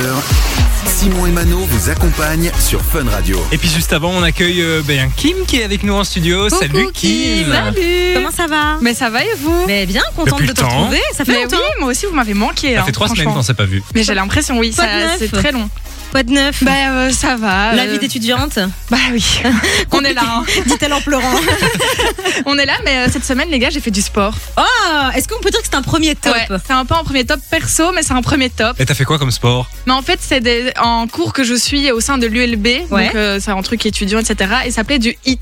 Simon 0.87 1.25
et 1.27 1.31
Mano 1.31 1.59
vous 1.59 1.89
accompagnent 1.89 2.51
sur 2.59 2.81
Fun 2.81 3.05
Radio. 3.09 3.37
Et 3.51 3.57
puis 3.57 3.69
juste 3.69 3.93
avant, 3.93 4.09
on 4.11 4.23
accueille 4.23 4.61
euh, 4.61 4.81
ben, 4.85 5.11
Kim 5.15 5.35
qui 5.45 5.57
est 5.59 5.63
avec 5.63 5.83
nous 5.83 5.93
en 5.93 6.03
studio. 6.03 6.49
Salut 6.49 6.87
Kim. 6.93 7.51
Salut 7.51 8.13
Comment 8.15 8.31
ça 8.31 8.47
va? 8.47 8.77
Mais 8.81 8.93
ça 8.93 9.09
va 9.09 9.23
et 9.23 9.33
vous? 9.39 9.65
Mais 9.67 9.85
bien, 9.85 10.01
contente 10.15 10.39
Depuis 10.39 10.43
de 10.45 10.51
le 10.51 10.53
te 10.55 10.61
temps. 10.61 10.69
retrouver. 10.69 11.01
Ça 11.13 11.25
fait 11.25 11.33
Mais 11.33 11.43
longtemps. 11.43 11.57
oui, 11.57 11.79
moi 11.79 11.89
aussi 11.89 12.05
vous 12.05 12.15
m'avez 12.15 12.33
manqué. 12.33 12.75
Ça 12.75 12.81
hein, 12.81 12.85
fait 12.85 12.91
trois 12.91 13.07
semaines 13.07 13.23
franchement. 13.23 13.39
qu'on 13.39 13.43
s'est 13.43 13.53
pas 13.53 13.65
vu. 13.65 13.83
Mais 13.93 14.03
j'ai 14.03 14.15
l'impression, 14.15 14.57
oui, 14.57 14.71
Quoi 14.73 14.85
de 14.85 14.89
ça- 14.89 14.97
neuf 14.97 15.15
c'est 15.19 15.31
très 15.31 15.51
long. 15.51 15.69
Quoi 16.11 16.23
de 16.23 16.31
neuf 16.31 16.63
Bah 16.63 16.71
euh, 16.89 17.11
ça 17.11 17.35
va. 17.35 17.73
La 17.75 17.83
euh, 17.83 17.91
vie 17.91 17.99
d'étudiante 17.99 18.57
Bah 18.89 18.97
oui, 19.11 19.23
on 19.91 20.01
est 20.03 20.13
là. 20.13 20.21
hein. 20.25 20.43
Dit-elle 20.65 20.93
en 20.93 21.01
pleurant. 21.01 21.23
On 22.45 22.57
est 22.57 22.65
là, 22.65 22.75
mais 22.85 22.97
euh, 22.97 23.07
cette 23.11 23.25
semaine 23.25 23.49
les 23.49 23.59
gars, 23.59 23.69
j'ai 23.69 23.79
fait 23.81 23.91
du 23.91 24.01
sport. 24.01 24.33
Oh 24.57 24.61
Est-ce 25.15 25.27
qu'on 25.27 25.39
peut 25.41 25.49
dire 25.49 25.59
que 25.59 25.65
c'est 25.69 25.75
un 25.75 25.81
premier 25.81 26.15
top 26.15 26.33
Ouais, 26.35 26.57
c'est 26.65 26.73
un 26.73 26.85
peu 26.85 26.93
un 26.95 27.03
premier 27.03 27.25
top 27.25 27.39
perso, 27.51 27.91
mais 27.93 28.03
c'est 28.03 28.13
un 28.13 28.21
premier 28.21 28.49
top. 28.49 28.79
Et 28.79 28.85
t'as 28.85 28.93
fait 28.93 29.03
quoi 29.05 29.17
comme 29.19 29.31
sport? 29.31 29.67
Mais 29.85 29.93
en 29.93 30.01
fait, 30.01 30.19
c'est 30.21 30.39
des- 30.39 30.71
en 30.81 31.07
cours 31.07 31.33
que 31.33 31.43
je 31.43 31.55
suis 31.55 31.91
au 31.91 31.99
sein 31.99 32.17
de 32.17 32.27
l'ULB, 32.27 32.65
Ouais. 32.89 33.07
donc 33.07 33.15
euh, 33.15 33.39
c'est 33.41 33.51
un 33.51 33.61
truc 33.61 33.85
étudiant, 33.85 34.19
etc. 34.19 34.51
Et 34.65 34.69
ça 34.69 34.77
s'appelait 34.77 34.99
du 34.99 35.17
HIT. 35.25 35.39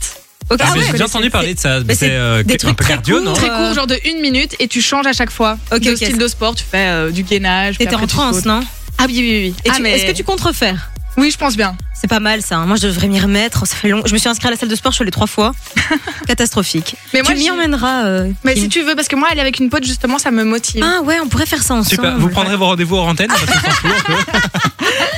Ok, 0.50 0.60
Ah, 0.62 0.66
ah 0.68 0.72
mais 0.74 0.80
ouais, 0.80 0.86
J'ai 0.88 0.92
déjà 0.94 1.06
entendu 1.06 1.30
parler 1.32 1.54
de 1.56 1.60
ça. 1.60 1.80
mais 1.86 1.96
C'est 1.96 2.12
euh, 2.12 2.44
des 2.44 2.54
un 2.54 2.58
trucs 2.58 2.78
peu 2.78 2.84
très 2.84 2.94
cardio, 2.94 3.16
courts, 3.18 3.26
non 3.26 3.34
Très 3.34 3.50
Euh, 3.50 3.58
court, 3.68 3.74
genre 3.74 3.88
de 3.88 4.00
une 4.06 4.22
minute, 4.22 4.56
et 4.60 4.68
tu 4.68 4.80
changes 4.82 5.08
à 5.08 5.14
chaque 5.14 5.32
fois 5.32 5.58
Ok, 5.72 5.80
de 5.82 5.92
ok. 5.92 5.98
style 5.98 6.18
de 6.18 6.28
sport. 6.28 6.54
Tu 6.56 6.64
fais 6.64 6.88
euh, 6.88 7.10
du 7.12 7.24
gainage. 7.24 7.78
T'étais 7.80 7.96
en 7.96 8.02
tu 8.02 8.08
transe, 8.08 8.36
sautes. 8.38 8.46
non? 8.46 8.62
Ah 8.98 9.06
oui, 9.08 9.16
oui, 9.18 9.22
oui. 9.48 9.56
Et 9.66 9.70
Ah, 9.70 9.74
tu- 9.76 9.82
mais- 9.82 9.92
Est-ce 9.92 10.06
que 10.06 10.12
tu 10.16 10.24
comptes 10.24 10.42
refaire? 10.42 10.90
Oui, 11.18 11.32
je 11.32 11.38
pense 11.38 11.56
bien. 11.56 11.78
C'est 11.94 12.08
pas 12.10 12.20
mal 12.20 12.42
ça. 12.42 12.58
hein. 12.58 12.66
Moi, 12.66 12.76
je 12.76 12.88
devrais 12.88 13.08
m'y 13.08 13.20
remettre. 13.22 13.66
Ça 13.66 13.76
fait 13.78 13.88
long. 13.88 14.02
Je 14.06 14.12
me 14.12 14.18
suis 14.18 14.28
inscrite 14.28 14.48
à 14.48 14.52
la 14.52 14.58
salle 14.58 14.68
de 14.68 14.76
sport, 14.76 14.92
je 14.92 14.96
suis 14.98 15.04
allée 15.04 15.12
trois 15.12 15.28
fois. 15.28 15.54
Catastrophique. 16.28 16.98
Mais 17.14 17.22
tu 17.22 17.26
moi, 17.32 17.36
m'y 17.36 17.50
emmèneras. 17.52 18.04
euh, 18.06 18.32
Mais 18.44 18.54
Kim. 18.54 18.64
si 18.64 18.70
tu 18.70 18.82
veux, 18.82 18.96
parce 18.96 19.08
que 19.08 19.16
moi, 19.16 19.30
aller 19.32 19.40
avec 19.40 19.60
une 19.60 19.70
pote, 19.70 19.86
justement, 19.86 20.18
ça 20.20 20.30
me 20.32 20.44
motive. 20.44 20.84
Ah 20.86 21.02
ouais, 21.04 21.18
on 21.24 21.30
pourrait 21.30 21.46
faire 21.46 21.64
ça 21.64 21.74
ensemble. 21.76 21.90
Super. 21.90 22.18
Vous 22.18 22.28
prendrez 22.30 22.58
vos 22.58 22.66
rendez-vous 22.66 22.98
hors 22.98 23.08
antenne 23.08 23.30
parce. 23.30 23.44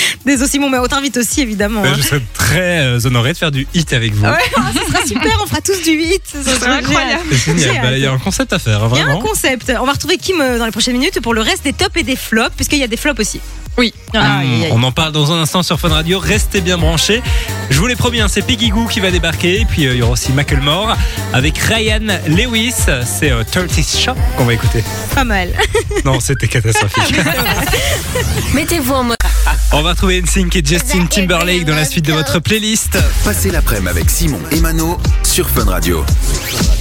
Désolé 0.26 0.48
Simon, 0.50 0.70
mais 0.70 0.78
on 0.78 0.86
t'invite 0.86 1.16
aussi 1.16 1.40
évidemment. 1.40 1.82
Ben, 1.82 1.92
hein. 1.92 1.96
Je 1.96 2.02
serais 2.02 2.22
très 2.34 2.80
euh, 2.80 3.00
honoré 3.06 3.32
de 3.32 3.38
faire 3.38 3.50
du 3.50 3.66
hit 3.74 3.92
avec 3.92 4.12
vous. 4.14 4.24
Ah 4.26 4.32
ouais, 4.32 4.38
oh, 4.56 4.60
ce 4.74 4.92
sera 4.92 5.06
super, 5.06 5.38
on 5.42 5.46
fera 5.46 5.60
tous 5.60 5.82
du 5.82 5.92
8. 5.92 6.22
Ce 6.32 6.42
sera 6.60 6.72
incroyable. 6.72 7.22
C'est 7.30 7.36
génial. 7.56 7.74
J'ai 7.74 7.80
Ben, 7.80 7.92
Il 7.96 8.02
y 8.02 8.06
a 8.06 8.12
un 8.12 8.18
concept 8.18 8.52
à 8.52 8.58
faire, 8.58 8.82
hein, 8.84 8.90
Il 8.92 8.98
y 8.98 9.00
a 9.00 9.02
un 9.02 9.06
vraiment. 9.06 9.20
concept. 9.20 9.72
On 9.80 9.86
va 9.86 9.92
retrouver 9.92 10.16
Kim 10.18 10.40
euh, 10.40 10.58
dans 10.58 10.66
les 10.66 10.72
prochaines 10.72 10.94
minutes 10.96 11.20
pour 11.20 11.34
le 11.34 11.40
reste 11.40 11.64
des 11.64 11.72
tops 11.72 11.96
et 11.96 12.02
des 12.02 12.16
flops, 12.16 12.54
puisqu'il 12.56 12.78
y 12.78 12.84
a 12.84 12.88
des 12.88 12.96
flops 12.96 13.20
aussi. 13.20 13.40
Oui. 13.78 13.94
Ah, 14.14 14.38
aïe. 14.40 14.68
On 14.72 14.82
en 14.82 14.90
parle 14.92 15.12
dans 15.12 15.32
un 15.32 15.40
instant 15.42 15.62
sur 15.62 15.78
Fun 15.78 15.88
Radio. 15.88 16.18
Restez 16.18 16.60
bien 16.60 16.76
branchés. 16.76 17.22
Je 17.70 17.78
vous 17.78 17.86
l'ai 17.86 17.94
promis, 17.96 18.20
hein, 18.20 18.26
c'est 18.28 18.42
Peggy 18.42 18.68
Goo 18.70 18.86
qui 18.86 18.98
va 19.00 19.10
débarquer. 19.10 19.60
Et 19.60 19.64
puis 19.64 19.86
euh, 19.86 19.92
il 19.92 19.98
y 19.98 20.02
aura 20.02 20.12
aussi 20.12 20.32
Macklemore 20.32 20.96
avec 21.32 21.56
Ryan 21.56 22.00
Lewis. 22.26 22.74
C'est 23.06 23.30
euh, 23.30 23.44
30 23.50 23.70
Shop 23.70 24.14
qu'on 24.36 24.44
va 24.44 24.54
écouter. 24.54 24.82
Pas 25.14 25.24
mal. 25.24 25.50
Non, 26.04 26.18
c'était 26.20 26.48
catastrophique. 26.48 27.14
Mettez-vous 28.54 28.92
en 28.94 29.04
mode. 29.04 29.19
On 29.72 29.82
va 29.82 29.90
retrouver 29.90 30.20
NSYNC 30.20 30.56
et 30.56 30.62
Justin 30.64 31.06
Timberlake 31.06 31.64
dans 31.64 31.76
la 31.76 31.84
suite 31.84 32.04
de 32.04 32.12
votre 32.12 32.40
playlist. 32.40 32.98
Passez 33.24 33.50
l'après-midi 33.52 33.88
avec 33.88 34.10
Simon 34.10 34.40
et 34.50 34.58
Mano 34.60 34.98
sur 35.22 35.48
Fun 35.48 35.64
Radio. 35.64 36.04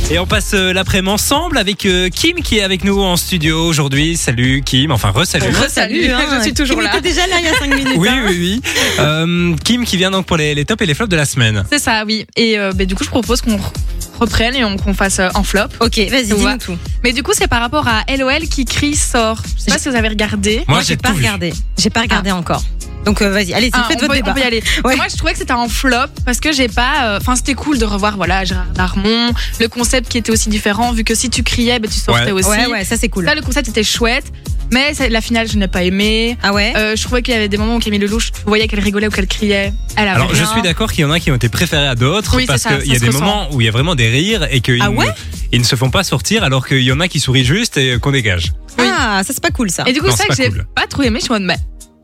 Et 0.10 0.18
on 0.18 0.26
passe 0.26 0.52
euh, 0.56 0.74
l'après-midi 0.74 1.12
ensemble 1.14 1.60
avec 1.60 1.86
euh, 1.86 2.10
Kim 2.10 2.38
qui 2.42 2.58
est 2.58 2.64
avec 2.64 2.84
nous 2.84 3.00
en 3.00 3.16
studio 3.16 3.64
aujourd'hui. 3.68 4.18
Salut 4.18 4.64
Kim, 4.66 4.90
enfin 4.90 5.12
re-salut. 5.12 5.54
Salut, 5.70 6.04
je 6.04 6.42
suis 6.42 6.54
toujours 6.56 6.78
Kim 6.78 6.86
là. 6.86 6.98
était 6.98 7.10
déjà 7.10 7.28
là 7.28 7.36
il 7.38 7.46
y 7.46 7.48
a 7.48 7.54
5 7.60 7.76
minutes. 7.76 7.94
Oui, 7.98 8.10
hein. 8.10 8.24
oui, 8.28 8.36
oui. 8.40 8.62
Euh, 9.00 9.56
Kim 9.64 9.86
qui 9.86 9.96
vient 9.98 10.10
donc 10.10 10.26
pour 10.26 10.38
les, 10.38 10.56
les 10.56 10.66
tops 10.66 10.82
et 10.82 10.88
les 10.88 10.96
flops 10.96 11.12
de 11.12 11.16
la 11.16 11.26
semaine. 11.26 11.64
C'est 11.72 11.78
ça, 11.80 12.04
oui. 12.08 12.26
Et 12.36 12.58
euh, 12.58 12.74
bah, 12.74 12.86
du 12.86 12.96
coup, 12.96 13.04
je 13.04 13.10
propose 13.10 13.42
qu'on 13.42 13.58
re- 13.58 13.62
reprenne 14.20 14.56
et 14.56 14.66
on- 14.66 14.78
qu'on 14.78 14.96
fasse 14.96 15.20
euh, 15.20 15.30
en 15.36 15.44
flop. 15.44 15.68
Ok, 15.80 16.00
vas-y, 16.10 16.26
dis-nous 16.26 16.58
tout. 16.58 16.76
Mais 17.04 17.14
du 17.14 17.22
coup, 17.22 17.34
c'est 17.38 17.48
par 17.48 17.62
rapport 17.62 17.88
à 17.88 18.04
LOL 18.18 18.48
qui 18.50 18.66
crie 18.66 18.96
sort. 18.96 19.44
Je 19.58 19.62
sais 19.62 19.72
pas 19.72 19.78
si 19.78 19.90
vous 19.90 19.96
avez 19.96 20.08
regardé. 20.10 20.64
Moi, 20.68 20.78
Moi, 20.78 20.82
j'ai 20.82 20.98
pas 20.98 21.12
vu. 21.12 21.18
regardé. 21.20 21.54
J'ai 21.78 21.92
pas 21.92 22.02
regardé 22.02 22.32
encore. 22.32 22.64
Donc 23.10 23.24
euh, 23.24 23.32
vas-y, 23.32 23.54
allez-y, 23.56 23.72
Ah, 23.74 23.86
faites 23.88 23.98
on, 23.98 24.02
votre 24.02 24.12
peut, 24.12 24.16
débat. 24.18 24.32
on 24.32 24.34
peut 24.36 24.42
y 24.42 24.44
aller. 24.44 24.62
Ouais. 24.86 24.96
Moi, 24.96 25.06
je 25.10 25.16
trouvais 25.18 25.32
que 25.34 25.40
c'était 25.40 25.52
un 25.52 25.68
flop 25.68 25.96
parce 26.26 26.40
que 26.40 26.52
j'ai 26.52 26.68
pas. 26.68 27.06
euh, 27.06 27.18
Enfin, 27.20 27.36
c'était 27.36 27.56
cool 27.56 27.80
de 27.80 27.86
revoir, 27.86 28.18
voilà, 28.18 28.46
Gérard 28.46 28.68
Darmon, 28.76 29.32
le 29.60 29.68
concept 29.68 30.10
qui 30.10 30.20
était 30.20 30.32
aussi 30.32 30.48
tu 30.52 30.60
vu 30.94 31.04
que 31.04 31.16
si 31.16 31.32
tu 31.32 31.42
criais, 31.42 31.80
bah, 31.80 31.88
tu 31.92 31.96
sortais 32.00 32.26
Ouais. 32.26 32.32
aussi. 32.32 32.50
Ouais, 32.50 32.68
ouais, 32.68 32.84
ça 32.86 32.98
c'est 32.98 33.10
cool. 33.10 33.26
Ça, 33.26 33.34
le 33.34 33.42
concept 33.42 33.68
était 33.70 33.84
chouette. 33.84 34.26
Mais 34.72 34.94
c'est- 34.94 35.10
la 35.10 35.22
finale, 35.22 35.48
je 35.50 35.58
n'ai 35.58 35.68
pas 35.68 35.82
aimé. 35.84 36.38
Ah 36.44 36.54
ouais 36.54 36.74
Euh, 36.78 36.96
je 36.96 37.02
trouvais 37.02 37.24
qu'il 37.24 37.34
y 37.34 37.38
avait 37.38 37.48
des 37.50 37.58
moments 37.58 37.78
où 37.78 37.80
Camille 37.80 38.00
Lelouch, 38.00 38.32
tu 38.32 38.42
voyais 38.46 38.68
qu'elle 38.68 38.80
rigolait 38.82 39.08
ou 39.08 39.10
qu'elle 39.10 39.26
criait. 39.26 39.74
Elle 39.96 40.08
Alors 40.08 40.36
je 40.36 40.44
suis 40.44 40.62
d'accord 40.62 40.92
qu'il 40.92 41.02
y 41.02 41.06
en 41.06 41.12
a 41.12 41.20
qui 41.20 41.32
ont 41.32 41.36
été 41.36 41.50
préférés 41.50 41.88
à 41.88 41.96
d'autres 41.96 42.36
Oui, 42.38 42.46
parce 42.46 42.66
qu'il 42.66 42.86
y 42.94 42.96
a 42.96 43.00
des 43.00 43.10
moments 43.10 43.48
où 43.52 43.62
il 43.62 43.66
y 43.66 43.68
a 43.68 43.72
vraiment 43.72 43.96
des 43.96 44.08
rires 44.10 44.48
et 44.52 44.62
qu'ils 44.62 44.80
Ah 44.84 44.92
ouais 44.92 45.08
ne, 45.08 45.12
ils 45.54 45.60
ne 45.60 45.66
se 45.66 45.76
font 45.76 45.90
pas 45.90 46.04
sortir 46.04 46.44
alors 46.44 46.68
qu'il 46.68 46.84
y 46.84 46.92
en 46.92 47.00
a 47.00 47.08
qui 47.08 47.20
sourient 47.20 47.46
juste 47.46 47.78
et 47.78 47.98
qu'on 48.00 48.12
dégage. 48.12 48.52
Ah, 48.78 49.24
ça 49.26 49.34
c'est 49.34 49.42
pas 49.42 49.50
cool 49.50 49.72
ça. 49.72 49.86
Et 49.88 49.94
du 49.94 50.02
coup, 50.02 50.06
Non, 50.08 50.12
c'est 50.16 50.28
ça 50.28 50.36
que 50.36 50.36
pas 50.38 50.44
j'ai 50.44 50.64
pas 50.76 50.86
trop 50.88 51.02
aimé. 51.02 51.18
Je 51.20 51.24
suis 51.26 51.34
en 51.34 51.40
mode, 51.40 51.48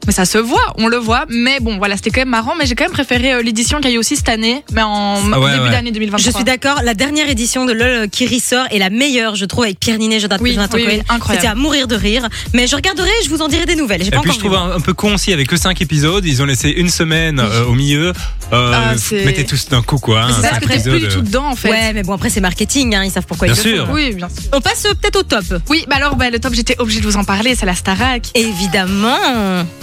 mais, 0.07 0.13
ça 0.13 0.25
se 0.25 0.37
voit, 0.37 0.73
on 0.77 0.87
le 0.87 0.97
voit. 0.97 1.25
Mais 1.29 1.59
bon, 1.59 1.77
voilà, 1.77 1.95
c'était 1.95 2.09
quand 2.11 2.21
même 2.21 2.29
marrant. 2.29 2.53
Mais 2.57 2.65
j'ai 2.65 2.75
quand 2.75 2.83
même 2.85 2.91
préféré 2.93 3.33
euh, 3.33 3.41
l'édition 3.41 3.79
qu'il 3.79 3.89
y 3.89 3.93
a 3.93 3.95
eu 3.95 3.99
aussi 3.99 4.15
cette 4.15 4.29
année, 4.29 4.63
mais 4.71 4.81
en 4.81 5.15
Ah 5.33 5.39
ouais, 5.39 5.51
début 5.51 5.63
ouais. 5.63 5.71
d'année 5.71 5.91
2023. 5.91 6.31
Je 6.31 6.35
suis 6.35 6.43
d'accord, 6.43 6.81
la 6.83 6.93
dernière 6.93 7.29
édition 7.29 7.65
de 7.65 7.73
LOL 7.73 8.09
qui 8.09 8.27
ressort 8.27 8.65
est 8.71 8.79
la 8.79 8.89
meilleure, 8.89 9.35
je 9.35 9.45
trouve, 9.45 9.63
avec 9.65 9.79
Pierre 9.79 9.97
Ninet, 9.97 10.19
Jonathan 10.19 10.43
Oui, 10.43 10.53
Jonathan 10.53 10.77
oui, 10.77 10.85
oui, 10.87 10.95
Cohen. 10.97 11.03
incroyable. 11.15 11.41
C'était 11.41 11.51
à 11.51 11.55
mourir 11.55 11.87
de 11.87 11.95
rire. 11.95 12.27
Mais 12.53 12.67
je 12.67 12.75
regarderai, 12.75 13.09
je 13.23 13.29
vous 13.29 13.41
en 13.41 13.47
dirai 13.47 13.65
des 13.65 13.75
nouvelles. 13.75 14.01
J'ai 14.01 14.07
Et 14.07 14.11
pas 14.11 14.19
puis 14.21 14.31
je 14.31 14.39
encore 14.39 14.51
trouve 14.51 14.67
vu. 14.67 14.73
un, 14.73 14.77
un 14.77 14.81
peu 14.81 14.93
con 14.93 15.13
aussi 15.15 15.33
avec 15.33 15.47
que 15.47 15.57
5 15.57 15.81
épisodes, 15.81 16.25
ils 16.25 16.41
ont 16.41 16.45
laissé 16.45 16.69
une 16.69 16.89
semaine 16.89 17.39
euh, 17.39 17.65
au 17.65 17.73
milieu. 17.73 18.13
Euh, 18.53 18.71
Ah, 18.75 18.93
mettez 19.25 19.43
tous 19.45 19.69
d'un 19.69 19.81
coup 19.81 19.97
quoi. 19.97 20.21
Hein, 20.23 20.27
c'est 20.35 20.41
ça, 20.41 20.49
cinq 20.49 20.67
parce 20.67 20.77
que 20.77 20.83
t'es 20.83 20.89
plus 20.89 20.99
du 20.99 21.05
épisodes. 21.05 21.13
tout 21.13 21.21
dedans, 21.27 21.47
en 21.49 21.55
fait. 21.55 21.69
Ouais, 21.69 21.93
mais 21.93 22.03
bon, 22.03 22.13
après 22.13 22.29
c'est 22.29 22.41
marketing, 22.41 22.93
hein, 22.95 23.03
ils 23.03 23.11
savent 23.11 23.25
pourquoi 23.25 23.47
Bien 23.47 23.55
ils 23.55 23.69
le 23.69 23.75
sûr. 23.77 23.87
font. 23.87 23.93
Oui, 23.93 24.13
bien 24.13 24.29
sûr. 24.29 24.49
On 24.53 24.61
passe 24.61 24.85
euh, 24.85 24.93
peut-être 24.93 25.15
au 25.17 25.23
top. 25.23 25.43
Oui, 25.69 25.83
bah 25.89 25.95
alors, 25.97 26.15
bah, 26.15 26.29
le 26.29 26.39
top, 26.39 26.53
j'étais 26.53 26.75
obligée 26.79 26.99
de 27.01 27.05
vous 27.07 27.17
en 27.17 27.23
parler, 27.23 27.55
c'est 27.55 27.65
la 27.65 27.73
Starac. 27.75 28.23
Évidemment. 28.35 29.17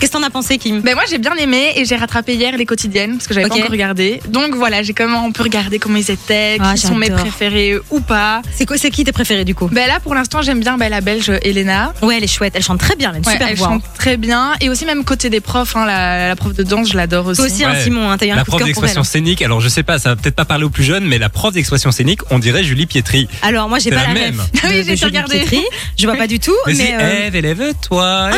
Qu'est-ce 0.00 0.11
que 0.12 0.18
t'en 0.18 0.22
as 0.26 0.30
pensé, 0.30 0.58
Kim 0.58 0.80
Ben 0.80 0.94
moi 0.94 1.04
j'ai 1.08 1.18
bien 1.18 1.34
aimé 1.36 1.72
et 1.76 1.84
j'ai 1.84 1.96
rattrapé 1.96 2.34
hier 2.34 2.56
les 2.56 2.66
quotidiennes 2.66 3.12
parce 3.16 3.26
que 3.26 3.34
j'avais 3.34 3.46
Ok. 3.46 3.52
pas 3.52 3.58
encore 3.58 3.70
regardé. 3.70 4.20
Donc 4.28 4.54
voilà, 4.54 4.82
j'ai 4.82 4.92
quand 4.92 5.06
même 5.06 5.14
un 5.16 5.30
peu 5.30 5.42
regardé 5.42 5.78
comment 5.78 5.96
ils 5.96 6.10
étaient, 6.10 6.58
Ah, 6.60 6.74
qui 6.74 6.80
sont 6.86 6.94
mes 6.94 7.10
préférés 7.10 7.76
ou 7.90 8.00
pas. 8.00 8.42
C'est 8.54 8.66
quoi, 8.66 8.76
c'est 8.78 8.90
qui 8.90 9.04
tes 9.04 9.12
préférés 9.12 9.44
du 9.44 9.54
coup 9.54 9.68
Ben 9.72 9.86
là 9.88 10.00
pour 10.00 10.14
l'instant 10.14 10.42
j'aime 10.42 10.60
bien 10.60 10.76
ben, 10.76 10.88
la 10.88 11.00
belge 11.00 11.30
Elena. 11.42 11.94
Ouais, 12.02 12.16
elle 12.18 12.24
est 12.24 12.26
chouette, 12.26 12.52
elle 12.56 12.62
chante 12.62 12.78
très 12.80 12.96
bien, 12.96 13.10
elle 13.10 13.16
a 13.16 13.18
une 13.18 13.26
Ouais, 13.26 13.32
super 13.32 13.48
elle 13.48 13.56
voix. 13.56 13.68
chante 13.68 13.84
très 13.98 14.16
bien 14.16 14.52
et 14.60 14.68
aussi 14.68 14.84
même 14.84 15.04
côté 15.04 15.30
des 15.30 15.40
profs, 15.40 15.76
hein, 15.76 15.86
la, 15.86 16.28
la 16.28 16.36
prof 16.36 16.52
de 16.54 16.62
danse 16.62 16.90
je 16.90 16.96
l'adore 16.96 17.26
aussi. 17.26 17.38
Toi 17.38 17.46
aussi, 17.46 17.64
hein, 17.64 17.72
Ouais. 17.72 17.82
Simon, 17.82 18.10
hein, 18.10 18.16
t'as 18.18 18.26
eu 18.26 18.30
un 18.30 18.36
La 18.36 18.44
coup 18.44 18.50
prof 18.52 18.64
d'expression 18.64 19.02
scénique, 19.04 19.40
alors 19.42 19.60
je 19.60 19.68
sais 19.68 19.82
pas, 19.82 19.98
ça 19.98 20.10
va 20.10 20.16
peut-être 20.16 20.34
pas 20.36 20.44
parler 20.44 20.64
aux 20.64 20.70
plus 20.70 20.84
jeunes, 20.84 21.04
mais 21.06 21.18
la 21.18 21.28
prof 21.30 21.54
d'expression 21.54 21.90
scénique, 21.90 22.20
on 22.30 22.38
dirait 22.38 22.62
Julie 22.64 22.86
Pietri. 22.86 23.28
Alors 23.42 23.68
moi, 23.68 23.78
j'ai 23.78 23.90
pas 23.90 23.96
la 23.96 24.08
la, 24.08 24.14
même. 24.14 24.40
ref 24.40 24.48
Ah 24.62 24.66
oui, 24.70 24.84
j'ai 24.84 25.04
regarder. 25.06 25.38
Pietri. 25.38 25.62
Je 25.98 26.06
vois 26.06 26.16
pas 26.16 26.26
du 26.26 26.38
tout, 26.38 26.54
Mais, 26.66 26.74
c'est 26.74 26.94
euh, 26.94 27.26
Ève, 27.26 27.36
élève-toi. 27.36 28.30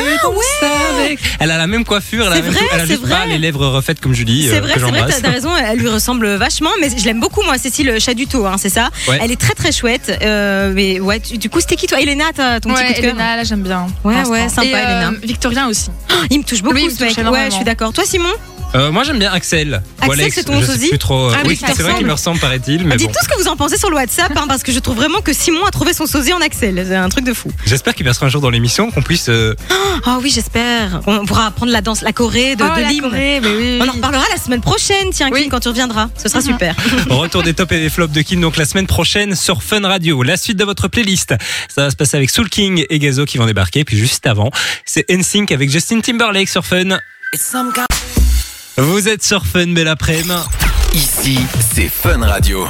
avec- 1.04 1.18
Elle 1.40 1.50
a 1.50 1.58
la 1.64 1.68
même 1.68 1.84
coiffure, 1.84 2.26
elle 2.26 2.32
a, 2.32 2.36
la 2.36 2.42
même 2.42 2.50
vrai, 2.52 2.60
tout- 2.60 2.66
elle 2.72 2.80
a 2.80 2.86
c'est 2.86 2.92
juste 2.96 3.08
pas 3.08 3.26
les 3.26 3.38
lèvres 3.38 3.66
refaites 3.68 4.00
comme 4.00 4.12
Julie, 4.14 4.48
C'est 4.48 4.58
euh, 4.58 4.60
vrai, 4.60 4.72
c'est 4.74 4.80
vrai, 4.80 5.06
t'as 5.22 5.30
raison, 5.30 5.50
elle 5.56 5.78
lui 5.78 5.88
ressemble 5.88 6.26
vachement, 6.34 6.70
mais 6.80 6.88
je 6.96 7.04
l'aime 7.04 7.20
beaucoup, 7.20 7.42
moi, 7.42 7.56
Cécile 7.58 7.98
Chaduto, 8.00 8.44
hein, 8.46 8.56
c'est 8.58 8.68
ça 8.68 8.90
Ouais. 9.08 9.18
Elle 9.22 9.30
est 9.32 9.40
très 9.40 9.54
très 9.54 9.72
chouette. 9.72 10.16
euh, 10.22 10.72
mais 10.74 11.00
ouais, 11.00 11.20
tu- 11.20 11.38
du 11.38 11.48
coup, 11.50 11.60
c'était 11.60 11.76
qui 11.76 11.86
toi 11.86 12.00
Elena, 12.00 12.24
t'as 12.34 12.60
ton 12.60 12.70
petit 12.70 12.80
Ouais, 12.82 12.86
coup 12.88 12.92
de 12.94 13.00
cœur 13.00 13.10
Elena, 13.14 13.36
là 13.36 13.44
j'aime 13.44 13.62
bien. 13.62 13.86
Ouais, 14.04 14.22
ouais, 14.26 14.48
sympa, 14.48 14.66
Et, 14.66 14.74
euh, 14.74 14.78
Elena. 14.78 15.12
Victorien 15.22 15.68
aussi. 15.68 15.90
Il 16.30 16.38
me 16.40 16.44
touche 16.44 16.62
beaucoup, 16.62 16.74
Lui, 16.74 16.82
il 16.84 16.90
me 16.90 16.94
ce 16.94 17.02
mec. 17.04 17.14
touche 17.14 17.24
Ouais, 17.26 17.46
je 17.50 17.54
suis 17.56 17.64
d'accord. 17.64 17.92
Toi, 17.92 18.04
Simon? 18.04 18.28
Euh, 18.74 18.90
moi 18.90 19.04
j'aime 19.04 19.18
bien 19.18 19.30
Axel. 19.32 19.82
Axel, 20.00 20.20
Alex, 20.20 20.34
c'est 20.34 20.44
ton 20.44 20.60
je 20.60 20.66
sais 20.66 20.72
sosie 20.72 20.88
plus 20.88 20.98
trop. 20.98 21.28
Ah 21.32 21.38
oui, 21.44 21.50
oui, 21.50 21.56
ça 21.56 21.68
c'est 21.68 21.74
vrai 21.74 21.82
ressemble. 21.84 21.98
qu'il 21.98 22.06
me 22.08 22.12
ressemble, 22.12 22.40
paraît-il, 22.40 22.84
mais 22.84 22.96
Dites 22.96 23.06
bon. 23.06 23.12
tout 23.12 23.24
ce 23.24 23.28
que 23.28 23.40
vous 23.42 23.48
en 23.48 23.56
pensez 23.56 23.76
sur 23.78 23.88
le 23.88 23.94
WhatsApp, 23.96 24.32
hein, 24.36 24.46
parce 24.48 24.62
que 24.64 24.72
je 24.72 24.80
trouve 24.80 24.96
vraiment 24.96 25.20
que 25.20 25.32
Simon 25.32 25.64
a 25.64 25.70
trouvé 25.70 25.92
son 25.92 26.06
sosie 26.06 26.32
en 26.32 26.40
Axel. 26.40 26.84
C'est 26.88 26.96
un 26.96 27.08
truc 27.08 27.24
de 27.24 27.32
fou. 27.32 27.52
J'espère 27.66 27.94
qu'il 27.94 28.04
passera 28.04 28.26
un 28.26 28.28
jour 28.30 28.40
dans 28.40 28.50
l'émission, 28.50 28.90
qu'on 28.90 29.02
puisse. 29.02 29.28
euh, 29.28 29.54
Oh 30.06 30.18
oui, 30.22 30.30
j'espère. 30.34 31.00
On 31.06 31.24
pourra 31.24 31.46
apprendre 31.46 31.70
la 31.70 31.82
danse, 31.82 32.02
la 32.02 32.12
Corée 32.12 32.56
de, 32.56 32.64
Oh, 32.64 32.76
de 32.76 32.80
la 32.82 32.88
l'hymne. 32.88 33.02
Corée, 33.02 33.40
mais 33.40 33.48
oui. 33.56 33.78
On 33.80 33.88
en 33.88 33.92
reparlera 33.92 34.24
la 34.30 34.38
semaine 34.42 34.60
prochaine, 34.60 35.10
tiens, 35.12 35.28
Oui. 35.32 35.42
Kim, 35.42 35.50
quand 35.50 35.60
tu 35.60 35.68
reviendras. 35.68 36.08
Ce 36.20 36.28
sera 36.28 36.40
Mhm. 36.40 36.46
super. 36.46 36.74
Retour 37.10 37.42
des 37.44 37.54
tops 37.54 37.70
et 37.72 37.80
des 37.80 37.90
flops 37.90 38.12
de 38.12 38.22
Kim 38.22 38.40
donc 38.40 38.56
la 38.56 38.64
semaine 38.64 38.86
prochaine 38.88 39.34
sur 39.36 39.62
Fun 39.62 39.82
Radio. 39.86 40.22
La 40.24 40.36
suite 40.36 40.56
de 40.56 40.64
votre 40.64 40.88
playlist, 40.88 41.34
ça 41.74 41.84
va 41.84 41.90
se 41.90 41.96
passer 41.96 42.16
avec 42.16 42.28
Soul 42.30 42.48
King 42.48 42.84
et 42.90 42.98
Gazo 42.98 43.24
qui 43.24 43.38
vont 43.38 43.46
débarquer. 43.46 43.84
Puis 43.84 43.96
juste 43.96 44.26
avant, 44.26 44.50
c'est 44.84 45.08
NSYNC 45.08 45.52
avec 45.52 45.70
Justin 45.70 46.00
Timberlake 46.00 46.48
sur 46.48 46.66
Fun. 46.66 46.98
Vous 48.76 49.08
êtes 49.08 49.22
sur 49.22 49.46
Fun, 49.46 49.68
belle 49.68 49.88
après-midi. 49.88 50.32
Ici, 50.94 51.38
c'est 51.74 51.88
Fun 51.88 52.18
Radio. 52.24 52.66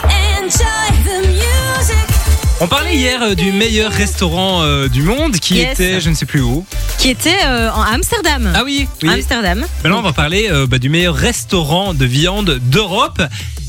On 2.61 2.67
parlait 2.69 2.95
hier 2.95 3.23
euh, 3.23 3.35
du 3.35 3.53
meilleur 3.53 3.91
restaurant 3.91 4.63
euh, 4.63 4.89
du 4.89 5.03
monde 5.03 5.37
qui 5.39 5.57
Yes. 5.57 5.73
était, 5.73 6.01
je 6.01 6.11
ne 6.11 6.15
sais 6.15 6.27
plus 6.27 6.41
où. 6.41 6.65
Qui 6.99 7.11
était 7.11 7.35
euh, 7.47 7.71
en 7.73 7.83
Amsterdam. 7.83 8.53
Ah 8.55 8.63
oui, 8.65 8.87
oui. 9.03 9.09
Amsterdam. 9.11 9.65
Maintenant, 9.83 9.99
on 9.99 10.03
va 10.03 10.13
parler 10.13 10.49
euh, 10.51 10.67
bah, 10.67 10.79
du 10.79 10.89
meilleur 10.89 11.15
restaurant 11.15 11.95
de 11.95 12.05
viande 12.05 12.59
d'Europe. 12.63 13.21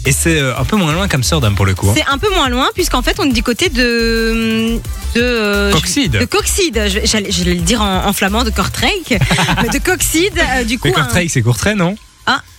Et 0.06 0.12
c'est 0.12 0.40
euh, 0.40 0.56
un 0.58 0.66
peu 0.66 0.76
moins 0.76 0.94
loin 0.94 1.08
qu'Amsterdam 1.08 1.56
pour 1.56 1.66
le 1.66 1.74
coup. 1.74 1.90
hein. 1.90 1.94
C'est 1.98 2.06
un 2.08 2.20
peu 2.20 2.30
moins 2.36 2.48
loin, 2.50 2.70
puisqu'en 2.76 3.02
fait, 3.02 3.16
on 3.20 3.24
est 3.24 3.34
du 3.34 3.42
côté 3.44 3.70
de. 3.70 4.78
de 5.16 5.22
euh, 5.22 5.72
Coxide. 5.72 6.12
De 6.20 6.26
Coxide. 6.26 6.80
Je- 6.88 7.00
J'allais 7.06 7.32
j'allais 7.32 7.56
le 7.56 7.62
dire 7.62 7.82
en, 7.82 8.06
en 8.06 8.14
flamand, 8.14 8.44
de 8.44 8.52
Kortrijk. 8.52 9.10
mais 9.64 9.70
de 9.70 9.80
Coxide, 9.84 10.38
euh, 10.38 10.64
du 10.64 10.78
coup. 10.78 10.90
Mais 10.90 10.96
un- 10.96 11.02
Kortrijk, 11.06 11.32
c'est 11.32 11.42
Courtrai, 11.42 11.74
non? 11.74 11.96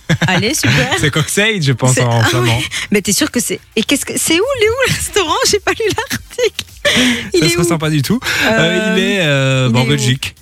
Allez, 0.27 0.53
super. 0.53 0.89
C'est 0.99 1.11
Coxade, 1.11 1.61
je 1.61 1.71
pense, 1.73 1.97
en 1.99 2.21
ah 2.21 2.23
flamand. 2.25 2.61
Mais 2.91 3.01
t'es 3.01 3.13
sûr 3.13 3.29
que 3.31 3.39
c'est. 3.39 3.59
Et 3.75 3.83
qu'est-ce 3.83 4.05
que. 4.05 4.13
C'est 4.17 4.39
où, 4.39 4.43
il 4.59 4.63
est 4.65 4.69
où 4.69 4.73
le 4.89 4.93
restaurant? 4.93 5.35
J'ai 5.49 5.59
pas 5.59 5.71
lu 5.71 5.85
l'article. 5.97 6.65
Il 7.33 7.41
Ça 7.41 7.45
est 7.47 7.49
se 7.49 7.57
ressent 7.57 7.77
pas 7.77 7.89
du 7.89 8.01
tout. 8.01 8.17
Euh, 8.45 8.49
Euh, 8.49 8.95
il 8.95 9.03
est, 9.03 9.19
euh, 9.19 9.65
il 9.67 9.73
bah, 9.73 9.79
est 9.81 9.83
en 9.83 9.87
Belgique. 9.87 10.35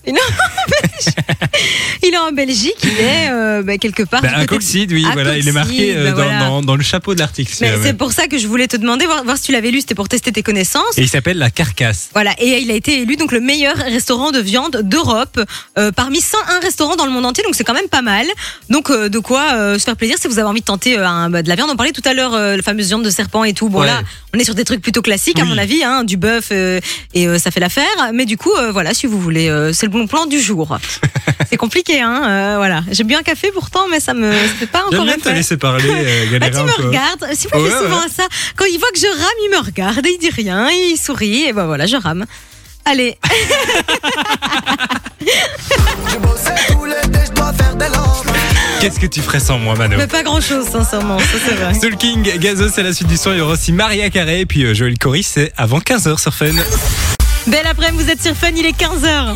Il 2.04 2.14
est 2.14 2.18
en 2.18 2.32
Belgique, 2.32 2.76
il 2.84 2.90
est 3.00 3.30
euh, 3.32 3.64
bah, 3.64 3.78
quelque 3.78 4.04
part. 4.04 4.22
Bah, 4.22 4.42
de- 4.42 4.46
Coxide, 4.46 4.92
oui, 4.92 5.06
à 5.10 5.14
voilà, 5.14 5.38
il 5.38 5.48
est 5.48 5.52
marqué 5.52 5.96
euh, 5.96 6.04
bah, 6.04 6.10
dans, 6.12 6.16
voilà. 6.24 6.40
dans- 6.40 6.62
dans 6.62 6.76
le 6.76 6.84
chapeau 6.84 7.16
de 7.16 7.20
l'article. 7.20 7.52
c'est 7.56 7.98
pour 7.98 8.12
ça 8.12 8.28
que 8.28 8.38
je 8.38 8.46
voulais 8.48 8.68
te 8.68 8.78
demander, 8.78 9.06
voir, 9.06 9.24
voir 9.24 9.38
si 9.38 9.44
tu 9.46 9.52
l'avais 9.54 9.72
lu, 9.72 9.80
c'était 9.82 9.96
pour 9.96 10.08
tester 10.08 10.32
tes 10.32 10.44
connaissances. 10.44 10.98
Et 10.98 11.02
il 11.02 11.10
s'appelle 11.10 11.38
la 11.40 11.50
carcasse. 11.50 12.10
Voilà, 12.14 12.34
et 12.40 12.60
il 12.60 12.70
a 12.70 12.76
été 12.76 13.02
élu 13.02 13.16
donc 13.16 13.32
le 13.32 13.40
meilleur 13.40 13.76
restaurant 13.78 14.32
de 14.32 14.40
viande 14.40 14.82
d'Europe 14.84 15.40
euh, 15.80 15.92
parmi 15.92 16.22
101 16.22 16.60
restaurants 16.60 16.96
dans 16.96 17.06
le 17.06 17.12
monde 17.12 17.26
entier, 17.26 17.44
donc 17.44 17.56
c'est 17.56 17.64
quand 17.64 17.74
même 17.74 17.90
pas 17.90 18.04
mal. 18.04 18.28
Donc 18.70 18.92
euh, 18.92 19.10
de 19.10 19.18
quoi 19.20 19.55
euh, 19.56 19.80
se 19.80 19.84
faire 19.84 19.96
plaisir 19.96 20.18
si 20.20 20.28
vous 20.28 20.38
avez 20.40 20.48
envie 20.48 20.60
de 20.62 20.66
tenter 20.66 20.98
euh, 20.98 21.08
un- 21.08 21.30
bah, 21.30 21.42
de 21.42 21.50
la 21.50 21.56
viande. 21.56 21.70
On 21.72 21.76
parlait 21.76 21.92
tout 21.92 22.02
à 22.06 22.14
l'heure 22.14 22.34
euh, 22.34 22.56
la 22.56 22.62
fameuse 22.64 22.88
viande 22.88 23.04
de 23.04 23.10
serpent 23.10 23.44
et 23.44 23.54
tout. 23.54 23.70
Bon 23.70 23.80
Ouais. 23.82 23.88
là, 23.88 24.02
on 24.34 24.40
est 24.40 24.44
sur 24.44 24.56
des 24.56 24.64
trucs 24.66 24.82
plutôt 24.82 25.02
classiques 25.02 25.40
à 25.40 25.44
Oui. 25.44 25.50
mon 25.50 25.58
avis, 25.58 25.84
hein, 25.84 26.04
du 26.04 26.18
bœuf 26.18 26.50
euh, 26.52 26.80
et 27.14 27.28
euh, 27.28 27.38
ça 27.40 27.52
fait 27.52 27.60
l'affaire. 27.60 27.86
Mais 28.14 28.26
du 28.26 28.38
coup, 28.38 28.52
euh, 28.54 28.72
voilà, 28.72 28.94
si 28.94 29.08
vous 29.08 29.20
voulez, 29.20 29.50
euh, 29.50 29.74
c'est 29.74 29.86
le 29.86 29.92
bon 29.92 30.08
plan 30.08 30.26
du 30.26 30.40
jour. 30.40 30.78
c'est 31.50 31.58
compliqué, 31.58 32.02
hein. 32.02 32.22
euh, 32.28 32.54
voilà, 32.58 32.84
j'ai 32.92 33.04
bu 33.04 33.16
un 33.16 33.22
café 33.24 33.52
pourtant, 33.54 33.88
mais 33.90 34.00
ça 34.00 34.14
me, 34.14 34.32
c'était 34.54 34.68
pas 34.68 34.84
J'aime 34.92 35.00
encore 35.02 35.06
bien 35.06 35.16
te 35.18 35.22
fait. 35.30 35.34
laisser 35.34 35.58
parler, 35.58 35.84
euh, 35.90 36.40
Bah, 36.40 36.50
tu 36.50 36.58
un 36.58 36.64
me 36.64 36.72
peu. 36.76 36.84
regardes. 36.88 37.26
Si 37.34 37.48
vous 37.52 37.60
Ouais, 37.60 37.70
faites 37.70 37.80
souvent 37.82 38.02
ouais. 38.02 38.10
ça, 38.16 38.24
quand 38.56 38.66
il 38.66 38.78
voit 38.80 38.90
que 38.94 39.00
je 39.00 39.08
rame, 39.08 39.40
il 39.46 39.52
me 39.52 39.64
regarde 39.66 40.06
et 40.06 40.12
il 40.14 40.18
dit 40.20 40.30
rien, 40.30 40.70
il 40.70 40.98
sourit 40.98 41.44
et 41.46 41.54
ben 41.54 41.66
voilà, 41.66 41.86
je 41.86 41.96
rame. 41.98 42.26
Allez, 42.88 43.18
Qu'est-ce 48.86 49.00
que 49.00 49.08
tu 49.08 49.20
ferais 49.20 49.40
sans 49.40 49.58
moi, 49.58 49.74
Mano 49.74 49.98
mais 49.98 50.06
pas 50.06 50.22
grand 50.22 50.40
chose, 50.40 50.68
sincèrement, 50.70 51.18
ça 51.18 51.26
c'est 51.44 51.56
vrai. 51.56 51.74
Soul 51.74 51.98
King, 51.98 52.22
Gazo, 52.38 52.70
c'est 52.70 52.84
la 52.84 52.94
suite 52.94 53.08
du 53.08 53.18
son. 53.18 53.32
Il 53.32 53.40
y 53.40 53.42
aura 53.42 53.54
aussi 53.54 53.72
Maria 53.72 54.12
Carré 54.12 54.42
et 54.42 54.46
puis 54.46 54.64
euh, 54.64 54.76
Joël 54.76 54.96
Cory, 55.00 55.24
c'est 55.24 55.52
avant 55.58 55.80
15h 55.80 56.20
sur 56.22 56.32
Fun. 56.36 56.52
Belle 57.48 57.66
après-midi, 57.66 58.04
vous 58.04 58.12
êtes 58.12 58.22
sur 58.22 58.36
Fun, 58.36 58.52
il 58.56 58.64
est 58.64 58.80
15h. 58.80 59.34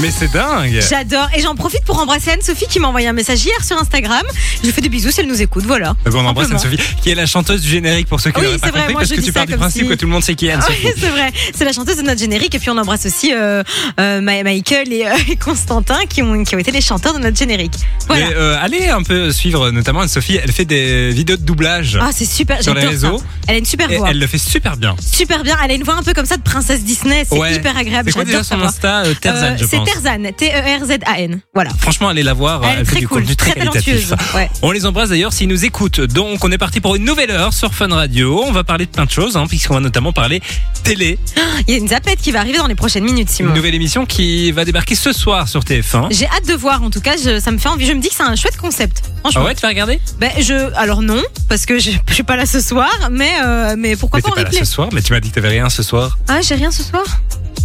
Mais 0.00 0.10
c'est 0.10 0.30
dingue 0.30 0.78
J'adore. 0.90 1.28
Et 1.34 1.40
j'en 1.40 1.54
profite 1.54 1.82
pour 1.84 1.98
embrasser 1.98 2.30
Anne-Sophie 2.30 2.66
qui 2.68 2.78
m'a 2.80 2.88
envoyé 2.88 3.08
un 3.08 3.14
message 3.14 3.42
hier 3.44 3.64
sur 3.64 3.78
Instagram. 3.78 4.22
Je 4.60 4.66
lui 4.66 4.72
fais 4.72 4.82
des 4.82 4.90
bisous 4.90 5.10
si 5.10 5.20
elle 5.20 5.26
nous 5.26 5.40
écoute, 5.40 5.64
voilà. 5.66 5.94
Donc 6.04 6.14
on 6.14 6.24
embrasse. 6.26 6.50
Anne-Sophie, 6.50 6.78
qui 7.02 7.10
est 7.10 7.14
la 7.14 7.24
chanteuse 7.24 7.62
du 7.62 7.68
générique 7.68 8.06
pour 8.06 8.20
ceux 8.20 8.30
qui 8.30 8.40
Oui, 8.40 8.44
n'auraient 8.46 8.58
pas 8.58 8.66
c'est 8.66 8.72
vrai, 8.72 8.80
compris, 8.80 8.92
moi, 8.92 9.00
parce 9.00 9.10
je 9.10 9.14
que 9.14 9.20
dis 9.20 9.26
tu 9.26 9.32
pars 9.32 9.46
du 9.46 9.56
principe 9.56 9.82
si- 9.84 9.88
que 9.88 9.94
tout 9.94 10.04
le 10.04 10.12
monde 10.12 10.22
sait 10.22 10.34
qui 10.34 10.48
est 10.48 10.50
Ah 10.52 10.56
Anne-Sophie. 10.56 10.80
oui, 10.84 10.92
c'est 11.00 11.08
vrai. 11.08 11.32
C'est 11.54 11.64
la 11.64 11.72
chanteuse 11.72 11.96
de 11.96 12.02
notre 12.02 12.20
générique. 12.20 12.54
Et 12.54 12.58
puis 12.58 12.68
on 12.68 12.76
embrasse 12.76 13.06
aussi 13.06 13.32
euh, 13.32 13.62
euh, 13.98 14.20
Michael 14.20 14.92
et, 14.92 15.06
euh, 15.06 15.14
et 15.28 15.36
Constantin 15.36 15.98
qui 16.08 16.22
ont, 16.22 16.44
qui 16.44 16.54
ont 16.54 16.58
été 16.58 16.72
les 16.72 16.82
chanteurs 16.82 17.14
de 17.14 17.18
notre 17.18 17.36
générique. 17.38 17.74
Voilà. 18.06 18.26
Mais 18.28 18.34
allez 18.76 18.88
un 18.88 19.02
peu 19.02 19.32
suivre 19.32 19.70
notamment 19.70 20.00
Anne-Sophie, 20.02 20.38
elle 20.42 20.52
fait 20.52 20.66
des 20.66 21.10
vidéos 21.10 21.36
de 21.38 21.42
doublage 21.42 21.98
Ah, 22.00 22.10
c'est 22.12 22.26
super. 22.26 22.62
sur 22.62 22.74
les 22.74 22.82
j'adore 22.82 23.00
ça. 23.00 23.06
réseaux 23.08 23.22
Elle 23.48 23.54
a 23.54 23.58
une 23.58 23.64
super 23.64 23.90
et 23.90 23.96
voix. 23.96 24.10
elle 24.10 24.18
le 24.18 24.26
fait 24.26 24.38
super 24.38 24.76
bien. 24.76 24.94
Super 25.00 25.42
bien. 25.42 25.56
Elle 25.64 25.70
a 25.70 25.74
une 25.74 25.84
voix 25.84 25.94
un 25.94 26.02
peu 26.02 26.12
comme 26.12 26.26
ça 26.26 26.36
de 26.36 26.42
princesse 26.42 26.82
Disney. 26.84 27.24
C'est 27.28 27.38
Ouais. 27.38 27.54
hyper 27.54 27.76
agréable. 27.78 28.10
C'est 28.10 28.14
quoi 28.14 28.24
déjà 28.24 28.42
son. 28.44 28.60
Insta 28.60 29.04
Euh, 29.06 29.14
je 29.56 29.64
pense. 29.64 29.85
Terzan, 29.86 30.32
T-E-R-Z-A-N. 30.36 31.40
Voilà. 31.54 31.70
Franchement, 31.78 32.08
allez 32.08 32.22
la 32.22 32.34
voir. 32.34 32.62
Elle 32.64 32.84
fait 32.84 32.92
très 32.92 33.00
du 33.00 33.08
cool, 33.08 33.20
contenu 33.22 33.36
très, 33.36 33.52
talentueuse. 33.54 34.14
Ouais. 34.34 34.50
On 34.62 34.70
les 34.72 34.84
embrasse 34.86 35.08
d'ailleurs 35.10 35.32
s'ils 35.32 35.48
nous 35.48 35.64
écoutent. 35.64 36.00
Donc, 36.00 36.44
on 36.44 36.50
est 36.52 36.58
parti 36.58 36.80
pour 36.80 36.96
une 36.96 37.04
nouvelle 37.04 37.30
heure 37.30 37.52
sur 37.52 37.72
Fun 37.74 37.88
Radio. 37.88 38.42
On 38.44 38.52
va 38.52 38.64
parler 38.64 38.86
de 38.86 38.90
plein 38.90 39.04
de 39.04 39.10
choses, 39.10 39.36
hein, 39.36 39.46
puisqu'on 39.48 39.74
va 39.74 39.80
notamment 39.80 40.12
parler 40.12 40.40
télé. 40.82 41.18
Il 41.66 41.72
y 41.72 41.74
a 41.74 41.78
une 41.78 41.88
zapette 41.88 42.20
qui 42.20 42.32
va 42.32 42.40
arriver 42.40 42.58
dans 42.58 42.66
les 42.66 42.74
prochaines 42.74 43.04
minutes, 43.04 43.30
Simon. 43.30 43.50
Une 43.50 43.56
nouvelle 43.56 43.74
émission 43.74 44.06
qui 44.06 44.52
va 44.52 44.64
débarquer 44.64 44.94
ce 44.94 45.12
soir 45.12 45.48
sur 45.48 45.60
TF1. 45.64 46.08
J'ai 46.10 46.26
hâte 46.26 46.46
de 46.46 46.54
voir, 46.54 46.82
en 46.82 46.90
tout 46.90 47.00
cas, 47.00 47.14
je- 47.16 47.40
ça 47.40 47.50
me 47.50 47.58
fait 47.58 47.68
envie. 47.68 47.86
Je 47.86 47.92
me 47.92 48.00
dis 48.00 48.08
que 48.08 48.14
c'est 48.14 48.22
un 48.22 48.36
chouette 48.36 48.56
concept. 48.56 49.02
Franchement. 49.20 49.42
Ah 49.44 49.46
ouais, 49.48 49.54
tu 49.54 49.62
vas 49.62 49.68
regarder? 49.68 50.00
Ben, 50.20 50.30
je, 50.40 50.72
alors 50.76 51.02
non, 51.02 51.22
parce 51.48 51.66
que 51.66 51.78
je, 51.78 51.90
je 52.08 52.14
suis 52.14 52.22
pas 52.22 52.36
là 52.36 52.46
ce 52.46 52.60
soir, 52.60 52.90
mais, 53.10 53.30
euh, 53.44 53.74
mais 53.78 53.96
pourquoi 53.96 54.18
Mais 54.18 54.22
pas 54.22 54.28
en 54.30 54.32
pas 54.34 54.42
là 54.44 54.50
ce 54.52 54.64
soir, 54.64 54.88
mais 54.92 55.02
tu 55.02 55.12
m'as 55.12 55.20
dit 55.20 55.30
que 55.30 55.34
t'avais 55.34 55.48
rien 55.48 55.68
ce 55.68 55.82
soir. 55.82 56.16
Ah, 56.28 56.40
j'ai 56.42 56.54
rien 56.54 56.70
ce 56.70 56.82
soir? 56.82 57.04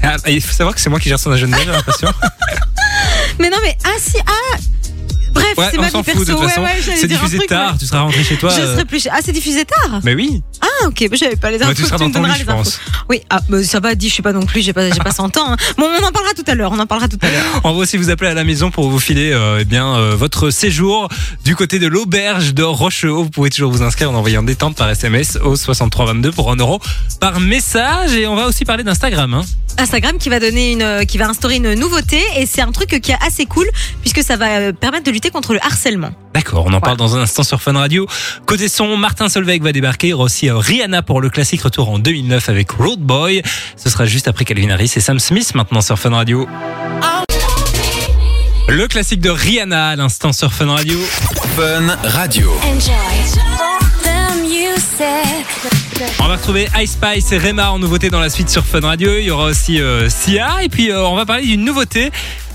Ah, 0.04 0.16
il 0.28 0.42
faut 0.42 0.54
savoir 0.54 0.74
que 0.76 0.82
c'est 0.82 0.90
moi 0.90 1.00
qui 1.00 1.10
gère 1.10 1.20
son 1.20 1.32
agenda, 1.32 1.58
j'ai 1.64 1.72
l'impression. 1.72 2.10
Mais 3.40 3.50
non, 3.50 3.58
mais 3.64 3.76
ah 3.84 3.98
si, 3.98 4.18
ah 4.20 4.58
Bref, 5.56 5.58
Ouais, 5.58 5.68
c'est 5.72 5.78
ma 5.78 5.88
vie 5.90 6.04
perso. 6.04 6.38
ouais, 6.40 6.60
ouais, 6.60 6.96
c'est 6.96 7.08
diffusé 7.08 7.38
truc, 7.38 7.50
tard, 7.50 7.78
tu 7.78 7.86
seras 7.86 8.02
rentré 8.02 8.24
chez 8.24 8.38
toi. 8.38 8.50
Je 8.56 8.62
euh, 8.62 8.74
serai 8.76 8.86
plus. 8.86 9.08
Ah, 9.12 9.20
c'est 9.24 9.32
diffusé 9.32 9.66
tard 9.66 10.00
Mais 10.04 10.14
oui, 10.16 10.42
Ah, 10.62 10.88
ok, 10.88 11.08
j'avais 11.14 11.36
pas 11.36 11.52
les 11.52 11.62
infos. 11.62 11.74
tu 11.74 11.84
seras 11.84 11.98
dans 11.98 12.12
ton 12.12 12.24
lit, 12.24 12.32
je 12.40 12.46
pense. 12.46 12.80
Oui, 13.10 13.22
ah, 13.30 13.40
bah, 13.50 13.64
ça 13.64 13.80
va, 13.80 13.96
dit, 13.96 14.08
je 14.10 14.14
suis 14.14 14.24
pas 14.24 14.34
non 14.34 14.46
plus, 14.46 14.62
j'ai 14.62 14.74
pas, 14.74 14.90
pas 14.90 15.12
100 15.12 15.38
ans. 15.38 15.54
hein. 15.54 15.58
Bon, 15.78 15.88
on 16.00 16.04
en 16.06 16.12
parlera 16.12 16.34
tout 16.34 16.44
à 16.48 16.56
l'heure, 16.56 16.72
on 16.72 16.80
en 16.80 16.86
parlera 16.86 17.08
tout 17.08 17.20
à 17.22 17.30
l'heure. 17.30 17.44
On 17.64 17.74
va 17.74 17.78
aussi 17.80 17.98
vous 17.98 18.10
appeler 18.10 18.30
à 18.30 18.34
la 18.34 18.44
maison 18.44 18.72
pour 18.72 18.90
vous 18.90 19.00
filer 19.00 19.32
euh, 19.34 19.60
eh 19.62 19.66
bien 19.66 19.96
euh, 19.96 20.16
votre 20.16 20.50
séjour 20.50 21.08
du 21.46 21.56
côté 21.56 21.80
de 21.80 21.88
l'auberge 21.88 22.54
de 22.54 22.64
Rochehaut. 22.64 23.24
Vous 23.24 23.30
pouvez 23.30 23.50
toujours 23.50 23.72
vous 23.72 23.82
inscrire 23.84 24.12
en 24.12 24.16
envoyant 24.16 24.44
détente 24.44 24.76
par 24.76 24.90
SMS 24.90 25.38
au 25.44 25.56
6322 25.56 26.32
pour 26.32 26.52
1 26.52 26.56
euro 26.58 26.80
par 27.20 27.40
message. 27.40 28.14
Et 28.14 28.28
on 28.28 28.36
va 28.36 28.48
aussi 28.48 28.66
parler 28.66 28.84
d'Instagram. 28.84 29.34
Hein. 29.34 29.44
Instagram 29.78 30.18
qui 30.18 30.30
va 30.30 30.40
donner 30.40 30.74
une, 30.74 30.82
euh, 30.82 31.04
qui 31.06 31.18
va 31.18 31.30
instaurer 31.30 31.56
une 31.56 31.74
nouveauté 31.76 32.22
et 32.38 32.46
c'est 32.46 32.62
un 32.62 32.72
truc 32.72 33.00
qui 33.02 33.12
est 33.12 33.18
assez 33.26 33.46
cool 33.46 33.66
puisque 34.02 34.22
ça 34.22 34.36
va 34.36 34.48
euh, 34.58 34.74
permettre 34.74 35.06
de 35.06 35.12
lutter 35.12 35.30
contre 35.30 35.41
le 35.50 35.64
harcèlement. 35.64 36.12
D'accord, 36.34 36.66
on 36.66 36.74
en 36.74 36.82
parle 36.82 36.98
dans 36.98 37.16
un 37.16 37.22
instant 37.22 37.44
sur 37.44 37.62
Fun 37.62 37.74
Radio. 37.74 38.08
Côté 38.46 38.70
son, 38.70 38.98
Martin 38.98 39.30
Solveig 39.30 39.62
va 39.62 39.72
débarquer. 39.72 40.08
Il 40.08 40.10
y 40.12 40.14
aura 40.14 40.26
aussi 40.26 40.50
euh, 40.50 40.58
Rihanna 40.58 41.02
pour 41.02 41.22
le 41.22 41.30
classique 41.30 41.62
retour 41.62 41.90
en 41.90 42.00
2009 42.00 42.50
avec 42.50 42.72
Road 42.72 43.00
Boy. 43.00 43.42
Ce 43.76 43.90
sera 43.90 44.06
juste 44.06 44.28
après 44.28 44.46
Calvin 44.46 44.70
Harris 44.70 44.94
et 44.96 45.00
Sam 45.00 45.20
Smith 45.20 45.54
maintenant 45.56 45.82
sur 45.82 46.00
Fun 46.00 46.12
Radio. 46.12 46.48
Le 48.68 48.88
classique 48.88 49.20
de 49.20 49.30
Rihanna 49.30 49.90
à 49.90 49.96
l'instant 49.96 50.32
sur 50.32 50.54
Fun 50.54 50.68
Radio. 50.68 50.98
Fun 51.56 51.98
Radio. 52.04 52.52
On 56.20 56.28
va 56.28 56.36
retrouver 56.36 56.68
Ice 56.80 56.92
Spice 56.94 57.32
et 57.32 57.38
Rema 57.38 57.72
en 57.72 57.80
nouveauté 57.80 58.10
dans 58.10 58.20
la 58.20 58.30
suite 58.30 58.50
sur 58.50 58.66
Fun 58.66 58.82
Radio. 58.82 59.18
Il 59.18 59.26
y 59.26 59.32
aura 59.32 59.46
aussi 59.46 59.82
euh, 59.82 60.10
Sia 60.10 60.64
et 60.64 60.70
puis 60.70 60.92
euh, 60.92 61.06
on 61.06 61.16
va 61.16 61.26
parler 61.26 61.44
d'une 61.44 61.66
nouveauté. 61.66 62.12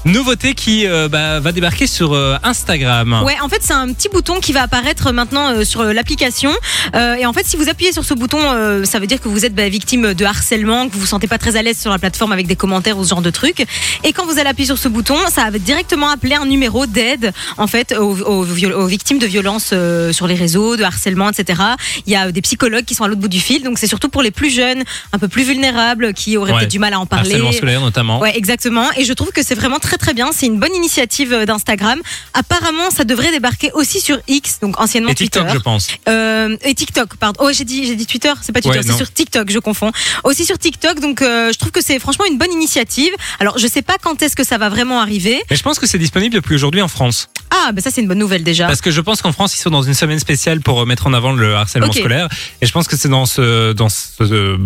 Nouveauté 0.06 0.54
qui 0.54 0.86
euh, 0.86 1.08
bah, 1.08 1.40
va 1.40 1.50
débarquer 1.50 1.88
sur 1.88 2.14
euh, 2.14 2.36
Instagram. 2.44 3.22
Ouais, 3.24 3.36
en 3.42 3.48
fait, 3.48 3.58
c'est 3.60 3.72
un 3.72 3.92
petit 3.92 4.08
bouton 4.08 4.38
qui 4.40 4.52
va 4.52 4.62
apparaître 4.62 5.10
maintenant 5.12 5.50
euh, 5.50 5.64
sur 5.64 5.82
l'application. 5.82 6.52
Et 6.94 7.26
en 7.26 7.32
fait, 7.32 7.44
si 7.44 7.56
vous 7.56 7.68
appuyez 7.68 7.92
sur 7.92 8.04
ce 8.04 8.14
bouton, 8.14 8.38
ça 8.84 8.98
veut 9.00 9.06
dire 9.06 9.20
que 9.20 9.28
vous 9.28 9.44
êtes 9.44 9.54
bah, 9.54 9.68
victime 9.68 10.14
de 10.14 10.24
harcèlement, 10.24 10.88
que 10.88 10.94
vous 10.94 11.00
vous 11.00 11.06
sentez 11.06 11.26
pas 11.26 11.38
très 11.38 11.56
à 11.56 11.62
l'aise 11.62 11.78
sur 11.78 11.90
la 11.90 11.98
plateforme 11.98 12.32
avec 12.32 12.46
des 12.46 12.54
commentaires 12.56 12.96
ou 12.96 13.04
ce 13.04 13.10
genre 13.10 13.20
de 13.22 13.30
trucs. 13.30 13.66
Et 14.04 14.12
quand 14.12 14.24
vous 14.24 14.38
allez 14.38 14.48
appuyer 14.48 14.66
sur 14.66 14.78
ce 14.78 14.88
bouton, 14.88 15.16
ça 15.28 15.50
va 15.50 15.58
directement 15.58 16.08
appeler 16.08 16.34
un 16.36 16.46
numéro 16.46 16.86
d'aide, 16.86 17.32
en 17.58 17.66
fait, 17.66 17.92
aux, 17.98 18.20
aux 18.22 18.44
viol- 18.44 18.72
aux 18.74 18.86
victimes 18.86 19.18
de 19.18 19.26
violences 19.26 19.74
sur 20.12 20.26
les 20.26 20.34
réseaux, 20.36 20.76
de 20.76 20.84
harcèlement, 20.84 21.28
etc. 21.30 21.60
Il 22.06 22.12
y 22.12 22.16
a 22.16 22.30
des 22.30 22.42
psychologues 22.42 22.84
qui 22.84 22.94
sont 22.94 23.04
à 23.04 23.08
l'autre 23.08 23.20
bout 23.20 23.28
du 23.28 23.40
fil. 23.40 23.62
Donc, 23.64 23.78
c'est 23.78 23.86
surtout 23.88 24.08
pour 24.08 24.22
les 24.22 24.30
plus 24.30 24.50
jeunes, 24.50 24.84
un 25.12 25.18
peu 25.18 25.28
plus 25.28 25.42
vulnérables, 25.42 26.14
qui 26.14 26.36
auraient 26.36 26.52
Ouais. 26.52 26.58
peut-être 26.60 26.70
du 26.70 26.78
mal 26.78 26.94
à 26.94 27.00
en 27.00 27.06
parler. 27.06 27.30
Harcèlement 27.32 27.52
scolaire 27.52 27.80
notamment. 27.80 28.20
Ouais, 28.20 28.36
exactement. 28.38 28.86
Et 28.96 29.04
je 29.04 29.12
trouve 29.12 29.30
que 29.32 29.42
c'est 29.42 29.54
vraiment 29.56 29.78
très 29.78 29.95
très 29.98 30.14
bien. 30.14 30.30
C'est 30.32 30.46
une 30.46 30.58
bonne 30.58 30.74
initiative 30.74 31.32
euh, 31.32 31.46
d'Instagram. 31.46 32.00
Apparemment, 32.34 32.90
ça 32.90 33.04
devrait 33.04 33.30
débarquer 33.30 33.70
aussi 33.72 34.00
sur 34.00 34.18
X, 34.28 34.60
donc 34.60 34.80
anciennement 34.80 35.10
Et 35.10 35.14
TikTok, 35.14 35.42
Twitter. 35.44 35.58
je 35.58 35.62
pense. 35.62 35.88
Euh, 36.08 36.56
et 36.62 36.74
TikTok, 36.74 37.16
pardon. 37.16 37.40
Oh, 37.42 37.50
j'ai 37.52 37.64
dit, 37.64 37.86
j'ai 37.86 37.96
dit 37.96 38.06
Twitter, 38.06 38.32
c'est 38.42 38.52
pas 38.52 38.60
Twitter, 38.60 38.78
Ouais, 38.78 38.84
c'est 38.84 38.96
sur 38.96 39.12
TikTok, 39.12 39.50
je 39.50 39.58
confonds. 39.58 39.92
Aussi 40.24 40.44
sur 40.44 40.58
TikTok, 40.58 41.00
donc 41.00 41.22
euh, 41.22 41.52
je 41.52 41.58
trouve 41.58 41.72
que 41.72 41.82
c'est 41.82 41.98
franchement 41.98 42.24
une 42.30 42.38
bonne 42.38 42.52
initiative. 42.52 43.12
Alors, 43.40 43.58
je 43.58 43.66
sais 43.66 43.82
pas 43.82 43.96
quand 44.00 44.22
est-ce 44.22 44.36
que 44.36 44.44
ça 44.44 44.58
va 44.58 44.68
vraiment 44.68 45.00
arriver. 45.00 45.42
Mais 45.50 45.56
je 45.56 45.62
pense 45.62 45.78
que 45.78 45.86
c'est 45.86 45.98
disponible 45.98 46.34
depuis 46.34 46.54
aujourd'hui 46.54 46.82
en 46.82 46.88
France. 46.88 47.28
Ah, 47.50 47.72
ben 47.72 47.80
ça 47.80 47.90
c'est 47.90 48.00
une 48.00 48.08
bonne 48.08 48.18
nouvelle 48.18 48.42
déjà. 48.42 48.66
Parce 48.66 48.80
que 48.80 48.90
je 48.90 49.00
pense 49.00 49.22
qu'en 49.22 49.32
France, 49.32 49.54
ils 49.54 49.60
sont 49.60 49.70
dans 49.70 49.82
une 49.82 49.94
semaine 49.94 50.18
spéciale 50.18 50.60
pour 50.60 50.84
mettre 50.86 51.06
en 51.06 51.14
avant 51.14 51.32
le 51.32 51.54
harcèlement 51.54 51.92
scolaire. 51.92 52.28
Et 52.60 52.66
je 52.66 52.72
pense 52.72 52.88
que 52.88 52.96
c'est 52.96 53.08
dans 53.08 53.26
ce, 53.26 53.72
dans 53.72 53.88
ce, 53.88 54.58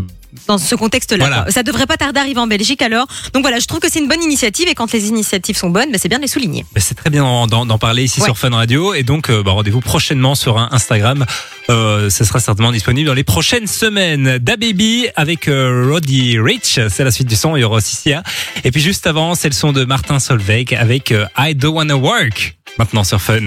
dans 0.47 0.59
ce 0.59 0.75
contexte-là. 0.75 1.27
Voilà. 1.27 1.47
Ça 1.51 1.62
devrait 1.62 1.87
pas 1.87 1.97
tarder 1.97 2.19
à 2.19 2.23
arriver 2.23 2.40
en 2.40 2.47
Belgique 2.47 2.83
alors. 2.83 3.07
Donc 3.35 3.43
voilà, 3.43 3.59
je 3.59 3.66
trouve 3.66 3.81
que 3.81 3.90
c'est 3.90 3.99
une 3.99 4.09
bonne 4.09 4.23
initiative 4.23 4.69
et 4.69 4.75
quand 4.75 4.93
les 4.93 5.09
initiatives 5.09 5.57
sont 5.57 5.71
bonnes, 5.71 5.90
ben, 5.90 5.99
c'est 6.01 6.09
bien 6.09 6.19
de 6.19 6.23
les 6.23 6.29
souligner. 6.29 6.64
Mais 6.75 6.81
c'est 6.81 6.95
très 6.95 7.11
bien 7.11 7.23
d'en- 7.47 7.79
parler 7.79 8.05
ici 8.05 8.21
Ouais. 8.21 8.27
sur 8.27 8.37
Fun 8.38 8.51
Radio 8.51 8.95
et 8.95 9.03
donc 9.03 9.31
euh, 9.31 9.43
bah, 9.43 9.53
rendez-vous 9.53 9.81
prochainement 9.81 10.35
sur 10.35 10.59
un 10.59 10.69
Instagram. 10.73 11.25
Euh, 11.71 12.11
ce 12.11 12.25
sera 12.25 12.40
certainement 12.40 12.73
disponible 12.73 13.07
dans 13.09 13.14
les 13.14 13.25
prochaines 13.25 13.66
semaines. 13.66 14.38
Da 14.38 14.57
Baby 14.57 15.09
avec 15.16 15.49
euh, 15.49 15.88
Roddy 15.90 16.38
Rich, 16.38 16.81
c'est 16.88 17.05
la 17.05 17.11
suite 17.11 17.29
du 17.29 17.37
son. 17.37 17.57
Il 17.57 17.61
y 17.61 17.64
aura 17.64 17.77
aussi 17.77 17.97
Sia. 17.97 18.23
Et 18.64 18.71
puis 18.71 18.81
juste 18.81 19.07
avant, 19.07 19.35
c'est 19.35 19.49
le 19.49 19.55
son 19.55 19.73
de 19.73 19.85
Martin 19.85 20.19
Solveig 20.19 20.75
avec 20.77 21.12
euh, 21.12 21.27
I 21.38 21.55
Don't 21.55 21.75
Wanna 21.75 21.97
Work. 21.97 22.57
Maintenant 22.79 23.05
sur 23.05 23.21
Fun. 23.21 23.47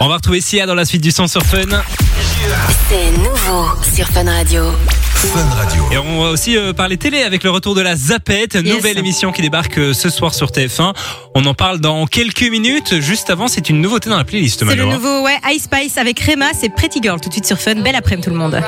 On 0.00 0.08
va 0.08 0.16
retrouver 0.16 0.40
Sia 0.40 0.66
dans 0.66 0.74
la 0.74 0.84
suite 0.84 1.02
du 1.02 1.10
son 1.10 1.26
sur 1.26 1.42
Fun. 1.42 1.82
C'est 2.88 3.10
nouveau 3.18 3.66
sur 3.94 4.06
Fun 4.08 4.24
Radio. 4.24 4.64
Fun 5.14 5.44
Radio. 5.56 5.82
Et 5.90 5.98
on 5.98 6.22
va 6.22 6.30
aussi 6.30 6.56
euh, 6.56 6.72
parler 6.72 6.96
télé 6.96 7.22
avec 7.22 7.42
le 7.42 7.50
retour 7.50 7.74
de 7.74 7.80
la 7.80 7.96
Zapette, 7.96 8.54
nouvelle 8.56 8.98
émission 8.98 9.32
qui 9.32 9.42
débarque 9.42 9.78
euh, 9.78 9.92
ce 9.92 10.10
soir 10.10 10.34
sur 10.34 10.48
TF1. 10.48 10.94
On 11.34 11.44
en 11.46 11.54
parle 11.54 11.80
dans 11.80 12.06
quelques 12.06 12.48
minutes. 12.48 13.00
Juste 13.00 13.30
avant, 13.30 13.48
c'est 13.48 13.68
une 13.70 13.80
nouveauté 13.80 14.10
dans 14.10 14.16
la 14.16 14.24
playlist, 14.24 14.64
C'est 14.66 14.76
le 14.76 14.84
nouveau 14.84 15.22
ouais, 15.22 15.38
Ice 15.52 15.64
Spice 15.64 15.98
avec 15.98 16.20
Rema, 16.20 16.46
c'est 16.58 16.68
Pretty 16.68 17.00
Girl 17.02 17.20
tout 17.20 17.28
de 17.28 17.34
suite 17.34 17.46
sur 17.46 17.58
Fun. 17.58 17.76
Belle 17.76 17.96
après-midi 17.96 18.26
tout 18.26 18.32
le 18.32 18.38
monde. 18.38 18.62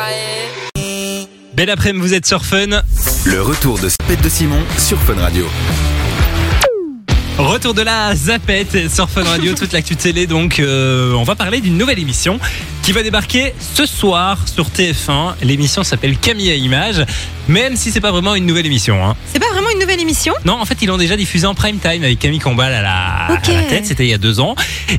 Belle 1.55 1.71
après-midi, 1.71 2.07
vous 2.07 2.15
êtes 2.15 2.27
sur 2.27 2.45
Fun. 2.45 2.83
Le 3.27 3.43
retour 3.43 3.79
de 3.79 3.89
Spette 3.89 4.23
de 4.23 4.29
Simon 4.29 4.63
sur 4.79 4.99
Fun 5.03 5.17
Radio. 5.21 5.47
Retour 7.39 7.73
de 7.73 7.83
la 7.83 8.17
Zapette 8.17 8.91
sur 8.93 9.09
Fun 9.09 9.23
Radio, 9.23 9.55
toute 9.55 9.73
l'actu 9.73 9.95
télé. 9.95 10.27
Donc, 10.27 10.59
euh, 10.59 11.13
on 11.13 11.23
va 11.23 11.37
parler 11.37 11.61
d'une 11.61 11.79
nouvelle 11.79 12.01
émission 12.01 12.41
qui 12.83 12.91
va 12.91 13.03
débarquer 13.05 13.55
ce 13.75 13.87
soir 13.87 14.39
sur 14.53 14.67
TF1. 14.71 15.35
L'émission 15.43 15.85
s'appelle 15.85 16.17
Camille 16.19 16.51
à 16.51 16.55
Images, 16.57 17.05
même 17.47 17.77
si 17.77 17.93
c'est 17.93 18.01
pas 18.01 18.11
vraiment 18.11 18.35
une 18.35 18.45
nouvelle 18.47 18.67
émission. 18.67 19.05
Hein. 19.07 19.15
C'est 19.33 19.39
pas 19.39 19.51
vraiment 19.53 19.71
une 19.71 19.79
nouvelle 19.79 20.01
émission? 20.01 20.35
Non, 20.45 20.55
en 20.55 20.65
fait, 20.65 20.79
ils 20.83 20.87
l'ont 20.87 20.97
déjà 20.97 21.17
diffusé 21.17 21.47
en 21.47 21.55
prime 21.55 21.79
time 21.79 22.03
avec 22.03 22.19
Camille 22.19 22.41
Combal 22.41 22.73
à 22.75 22.83
la, 22.83 23.35
Ok. 23.37 23.49
à 23.51 23.53
la 23.61 23.63
tête. 23.65 23.87
C'était 23.87 24.05
il 24.05 24.11
y 24.11 24.15
a 24.15 24.19
deux 24.19 24.41
ans. 24.41 24.57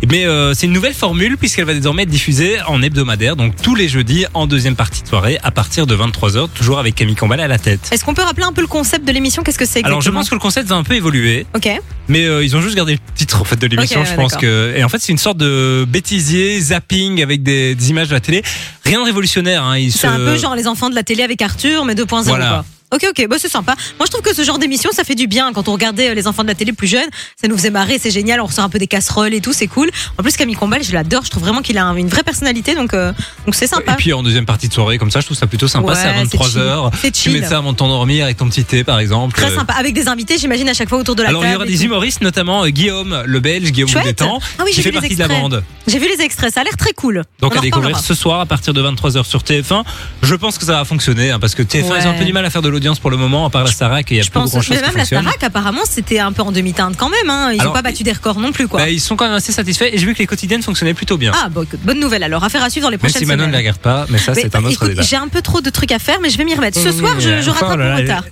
Mais 0.09 0.25
euh, 0.25 0.53
c'est 0.53 0.67
une 0.67 0.71
nouvelle 0.73 0.93
formule 0.93 1.35
puisqu'elle 1.37 1.65
va 1.65 1.73
désormais 1.73 2.03
être 2.03 2.09
diffusée 2.09 2.57
en 2.67 2.81
hebdomadaire, 2.81 3.35
donc 3.35 3.55
tous 3.61 3.75
les 3.75 3.89
jeudis 3.89 4.25
en 4.33 4.47
deuxième 4.47 4.75
partie 4.77 5.03
de 5.03 5.07
soirée 5.09 5.39
à 5.43 5.51
partir 5.51 5.87
de 5.87 5.95
23h, 5.95 6.47
toujours 6.53 6.79
avec 6.79 6.95
Camille 6.95 7.15
Combal 7.15 7.41
à 7.41 7.47
la 7.49 7.57
tête. 7.59 7.89
Est-ce 7.91 8.05
qu'on 8.05 8.13
peut 8.13 8.21
rappeler 8.23 8.45
un 8.45 8.53
peu 8.53 8.61
le 8.61 8.67
concept 8.67 9.05
de 9.05 9.11
l'émission? 9.11 9.43
Qu'est-ce 9.43 9.57
que 9.59 9.65
c'est 9.65 9.79
exactement 9.79 9.89
Alors, 9.97 10.01
je 10.01 10.09
pense 10.11 10.29
que 10.29 10.35
le 10.35 10.39
concept 10.39 10.69
va 10.69 10.75
un 10.75 10.83
peu 10.83 10.93
évoluer. 10.93 11.45
Ok. 11.55 11.69
Mais 12.07 12.27
euh, 12.29 12.43
ils 12.43 12.55
ont 12.55 12.61
juste 12.61 12.75
gardé 12.75 12.93
le 12.93 12.99
titre 13.15 13.41
en 13.41 13.43
fait 13.43 13.57
de 13.57 13.67
l'émission. 13.67 14.03
Je 14.05 14.09
ouais, 14.11 14.15
pense 14.15 14.35
que 14.35 14.73
et 14.75 14.83
en 14.83 14.89
fait 14.89 14.99
c'est 14.99 15.11
une 15.11 15.17
sorte 15.17 15.37
de 15.37 15.85
bêtisier 15.87 16.59
zapping 16.61 17.21
avec 17.21 17.43
des, 17.43 17.75
des 17.75 17.89
images 17.89 18.07
de 18.09 18.13
la 18.13 18.19
télé. 18.21 18.43
Rien 18.85 18.99
de 19.01 19.05
révolutionnaire. 19.05 19.63
Hein. 19.63 19.77
Ils 19.77 19.91
C'est 19.91 19.99
se- 19.99 20.07
un 20.07 20.17
peu 20.17 20.37
genre 20.37 20.55
les 20.55 20.67
enfants 20.67 20.89
de 20.89 20.95
la 20.95 21.03
télé 21.03 21.23
avec 21.23 21.41
Arthur, 21.41 21.83
mais 21.85 21.95
2.0 21.95 22.23
Voilà. 22.23 22.47
quoi. 22.49 22.65
Ok, 22.93 23.05
ok, 23.09 23.27
bah, 23.29 23.35
c'est 23.39 23.49
sympa. 23.49 23.75
Moi, 23.99 24.05
je 24.07 24.11
trouve 24.11 24.23
que 24.23 24.33
ce 24.33 24.43
genre 24.43 24.57
d'émission, 24.57 24.89
ça 24.91 25.03
fait 25.03 25.15
du 25.15 25.27
bien. 25.27 25.51
Quand 25.53 25.67
on 25.67 25.73
regardait 25.73 26.09
euh, 26.09 26.13
les 26.15 26.25
enfants 26.27 26.41
de 26.43 26.47
la 26.47 26.55
télé 26.55 26.73
plus 26.73 26.87
jeunes, 26.87 27.09
ça 27.39 27.47
nous 27.47 27.55
faisait 27.55 27.69
marrer, 27.69 27.99
c'est 27.99 28.09
génial. 28.09 28.41
On 28.41 28.45
ressort 28.45 28.63
un 28.63 28.69
peu 28.69 28.79
des 28.79 28.87
casseroles 28.87 29.33
et 29.33 29.41
tout, 29.41 29.53
c'est 29.53 29.67
cool. 29.67 29.91
En 30.17 30.23
plus, 30.23 30.35
Camille 30.35 30.55
Combal, 30.55 30.83
je 30.83 30.91
l'adore. 30.93 31.23
Je 31.23 31.29
trouve 31.29 31.43
vraiment 31.43 31.61
qu'il 31.61 31.77
a 31.77 31.85
un- 31.85 31.95
une 31.95 32.07
vraie 32.07 32.23
personnalité, 32.23 32.73
donc 32.73 32.93
euh, 32.95 33.13
donc 33.45 33.53
c'est 33.55 33.67
sympa. 33.67 33.93
Et 33.93 33.95
puis 33.95 34.11
en 34.13 34.23
deuxième 34.23 34.45
partie 34.47 34.67
de 34.69 34.73
soirée 34.73 34.97
comme 34.97 35.11
ça, 35.11 35.19
je 35.19 35.25
trouve 35.25 35.37
ça 35.37 35.45
plutôt 35.47 35.67
sympa. 35.67 35.89
Ouais, 35.89 35.95
c'est 35.95 36.07
à 36.07 36.15
c'est 36.25 36.35
23h. 36.37 36.91
chill. 36.91 36.99
C'est 37.01 37.11
Tu 37.11 37.29
mets 37.29 37.43
ça 37.43 37.57
avant 37.57 37.73
de 37.73 37.77
t'endormir 37.77 38.25
avec 38.25 38.37
ton 38.37 38.47
petit 38.49 38.63
thé 38.63 38.83
par 38.83 38.99
exemple. 38.99 39.35
Très 39.35 39.51
Euh, 39.51 39.55
sympa. 39.55 39.73
Avec 39.73 39.93
des 39.93 40.07
invités, 40.07 40.37
j'imagine 40.39 40.67
à 40.69 40.73
chaque 40.73 40.89
fois 40.89 40.97
autour 40.97 41.15
de 41.15 41.21
la 41.23 41.29
Alors 41.29 41.43
il 41.43 41.47
y 41.47 41.51
table. 41.51 41.63
aura 41.63 41.71
des 41.71 41.85
humoristes, 41.85 42.21
notamment 42.21 42.63
euh, 42.65 42.69
Guillaume, 42.69 43.21
le 43.25 43.39
Belge, 43.39 43.71
Guillaume 43.71 43.89
Chouette. 43.89 44.03
Boudetan, 44.03 44.39
Ah 44.57 44.63
oui, 44.65 44.71
qui 44.71 44.81
fait 44.81 44.91
partie 44.91 45.13
de 45.13 45.19
la 45.19 45.27
bande. 45.27 45.63
J'ai 45.87 45.99
vu 45.99 46.07
les 46.07 46.23
extraits, 46.23 46.51
ça 46.53 46.61
a 46.61 46.63
l'air 46.63 46.75
très 46.77 46.93
cool. 46.93 47.23
Donc 47.39 47.53
On 47.55 47.59
à 47.59 47.61
découvrir 47.61 47.99
ce 47.99 48.13
soir 48.15 48.39
à 48.39 48.45
partir 48.47 48.73
de 48.73 48.81
23h 48.81 49.25
sur 49.25 49.41
TF1. 49.43 49.83
Je 50.23 50.35
pense 50.35 50.57
que 50.57 50.65
ça 50.65 50.73
va 50.73 50.85
fonctionner 50.85 51.29
hein, 51.31 51.39
parce 51.39 51.53
que 51.55 51.61
TF1 51.61 51.89
Ouais. 51.89 51.99
ils 52.01 52.07
ont 52.07 52.11
un 52.11 52.17
peu 52.17 52.25
du 52.25 52.33
mal 52.33 52.45
à 52.45 52.49
faire 52.49 52.61
de 52.61 52.69
l'audience 52.79 52.99
pour 52.99 53.11
le 53.11 53.17
moment, 53.17 53.45
à 53.45 53.49
part 53.49 53.63
la 53.65 53.71
Starac, 53.71 54.09
et 54.11 54.15
il 54.15 54.17
y 54.17 54.21
a 54.21 54.23
Je 54.23 54.29
pas 54.31 54.39
pense, 54.39 54.51
grand 54.51 54.61
chose 54.61 54.77
mais 54.77 54.87
même 54.87 54.95
la. 54.97 55.05
Starac, 55.05 55.43
apparemment, 55.43 55.81
c'était 55.87 56.19
un 56.19 56.31
peu 56.31 56.41
en 56.41 56.51
demi-teinte 56.51 56.95
quand 56.97 57.09
même. 57.09 57.29
Hein. 57.29 57.51
Ils 57.53 57.59
Alors, 57.59 57.73
ont 57.73 57.75
pas 57.75 57.81
battu 57.81 58.03
des 58.03 58.13
records 58.13 58.39
non 58.39 58.51
plus, 58.53 58.67
quoi. 58.67 58.79
Bah, 58.79 58.89
ils 58.89 59.01
sont 59.01 59.15
quand 59.17 59.25
même 59.25 59.33
assez 59.35 59.51
satisfaits 59.51 59.89
et 59.91 59.97
j'ai 59.97 60.05
vu 60.05 60.13
que 60.13 60.19
les 60.19 60.27
quotidiennes 60.27 60.61
fonctionnaient 60.63 60.93
plutôt 60.93 61.17
bien. 61.17 61.31
Ah, 61.35 61.49
bon, 61.49 61.63
écoute, 61.63 61.79
bonne 61.83 61.99
nouvelle 61.99 62.23
alors. 62.23 62.43
Affaire 62.43 62.63
à 62.63 62.69
suivre 62.69 62.85
dans 62.87 62.89
les 62.91 62.95
Même 62.95 62.99
prochaines 63.01 63.21
si 63.21 63.25
Manon 63.27 63.47
ne 63.47 63.51
la 63.51 63.57
regarde 63.57 63.79
pas, 63.79 64.05
mais 64.09 64.17
ça 64.17 64.33
c'est 64.33 64.55
un 64.55 64.59
autre 64.63 64.71
écoute, 64.71 64.87
débat. 64.89 65.01
J'ai 65.03 65.17
un 65.17 65.27
peu 65.27 65.41
trop 65.41 65.59
de 65.61 65.69
trucs 65.69 65.91
à 65.91 65.99
faire, 65.99 66.19
mais 66.21 66.29
je 66.29 66.37
vais 66.37 66.45
m'y 66.45 66.55
remettre. 66.55 66.79
Ce 66.79 66.91
soir, 66.91 67.15
je, 67.19 67.41
je 67.41 67.49
Oh 67.49 67.53
rattrape 67.53 67.77
là 67.79 67.91
mon 67.91 67.97
retard. 67.97 68.23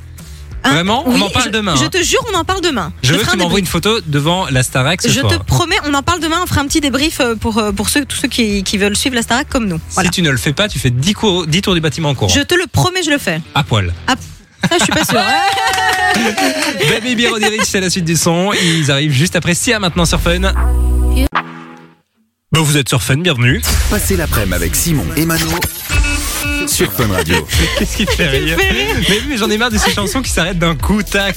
Hein 0.64 0.72
Vraiment 0.74 1.04
On 1.06 1.14
Oui, 1.14 1.22
en 1.22 1.30
parle 1.30 1.46
je- 1.46 1.50
demain, 1.52 1.76
Je 1.76 1.84
hein. 1.86 1.90
te 1.90 2.02
jure, 2.02 2.20
on 2.34 2.36
en 2.36 2.44
parle 2.44 2.62
demain. 2.62 2.92
Je 3.04 3.14
veux 3.14 3.20
te 3.20 3.26
que 3.26 3.32
tu 3.32 3.38
m'envoies 3.38 3.60
une 3.60 3.68
photo 3.68 4.00
devant 4.06 4.48
la 4.50 4.64
Starac 4.64 5.02
ce 5.04 5.08
Je 5.08 5.20
soir. 5.20 5.32
te 5.32 5.44
promets, 5.44 5.76
on 5.86 5.94
en 5.94 6.02
parle 6.02 6.20
demain. 6.20 6.38
On 6.44 6.48
fera 6.48 6.62
un 6.62 6.66
petit 6.66 6.82
débrief 6.82 7.20
euh, 7.22 7.36
pour, 7.36 7.60
euh, 7.60 7.72
pour 7.72 7.90
ceux, 7.90 8.04
tous 8.06 8.18
ceux 8.18 8.28
qui, 8.28 8.64
qui 8.64 8.78
veulent 8.80 8.98
suivre 8.98 9.16
la 9.16 9.22
Starac 9.22 9.48
comme 9.48 9.68
nous. 9.68 9.80
Voilà. 9.92 10.10
Si 10.10 10.16
tu 10.16 10.22
ne 10.24 10.32
le 10.32 10.38
fais 10.38 10.54
pas, 10.54 10.68
tu 10.68 10.80
fais 10.80 10.90
10, 10.90 11.14
cours- 11.14 11.46
10 11.46 11.62
tours 11.62 11.76
du 11.76 11.80
bâtiment 11.80 12.10
en 12.10 12.16
courant. 12.16 12.34
Je 12.34 12.42
te 12.42 12.56
le 12.56 12.66
promets, 12.70 13.04
je 13.04 13.12
le 13.12 13.20
fais. 13.20 13.40
À 13.56 13.64
poil. 13.64 13.94
Ah, 14.08 14.16
ça, 14.64 14.78
je 14.80 14.84
suis 14.84 14.94
pas 14.94 15.06
sûre. 15.06 15.22
Baby 16.90 17.16
B, 17.16 17.30
Roddy 17.30 17.46
Ricch, 17.46 17.66
c'est 17.66 17.82
la 17.82 17.90
suite 17.90 18.06
du 18.06 18.16
son. 18.16 18.52
Ils 18.54 18.92
arrivent 18.92 19.12
juste 19.12 19.36
après 19.36 19.54
Sia 19.54 19.80
maintenant 19.80 20.06
sur 20.06 20.20
Fun. 20.20 20.52
Bon, 22.52 22.62
vous 22.62 22.78
êtes 22.78 22.90
sur 22.90 23.04
Fun, 23.04 23.18
bienvenue. 23.18 23.62
Passez 23.90 24.16
l'après-midi 24.16 24.56
avec 24.56 24.76
Simon 24.76 25.06
et 25.16 25.26
Mano 25.26 25.46
sur 26.68 26.92
Fun 26.92 27.08
Radio. 27.12 27.36
Qu'est-ce 27.80 27.98
qui 27.98 28.06
te 28.06 28.12
fait 28.12 28.28
rire 28.28 28.58
fait 28.60 28.70
rire. 28.70 28.96
Mais 29.10 29.16
oui, 29.18 29.24
mais 29.30 29.38
j'en 29.38 29.50
ai 29.50 29.58
marre 29.58 29.72
de 29.72 29.78
ces 29.78 29.92
chansons 29.92 30.22
qui 30.22 30.30
s'arrêtent 30.30 30.60
d'un 30.60 30.76
coup, 30.76 31.02
tac. 31.04 31.36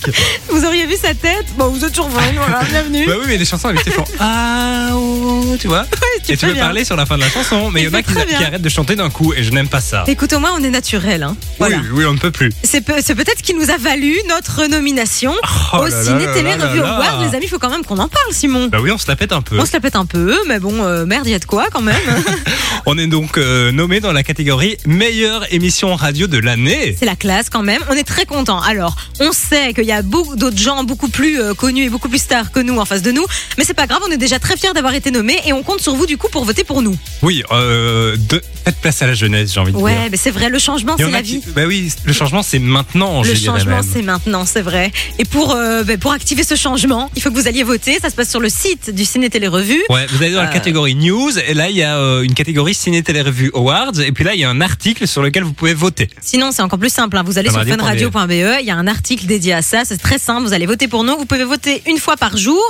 Vous 0.48 0.64
auriez 0.64 0.86
vu 0.86 0.94
sa 1.00 1.14
tête 1.14 1.46
Bon, 1.56 1.68
vous 1.68 1.84
êtes 1.84 1.94
sur 1.94 2.10
Fun, 2.10 2.20
voilà, 2.36 2.62
bienvenue. 2.70 3.06
Bah 3.06 3.14
oui, 3.18 3.24
mais 3.28 3.36
les 3.36 3.44
chansons 3.44 3.68
avec 3.68 3.84
tes 3.84 3.90
font 3.90 4.04
Ah, 4.18 4.88
oh, 4.94 5.56
tu 5.60 5.68
vois. 5.68 5.86
tu 6.24 6.32
et 6.32 6.36
tu 6.36 6.46
peux 6.46 6.52
bien. 6.52 6.62
parler 6.64 6.84
sur 6.84 6.96
la 6.96 7.06
fin 7.06 7.16
de 7.16 7.20
la 7.22 7.30
chanson, 7.30 7.70
mais 7.70 7.82
il 7.82 7.84
y 7.84 7.88
en 7.88 7.94
a 7.94 8.02
qui, 8.02 8.12
qui 8.14 8.44
arrêtent 8.44 8.62
de 8.62 8.68
chanter 8.68 8.96
d'un 8.96 9.10
coup 9.10 9.32
et 9.34 9.42
je 9.44 9.50
n'aime 9.50 9.68
pas 9.68 9.80
ça. 9.80 10.04
Écoute, 10.08 10.32
au 10.32 10.40
moins, 10.40 10.52
on 10.58 10.62
est 10.64 10.70
naturel. 10.70 11.22
Hein. 11.22 11.36
Voilà. 11.58 11.76
Oui, 11.78 11.84
oui, 11.92 12.04
on 12.06 12.14
ne 12.14 12.18
peut 12.18 12.30
plus. 12.32 12.50
C'est 12.62 12.80
peut- 12.80 13.00
c'est 13.02 13.14
peut-être 13.14 13.38
ce 13.38 13.42
qui 13.42 13.54
nous 13.54 13.70
a 13.70 13.76
valu 13.76 14.16
notre 14.28 14.66
nomination 14.66 15.34
Oh 15.72 15.78
au 15.78 15.84
là 15.84 15.90
là 15.90 16.02
Ciné 16.04 16.26
là 16.26 16.32
Télé 16.34 16.56
là 16.56 16.66
Revue 16.68 16.80
là. 16.80 16.96
Award. 16.96 17.28
Les 17.30 17.36
amis, 17.36 17.46
il 17.46 17.48
faut 17.48 17.58
quand 17.58 17.70
même 17.70 17.84
qu'on 17.84 17.98
en 17.98 18.08
parle, 18.08 18.32
Simon. 18.32 18.66
Bah 18.66 18.78
oui, 18.82 18.90
on 18.90 18.98
se 18.98 19.06
la 19.08 19.16
pète 19.16 19.32
un 19.32 19.42
peu. 19.42 19.58
On 19.58 19.64
se 19.66 19.72
la 19.72 19.80
pète 19.80 19.96
un 19.96 20.06
peu, 20.06 20.34
mais 20.48 20.58
bon, 20.58 20.84
euh, 20.84 21.04
merde, 21.06 21.26
il 21.26 21.32
y 21.32 21.34
a 21.34 21.38
de 21.38 21.44
quoi 21.44 21.66
quand 21.72 21.82
même. 21.82 21.96
On 22.86 22.96
est 22.98 23.06
donc 23.06 23.36
euh, 23.36 23.72
nommé 23.72 24.00
dans 24.00 24.12
la 24.12 24.22
catégorie 24.22 24.76
meilleure 25.20 25.52
émission 25.52 25.94
radio 25.96 26.26
de 26.28 26.38
l'année. 26.38 26.96
C'est 26.98 27.04
la 27.04 27.14
classe 27.14 27.50
quand 27.50 27.62
même. 27.62 27.82
On 27.90 27.94
est 27.94 28.04
très 28.04 28.24
content. 28.24 28.58
Alors, 28.62 28.96
on 29.20 29.32
sait 29.32 29.74
qu'il 29.74 29.84
y 29.84 29.92
a 29.92 30.00
beaucoup 30.00 30.34
d'autres 30.34 30.56
gens 30.56 30.82
beaucoup 30.82 31.08
plus 31.08 31.38
euh, 31.38 31.52
connus 31.52 31.84
et 31.84 31.88
beaucoup 31.90 32.08
plus 32.08 32.20
stars 32.22 32.50
que 32.52 32.60
nous 32.60 32.78
en 32.78 32.86
face 32.86 33.02
de 33.02 33.12
nous, 33.12 33.24
mais 33.58 33.64
c'est 33.64 33.74
pas 33.74 33.86
grave. 33.86 34.00
On 34.08 34.10
est 34.10 34.16
déjà 34.16 34.38
très 34.38 34.56
fiers 34.56 34.72
d'avoir 34.74 34.94
été 34.94 35.10
nommés 35.10 35.38
et 35.46 35.52
on 35.52 35.62
compte 35.62 35.82
sur 35.82 35.94
vous 35.94 36.06
du 36.06 36.16
coup 36.16 36.28
pour 36.32 36.46
voter 36.46 36.64
pour 36.64 36.80
nous. 36.80 36.96
Oui, 37.22 37.42
euh, 37.52 38.16
de... 38.30 38.40
faites 38.64 38.76
place 38.76 39.02
à 39.02 39.06
la 39.08 39.12
jeunesse, 39.12 39.52
j'ai 39.52 39.60
envie 39.60 39.72
de 39.72 39.76
Ouais, 39.76 39.92
dire. 39.92 40.08
mais 40.10 40.16
c'est 40.16 40.30
vrai. 40.30 40.48
Le 40.48 40.58
changement, 40.58 40.94
c'est 40.96 41.10
la 41.10 41.22
qui- 41.22 41.40
vie. 41.40 41.42
Bah 41.54 41.64
oui, 41.66 41.92
le 42.04 42.12
changement 42.14 42.42
c'est 42.42 42.58
maintenant, 42.58 43.22
Le 43.22 43.34
changement, 43.34 43.80
c'est 43.82 44.00
maintenant, 44.02 44.46
c'est 44.46 44.62
vrai. 44.62 44.90
Et 45.18 45.26
pour, 45.26 45.50
euh, 45.54 45.82
ben, 45.84 45.98
pour 45.98 46.12
activer 46.12 46.44
ce 46.44 46.54
changement, 46.54 47.10
il 47.14 47.20
faut 47.20 47.30
que 47.30 47.34
vous 47.38 47.46
alliez 47.46 47.62
voter. 47.62 47.98
Ça 48.00 48.08
se 48.08 48.14
passe 48.14 48.30
sur 48.30 48.40
le 48.40 48.48
site 48.48 48.88
du 48.94 49.04
Ciné 49.04 49.28
Télé 49.28 49.48
Revue. 49.48 49.82
Ouais, 49.90 50.06
vous 50.08 50.22
allez 50.22 50.32
dans 50.32 50.40
la 50.42 50.48
Euh. 50.48 50.52
catégorie 50.52 50.94
news 50.94 51.30
et 51.46 51.52
là 51.52 51.68
il 51.68 51.76
y 51.76 51.82
a 51.82 51.94
une 52.22 52.32
catégorie 52.32 52.72
ciné 52.74 53.02
télé 53.02 53.20
revue 53.20 53.50
awards 53.54 54.00
et 54.00 54.12
puis 54.12 54.24
là 54.24 54.32
il 54.34 54.40
y 54.40 54.44
a 54.44 54.50
un 54.50 54.60
article 54.62 55.06
sur 55.10 55.22
lequel 55.22 55.42
vous 55.44 55.52
pouvez 55.52 55.74
voter. 55.74 56.08
Sinon, 56.20 56.50
c'est 56.52 56.62
encore 56.62 56.78
plus 56.78 56.92
simple. 56.92 57.16
hein. 57.16 57.22
Vous 57.24 57.38
allez 57.38 57.50
sur 57.50 57.60
Funradio.be. 57.62 58.10
funradio.be. 58.12 58.60
Il 58.60 58.66
y 58.66 58.70
a 58.70 58.76
un 58.76 58.86
article 58.86 59.26
dédié 59.26 59.52
à 59.54 59.62
ça. 59.62 59.82
C'est 59.84 59.96
très 59.98 60.18
simple. 60.18 60.46
Vous 60.46 60.52
allez 60.52 60.66
voter 60.66 60.88
pour 60.88 61.04
nous. 61.04 61.16
Vous 61.16 61.26
pouvez 61.26 61.44
voter 61.44 61.82
une 61.86 61.98
fois 61.98 62.16
par 62.16 62.36
jour. 62.36 62.62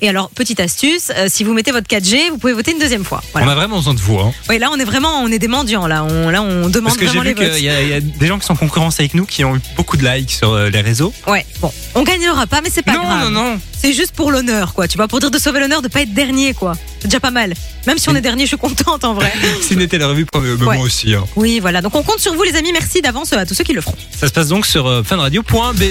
Et 0.00 0.08
alors, 0.08 0.30
petite 0.30 0.60
astuce, 0.60 1.10
euh, 1.16 1.26
si 1.28 1.44
vous 1.44 1.52
mettez 1.52 1.70
votre 1.72 1.88
4G, 1.88 2.30
vous 2.30 2.38
pouvez 2.38 2.52
voter 2.52 2.72
une 2.72 2.78
deuxième 2.78 3.04
fois. 3.04 3.22
Voilà. 3.32 3.46
On 3.46 3.50
a 3.50 3.54
vraiment 3.54 3.76
besoin 3.76 3.94
de 3.94 4.00
vous. 4.00 4.18
Hein. 4.18 4.32
Oui, 4.48 4.58
là, 4.58 4.68
on 4.72 4.78
est 4.78 4.84
vraiment, 4.84 5.20
on 5.22 5.28
est 5.28 5.38
des 5.38 5.48
mendiants. 5.48 5.86
Là, 5.86 6.04
on, 6.04 6.30
là, 6.30 6.42
on 6.42 6.68
demande 6.68 6.84
Parce 6.84 6.96
que 6.96 7.06
j'ai 7.06 7.18
vraiment 7.18 7.22
vu 7.24 7.34
votes. 7.34 7.54
qu'il 7.56 7.64
y, 7.64 7.68
a- 7.68 7.82
il 7.82 7.88
y 7.88 7.94
a 7.94 8.00
des 8.00 8.26
gens 8.26 8.38
qui 8.38 8.46
sont 8.46 8.54
en 8.54 8.56
concurrence 8.56 8.98
avec 9.00 9.14
nous 9.14 9.26
qui 9.26 9.44
ont 9.44 9.56
eu 9.56 9.60
beaucoup 9.76 9.96
de 9.96 10.04
likes 10.08 10.30
sur 10.32 10.52
euh, 10.52 10.70
les 10.70 10.80
réseaux. 10.80 11.12
Ouais. 11.26 11.44
Bon, 11.60 11.72
on 11.94 12.02
gagnera 12.02 12.46
pas, 12.46 12.60
mais 12.62 12.70
c'est 12.72 12.82
pas 12.82 12.94
non, 12.94 13.02
grave. 13.02 13.30
non, 13.30 13.30
non. 13.30 13.60
C'est 13.82 13.92
juste 13.92 14.12
pour 14.12 14.30
l'honneur, 14.30 14.74
quoi. 14.74 14.86
Tu 14.86 14.96
vois, 14.96 15.08
pour 15.08 15.18
dire 15.18 15.30
de 15.32 15.38
sauver 15.38 15.58
l'honneur, 15.60 15.82
de 15.82 15.88
pas 15.88 16.02
être 16.02 16.14
dernier, 16.14 16.54
quoi. 16.54 16.74
C'est 17.00 17.08
déjà 17.08 17.18
pas 17.20 17.32
mal. 17.32 17.52
Même 17.86 17.98
si 17.98 18.08
on 18.08 18.14
est 18.14 18.20
dernier, 18.20 18.44
je 18.44 18.48
suis 18.48 18.56
contente 18.56 19.02
en 19.04 19.12
vrai. 19.12 19.32
ciné 19.60 19.88
télé 19.88 20.04
revue, 20.04 20.24
mais 20.34 20.40
Ouais. 20.64 20.76
moi 20.76 20.84
aussi. 20.84 21.14
hein. 21.14 21.24
Oui, 21.34 21.58
voilà. 21.58 21.82
Donc 21.82 21.94
on 21.96 22.02
compte 22.04 22.20
sur 22.20 22.32
vous, 22.34 22.44
les 22.44 22.54
amis. 22.54 22.70
Merci 22.72 23.02
d'avance 23.02 23.32
à 23.32 23.44
tous 23.44 23.54
ceux 23.54 23.64
qui 23.64 23.72
le 23.72 23.80
feront. 23.80 23.96
Ça 24.16 24.28
se 24.28 24.32
passe 24.32 24.48
donc 24.48 24.66
sur 24.66 24.86
euh, 24.86 25.02
funradio.be. 25.02 25.42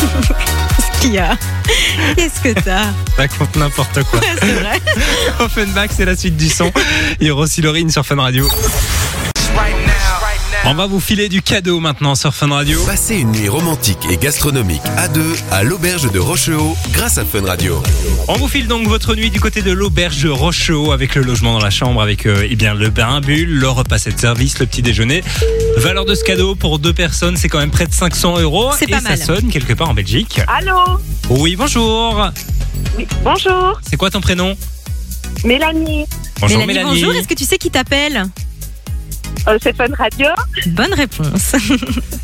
Qu'est-ce 0.00 1.00
qu'il 1.00 1.12
y 1.14 1.18
a? 1.18 1.36
Qu'est-ce 2.16 2.40
que 2.40 2.58
t'as? 2.60 2.86
Ça 3.16 3.28
compte 3.28 3.54
n'importe 3.56 4.02
quoi. 4.04 4.18
Ouais, 4.18 4.26
C'est 4.40 4.52
vrai. 4.54 4.80
Offenbach, 5.38 5.90
c'est 5.96 6.04
la 6.06 6.16
suite 6.16 6.36
du 6.36 6.48
son. 6.48 6.72
Il 7.20 7.28
y 7.28 7.30
aura 7.30 7.42
aussi 7.42 7.62
Laurine 7.62 7.88
sur 7.90 8.04
Fun 8.04 8.16
Radio. 8.20 8.48
On 10.66 10.74
va 10.74 10.86
vous 10.86 11.00
filer 11.00 11.28
du 11.28 11.40
cadeau 11.42 11.80
maintenant 11.80 12.14
sur 12.14 12.34
Fun 12.34 12.48
Radio. 12.48 12.78
Passez 12.84 13.16
une 13.16 13.32
nuit 13.32 13.48
romantique 13.48 14.06
et 14.10 14.16
gastronomique 14.18 14.82
à 14.98 15.08
deux 15.08 15.34
à 15.50 15.62
l'auberge 15.62 16.10
de 16.12 16.18
Rochehaut 16.18 16.76
grâce 16.92 17.18
à 17.18 17.24
Fun 17.24 17.44
Radio. 17.44 17.82
On 18.28 18.34
vous 18.34 18.46
file 18.46 18.68
donc 18.68 18.86
votre 18.86 19.14
nuit 19.16 19.30
du 19.30 19.40
côté 19.40 19.62
de 19.62 19.72
l'auberge 19.72 20.22
de 20.22 20.28
Rochehaut 20.28 20.92
avec 20.92 21.14
le 21.14 21.22
logement 21.22 21.54
dans 21.54 21.64
la 21.64 21.70
chambre, 21.70 22.02
avec 22.02 22.26
euh, 22.26 22.46
eh 22.48 22.56
bien 22.56 22.74
le 22.74 22.90
bain 22.90 23.20
bulle, 23.20 23.48
le 23.58 23.68
repas 23.68 23.98
de 23.98 24.18
service, 24.18 24.58
le 24.58 24.66
petit 24.66 24.82
déjeuner. 24.82 25.24
Valeur 25.78 26.04
de 26.04 26.14
ce 26.14 26.22
cadeau 26.24 26.54
pour 26.54 26.78
deux 26.78 26.92
personnes, 26.92 27.36
c'est 27.36 27.48
quand 27.48 27.58
même 27.58 27.70
près 27.70 27.86
de 27.86 27.94
500 27.94 28.38
euros. 28.40 28.70
C'est 28.78 28.84
et 28.88 28.92
pas 28.92 29.00
ça 29.00 29.08
mal. 29.10 29.18
sonne 29.18 29.48
quelque 29.48 29.72
part 29.72 29.88
en 29.88 29.94
Belgique. 29.94 30.40
Allô? 30.46 30.76
Oui, 31.30 31.56
bonjour. 31.56 32.28
Oui, 32.98 33.06
bonjour, 33.24 33.80
C'est 33.88 33.96
quoi 33.96 34.10
ton 34.10 34.20
prénom? 34.20 34.56
Mélanie. 35.44 36.04
Bonjour 36.40 36.58
Mélanie, 36.58 36.78
Mélanie. 36.90 37.00
bonjour. 37.02 37.14
Est-ce 37.18 37.28
que 37.28 37.34
tu 37.34 37.44
sais 37.44 37.56
qui 37.58 37.70
t'appelle? 37.70 38.26
Euh, 39.48 39.58
c'est 39.62 39.76
Fun 39.76 39.86
Radio. 39.96 40.28
Bonne 40.66 40.92
réponse. 40.94 41.54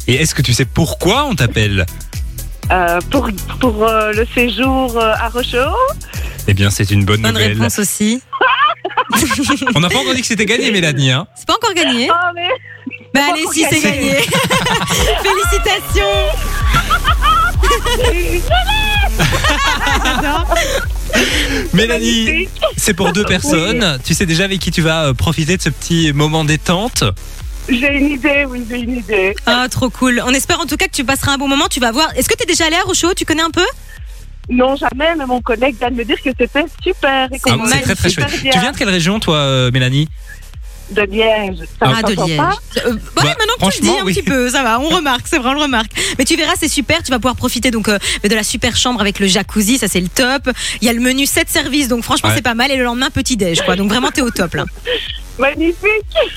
Et 0.06 0.14
est-ce 0.16 0.34
que 0.34 0.42
tu 0.42 0.52
sais 0.52 0.64
pourquoi 0.66 1.24
on 1.26 1.34
t'appelle 1.34 1.86
Euh, 2.70 3.00
pour 3.10 3.28
pour 3.60 3.86
euh, 3.86 4.12
le 4.12 4.26
séjour 4.34 4.96
euh, 4.96 5.14
à 5.18 5.28
Rochehaut. 5.28 5.76
Eh 6.48 6.54
bien, 6.54 6.70
c'est 6.70 6.90
une 6.90 7.04
bonne 7.04 7.22
Bonne 7.22 7.32
nouvelle. 7.34 7.52
réponse 7.54 7.78
aussi. 7.78 8.22
On 9.74 9.80
n'a 9.80 9.88
pas 9.88 9.98
encore 9.98 10.14
dit 10.14 10.20
que 10.20 10.26
c'était 10.26 10.46
gagné, 10.46 10.70
Mélanie. 10.70 11.10
Hein 11.10 11.26
C'est 11.36 11.46
pas 11.46 11.54
encore 11.54 11.74
gagné. 11.74 12.08
Oh, 12.10 12.14
mais 12.34 12.48
Bah 13.14 13.20
allez, 13.32 13.44
si 13.52 13.64
c'est 13.68 13.80
gagné. 13.80 14.10
gagné. 14.10 14.20
Félicitations. 15.22 16.16
Mélanie, 21.72 22.48
c'est 22.76 22.94
pour 22.94 23.12
deux 23.12 23.24
personnes. 23.24 23.98
Tu 24.04 24.14
sais 24.14 24.26
déjà 24.26 24.44
avec 24.44 24.60
qui 24.60 24.70
tu 24.70 24.82
vas 24.82 25.06
euh, 25.06 25.14
profiter 25.14 25.56
de 25.56 25.62
ce 25.62 25.68
petit 25.68 26.12
moment 26.12 26.44
détente. 26.44 27.04
J'ai 27.68 27.92
une 27.98 28.10
idée, 28.10 28.44
oui, 28.48 28.62
j'ai 28.68 28.78
une 28.80 28.96
idée. 28.98 29.34
Ah, 29.44 29.66
trop 29.70 29.90
cool. 29.90 30.22
On 30.24 30.30
espère 30.30 30.60
en 30.60 30.66
tout 30.66 30.76
cas 30.76 30.86
que 30.86 30.92
tu 30.94 31.04
passeras 31.04 31.32
un 31.32 31.38
bon 31.38 31.48
moment. 31.48 31.66
Tu 31.68 31.80
vas 31.80 31.90
voir. 31.90 32.08
Est-ce 32.16 32.28
que 32.28 32.36
tu 32.36 32.44
es 32.44 32.46
déjà 32.46 32.66
allé 32.66 32.76
à 32.76 32.82
Rocheau 32.82 33.12
Tu 33.14 33.24
connais 33.24 33.42
un 33.42 33.50
peu? 33.50 33.64
Non, 34.48 34.76
jamais, 34.76 35.16
mais 35.18 35.26
mon 35.26 35.40
collègue 35.42 35.74
vient 35.76 35.90
de 35.90 35.96
me 35.96 36.04
dire 36.04 36.16
que 36.22 36.30
c'était 36.38 36.64
super. 36.80 37.28
C'est 37.32 37.40
Ah, 37.50 37.56
c'est 37.66 37.80
très 37.82 37.94
très 37.96 38.08
super 38.10 38.28
chouette. 38.28 38.42
bien. 38.42 38.52
Tu 38.52 38.58
viens 38.60 38.70
de 38.70 38.76
quelle 38.76 38.88
région, 38.90 39.18
toi, 39.18 39.36
euh, 39.38 39.70
Mélanie? 39.72 40.08
De 40.90 41.02
Liège. 41.02 41.58
Ça 41.80 41.92
Ah, 41.96 42.02
de 42.02 42.12
Liège. 42.12 42.36
pas? 42.36 42.58
Euh, 42.86 42.92
ouais, 42.92 42.98
Bah, 43.16 43.22
maintenant 43.24 43.68
que 43.68 43.74
tu 43.74 43.82
le 43.82 43.88
dis 43.88 43.98
un 43.98 44.04
oui. 44.04 44.14
petit 44.14 44.22
peu, 44.22 44.50
ça 44.50 44.62
va, 44.62 44.80
on 44.80 44.88
remarque, 44.96 45.26
c'est 45.26 45.38
vrai, 45.38 45.50
on 45.50 45.54
le 45.54 45.60
remarque. 45.62 45.90
Mais 46.18 46.24
tu 46.24 46.36
verras, 46.36 46.54
c'est 46.58 46.68
super, 46.68 47.02
tu 47.02 47.10
vas 47.10 47.18
pouvoir 47.18 47.36
profiter 47.36 47.70
donc 47.70 47.88
euh, 47.88 47.98
de 48.22 48.34
la 48.34 48.42
super 48.42 48.76
chambre 48.76 49.00
avec 49.00 49.18
le 49.18 49.26
jacuzzi, 49.26 49.78
ça 49.78 49.88
c'est 49.88 50.00
le 50.00 50.08
top. 50.08 50.50
Il 50.80 50.86
y 50.86 50.88
a 50.88 50.92
le 50.92 51.00
menu 51.00 51.26
7 51.26 51.48
services, 51.48 51.88
donc 51.88 52.02
franchement 52.04 52.28
Ouais. 52.28 52.34
c'est 52.36 52.42
pas 52.42 52.54
mal. 52.54 52.70
Et 52.70 52.76
le 52.76 52.84
lendemain, 52.84 53.10
petit 53.10 53.36
déj, 53.36 53.62
quoi. 53.62 53.76
Donc 53.76 53.88
vraiment, 53.90 54.10
t'es 54.10 54.22
au 54.22 54.30
top 54.30 54.54
là. 54.54 54.64
Magnifique. 55.38 55.76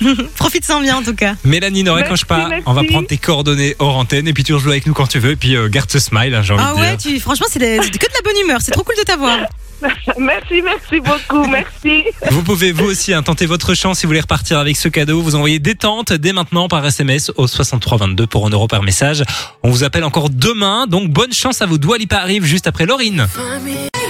Profite 0.35 0.65
sans 0.65 0.81
bien 0.81 0.97
en 0.97 1.03
tout 1.03 1.15
cas. 1.15 1.35
Mélanie, 1.45 1.83
ne 1.83 1.89
raccroche 1.89 2.25
Merci, 2.29 2.43
pas. 2.43 2.49
merci. 2.49 2.63
On 2.67 2.73
va 2.73 2.83
prendre 2.83 3.07
tes 3.07 3.17
coordonnées 3.17 3.75
hors 3.79 3.95
antenne 3.97 4.27
et 4.27 4.33
puis 4.33 4.43
tu 4.43 4.53
rejoues 4.53 4.71
avec 4.71 4.85
nous 4.87 4.93
quand 4.93 5.07
tu 5.07 5.19
veux. 5.19 5.31
Et 5.31 5.35
puis 5.37 5.55
euh, 5.55 5.69
garde 5.69 5.89
ce 5.89 5.99
smile, 5.99 6.35
hein, 6.35 6.41
j'ai 6.41 6.53
envie 6.53 6.63
Ah 6.67 6.73
de 6.75 6.79
ouais, 6.81 6.97
dire. 6.97 7.11
tu, 7.13 7.19
franchement, 7.21 7.45
c'est 7.49 7.59
que 7.59 7.65
de 7.65 7.77
la 8.13 8.21
bonne 8.25 8.37
humeur, 8.43 8.59
c'est 8.61 8.71
trop 8.71 8.83
cool 8.83 8.95
de 8.97 9.03
t'avoir. 9.03 9.37
Merci, 10.17 10.61
merci 10.61 10.99
beaucoup, 10.99 11.45
merci. 11.47 12.03
Vous 12.31 12.43
pouvez 12.43 12.71
vous 12.71 12.85
aussi 12.85 13.13
hein, 13.13 13.23
tenter 13.23 13.45
votre 13.45 13.73
chance 13.73 13.99
si 13.99 14.05
vous 14.05 14.09
voulez 14.09 14.19
repartir 14.19 14.59
avec 14.59 14.75
ce 14.75 14.87
cadeau. 14.87 15.21
Vous 15.21 15.35
envoyez 15.35 15.59
détente 15.59 16.13
dès 16.13 16.33
maintenant 16.33 16.67
par 16.67 16.85
SMS 16.85 17.31
au 17.37 17.47
6322 17.47 18.27
pour 18.27 18.45
1 18.45 18.49
euro 18.49 18.67
par 18.67 18.83
message. 18.83 19.23
On 19.63 19.69
vous 19.69 19.83
appelle 19.83 20.03
encore 20.03 20.29
demain, 20.29 20.87
donc 20.87 21.09
bonne 21.09 21.33
chance 21.33 21.61
à 21.61 21.65
vous. 21.65 21.77
Dua 21.77 21.97
Lipa 21.97 22.17
arrive 22.17 22.43
juste 22.43 22.67
après 22.67 22.85
Laurine. 22.85 23.27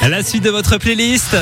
À 0.02 0.10
la 0.10 0.24
suite 0.24 0.44
de 0.44 0.50
votre 0.50 0.78
playlist. 0.78 1.36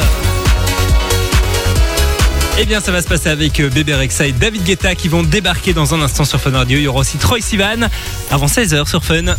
Eh 2.59 2.65
bien, 2.65 2.80
ça 2.80 2.91
va 2.91 3.03
se 3.03 3.07
passer 3.07 3.30
avec 3.30 3.59
euh, 3.59 3.69
Bébé 3.69 3.93
Rexa 3.93 4.25
et 4.25 4.32
David 4.32 4.63
Guetta 4.63 4.95
qui 4.95 5.09
vont 5.09 5.21
débarquer 5.21 5.73
dans 5.73 5.93
un 5.93 6.01
instant 6.01 6.25
sur 6.25 6.41
Fun 6.41 6.51
Radio. 6.51 6.80
Il 6.80 6.84
y 6.84 6.88
aura 6.88 7.01
aussi 7.01 7.17
Troy 7.17 7.39
Sivan 7.39 7.88
avant 8.32 8.47
16h 8.47 8.89
sur 8.89 9.03
Fun. 9.03 9.36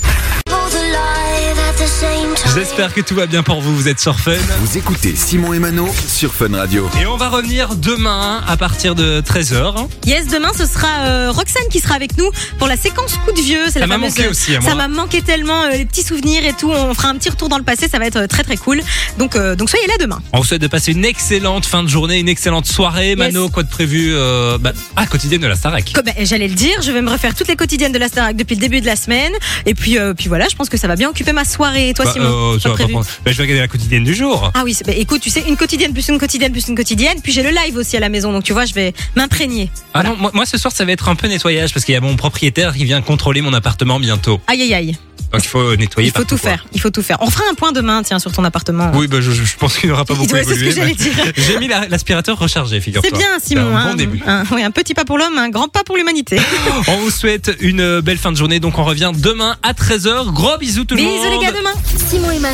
J'espère 2.54 2.94
que 2.94 3.00
tout 3.00 3.14
va 3.14 3.26
bien 3.26 3.42
pour 3.42 3.60
vous. 3.60 3.74
Vous 3.76 3.88
êtes 3.88 4.00
sur 4.00 4.18
Fun. 4.18 4.32
Vous 4.60 4.78
écoutez 4.78 5.14
Simon 5.14 5.52
et 5.52 5.58
Mano 5.58 5.88
sur 6.08 6.32
Fun 6.32 6.48
Radio. 6.56 6.88
Et 7.00 7.06
on 7.06 7.16
va 7.16 7.28
revenir 7.28 7.74
demain 7.76 8.42
à 8.46 8.56
partir 8.56 8.94
de 8.94 9.20
13h. 9.20 9.86
Yes, 10.06 10.28
demain 10.28 10.50
ce 10.56 10.64
sera 10.66 10.88
euh, 11.04 11.30
Roxane 11.30 11.68
qui 11.70 11.78
sera 11.80 11.94
avec 11.94 12.16
nous 12.16 12.30
pour 12.58 12.66
la 12.66 12.76
séquence 12.76 13.14
coup 13.24 13.32
de 13.32 13.40
vieux. 13.40 13.68
Ça 13.70 13.86
m'a 13.86 13.98
manqué 13.98 14.26
aussi 14.28 14.56
à 14.56 14.60
moi. 14.60 14.70
Ça 14.70 14.76
m'a 14.76 14.88
manqué 14.88 15.20
tellement 15.22 15.64
euh, 15.64 15.70
les 15.76 15.84
petits 15.84 16.02
souvenirs 16.02 16.44
et 16.44 16.52
tout. 16.54 16.70
On 16.70 16.94
fera 16.94 17.08
un 17.08 17.16
petit 17.16 17.28
retour 17.30 17.48
dans 17.48 17.58
le 17.58 17.64
passé, 17.64 17.86
ça 17.88 17.98
va 17.98 18.06
être 18.06 18.16
euh, 18.16 18.26
très 18.26 18.42
très 18.44 18.56
cool. 18.56 18.80
Donc 19.18 19.36
euh, 19.36 19.54
donc 19.54 19.68
soyez 19.70 19.86
là 19.86 19.94
demain. 20.00 20.20
On 20.32 20.38
vous 20.38 20.44
souhaite 20.44 20.62
de 20.62 20.68
passer 20.68 20.92
une 20.92 21.04
excellente 21.04 21.66
fin 21.66 21.82
de 21.82 21.88
journée, 21.88 22.18
une 22.18 22.28
excellente 22.28 22.66
soirée. 22.66 23.14
Mano, 23.14 23.48
quoi 23.50 23.62
de 23.62 23.68
prévu 23.68 24.12
euh, 24.14 24.58
bah, 24.58 24.72
Ah, 24.96 25.06
quotidienne 25.06 25.42
de 25.42 25.46
la 25.48 25.56
Starac. 25.56 25.92
Eh, 26.16 26.24
J'allais 26.24 26.48
le 26.48 26.54
dire, 26.54 26.80
je 26.82 26.90
vais 26.92 27.02
me 27.02 27.10
refaire 27.10 27.34
toutes 27.34 27.48
les 27.48 27.56
quotidiennes 27.56 27.92
de 27.92 27.98
la 27.98 28.08
Starac 28.08 28.36
depuis 28.36 28.54
le 28.56 28.60
début 28.60 28.80
de 28.80 28.86
la 28.86 28.96
semaine. 28.96 29.32
Et 29.66 29.74
puis, 29.74 29.98
euh, 29.98 30.14
puis 30.14 30.28
voilà, 30.28 30.46
je 30.48 30.56
pense 30.56 30.68
que 30.68 30.76
ça 30.76 30.88
va 30.88 30.96
bien 30.96 31.08
occuper 31.10 31.32
ma 31.32 31.44
soirée. 31.44 31.90
Et 31.90 31.94
toi, 31.94 32.04
Bah, 32.06 32.12
Simon 32.12 32.27
euh, 32.30 32.58
ça 32.58 32.62
pas 32.64 32.68
va 32.68 32.70
pas 32.70 32.74
prévu 32.84 32.92
prendre- 32.92 33.06
bah, 33.24 33.32
je 33.32 33.36
vais 33.36 33.42
regarder 33.44 33.60
la 33.60 33.68
quotidienne 33.68 34.04
du 34.04 34.14
jour. 34.14 34.50
Ah 34.54 34.62
oui, 34.64 34.74
c'est- 34.74 34.84
bah, 34.86 34.92
écoute, 34.96 35.20
tu 35.20 35.30
sais, 35.30 35.44
une 35.48 35.56
quotidienne 35.56 35.92
plus 35.92 36.08
une 36.08 36.18
quotidienne 36.18 36.52
plus 36.52 36.68
une 36.68 36.74
quotidienne. 36.76 37.20
Puis 37.22 37.32
j'ai 37.32 37.42
le 37.42 37.50
live 37.50 37.76
aussi 37.76 37.96
à 37.96 38.00
la 38.00 38.08
maison, 38.08 38.32
donc 38.32 38.44
tu 38.44 38.52
vois, 38.52 38.64
je 38.64 38.74
vais 38.74 38.92
m'imprégner. 39.16 39.70
Ah 39.94 40.02
non, 40.02 40.16
moi, 40.16 40.30
moi, 40.34 40.46
ce 40.46 40.58
soir 40.58 40.72
ça 40.72 40.84
va 40.84 40.92
être 40.92 41.08
un 41.08 41.14
peu 41.14 41.26
nettoyage 41.28 41.72
parce 41.72 41.84
qu'il 41.84 41.94
y 41.94 41.96
a 41.96 42.00
mon 42.00 42.16
propriétaire 42.16 42.74
qui 42.74 42.84
vient 42.84 43.00
contrôler 43.02 43.40
mon 43.40 43.52
appartement 43.52 43.98
bientôt. 44.00 44.40
Aïe 44.46 44.62
aïe 44.62 44.74
aïe. 44.74 44.96
Donc 45.32 45.44
il 45.44 45.48
faut 45.48 45.76
nettoyer 45.76 46.08
Il 46.08 46.12
faut 46.16 46.24
tout 46.24 46.36
quoi. 46.38 46.50
faire. 46.50 46.66
Il 46.72 46.80
faut 46.80 46.90
tout 46.90 47.02
faire. 47.02 47.18
On 47.20 47.28
fera 47.30 47.44
un 47.50 47.54
point 47.54 47.72
demain, 47.72 48.02
tiens, 48.02 48.18
sur 48.18 48.32
ton 48.32 48.44
appartement. 48.44 48.90
Oui, 48.94 49.06
bah, 49.08 49.20
je, 49.20 49.30
je 49.30 49.56
pense 49.58 49.76
qu'il 49.76 49.90
n'aura 49.90 50.04
pas 50.04 50.14
beaucoup 50.18 50.32
Ouais, 50.32 50.40
évolué. 50.42 50.72
J'ai 51.36 51.58
mis 51.58 51.68
la- 51.68 51.86
l'aspirateur 51.88 52.38
rechargé, 52.38 52.80
figure-toi. 52.80 53.10
C'est 53.12 53.18
bien, 53.18 53.38
Simon. 53.42 53.76
un 53.76 53.84
bon 53.84 53.90
hein. 53.90 53.94
début. 53.94 54.20
Un, 54.26 54.44
oui, 54.52 54.62
un 54.62 54.70
petit 54.70 54.94
pas 54.94 55.04
pour 55.04 55.18
l'homme, 55.18 55.36
un 55.38 55.50
grand 55.50 55.68
pas 55.68 55.84
pour 55.84 55.96
l'humanité. 55.96 56.38
On 56.88 56.96
vous 56.98 57.10
souhaite 57.10 57.56
une 57.60 58.00
belle 58.00 58.18
fin 58.18 58.32
de 58.32 58.36
journée. 58.36 58.58
Donc 58.60 58.78
on 58.78 58.84
revient 58.84 59.12
demain 59.14 59.56
à 59.62 59.72
13h. 59.72 60.32
Gros 60.32 60.56
bisous 60.58 60.84
tout 60.84 60.94
le 60.94 61.02
monde. 61.02 61.12
Bisous 61.12 61.30
les 61.40 61.44
gars, 61.46 61.52
demain. 61.52 61.72
Simon 62.08 62.30
et 62.30 62.38
Mano. 62.38 62.46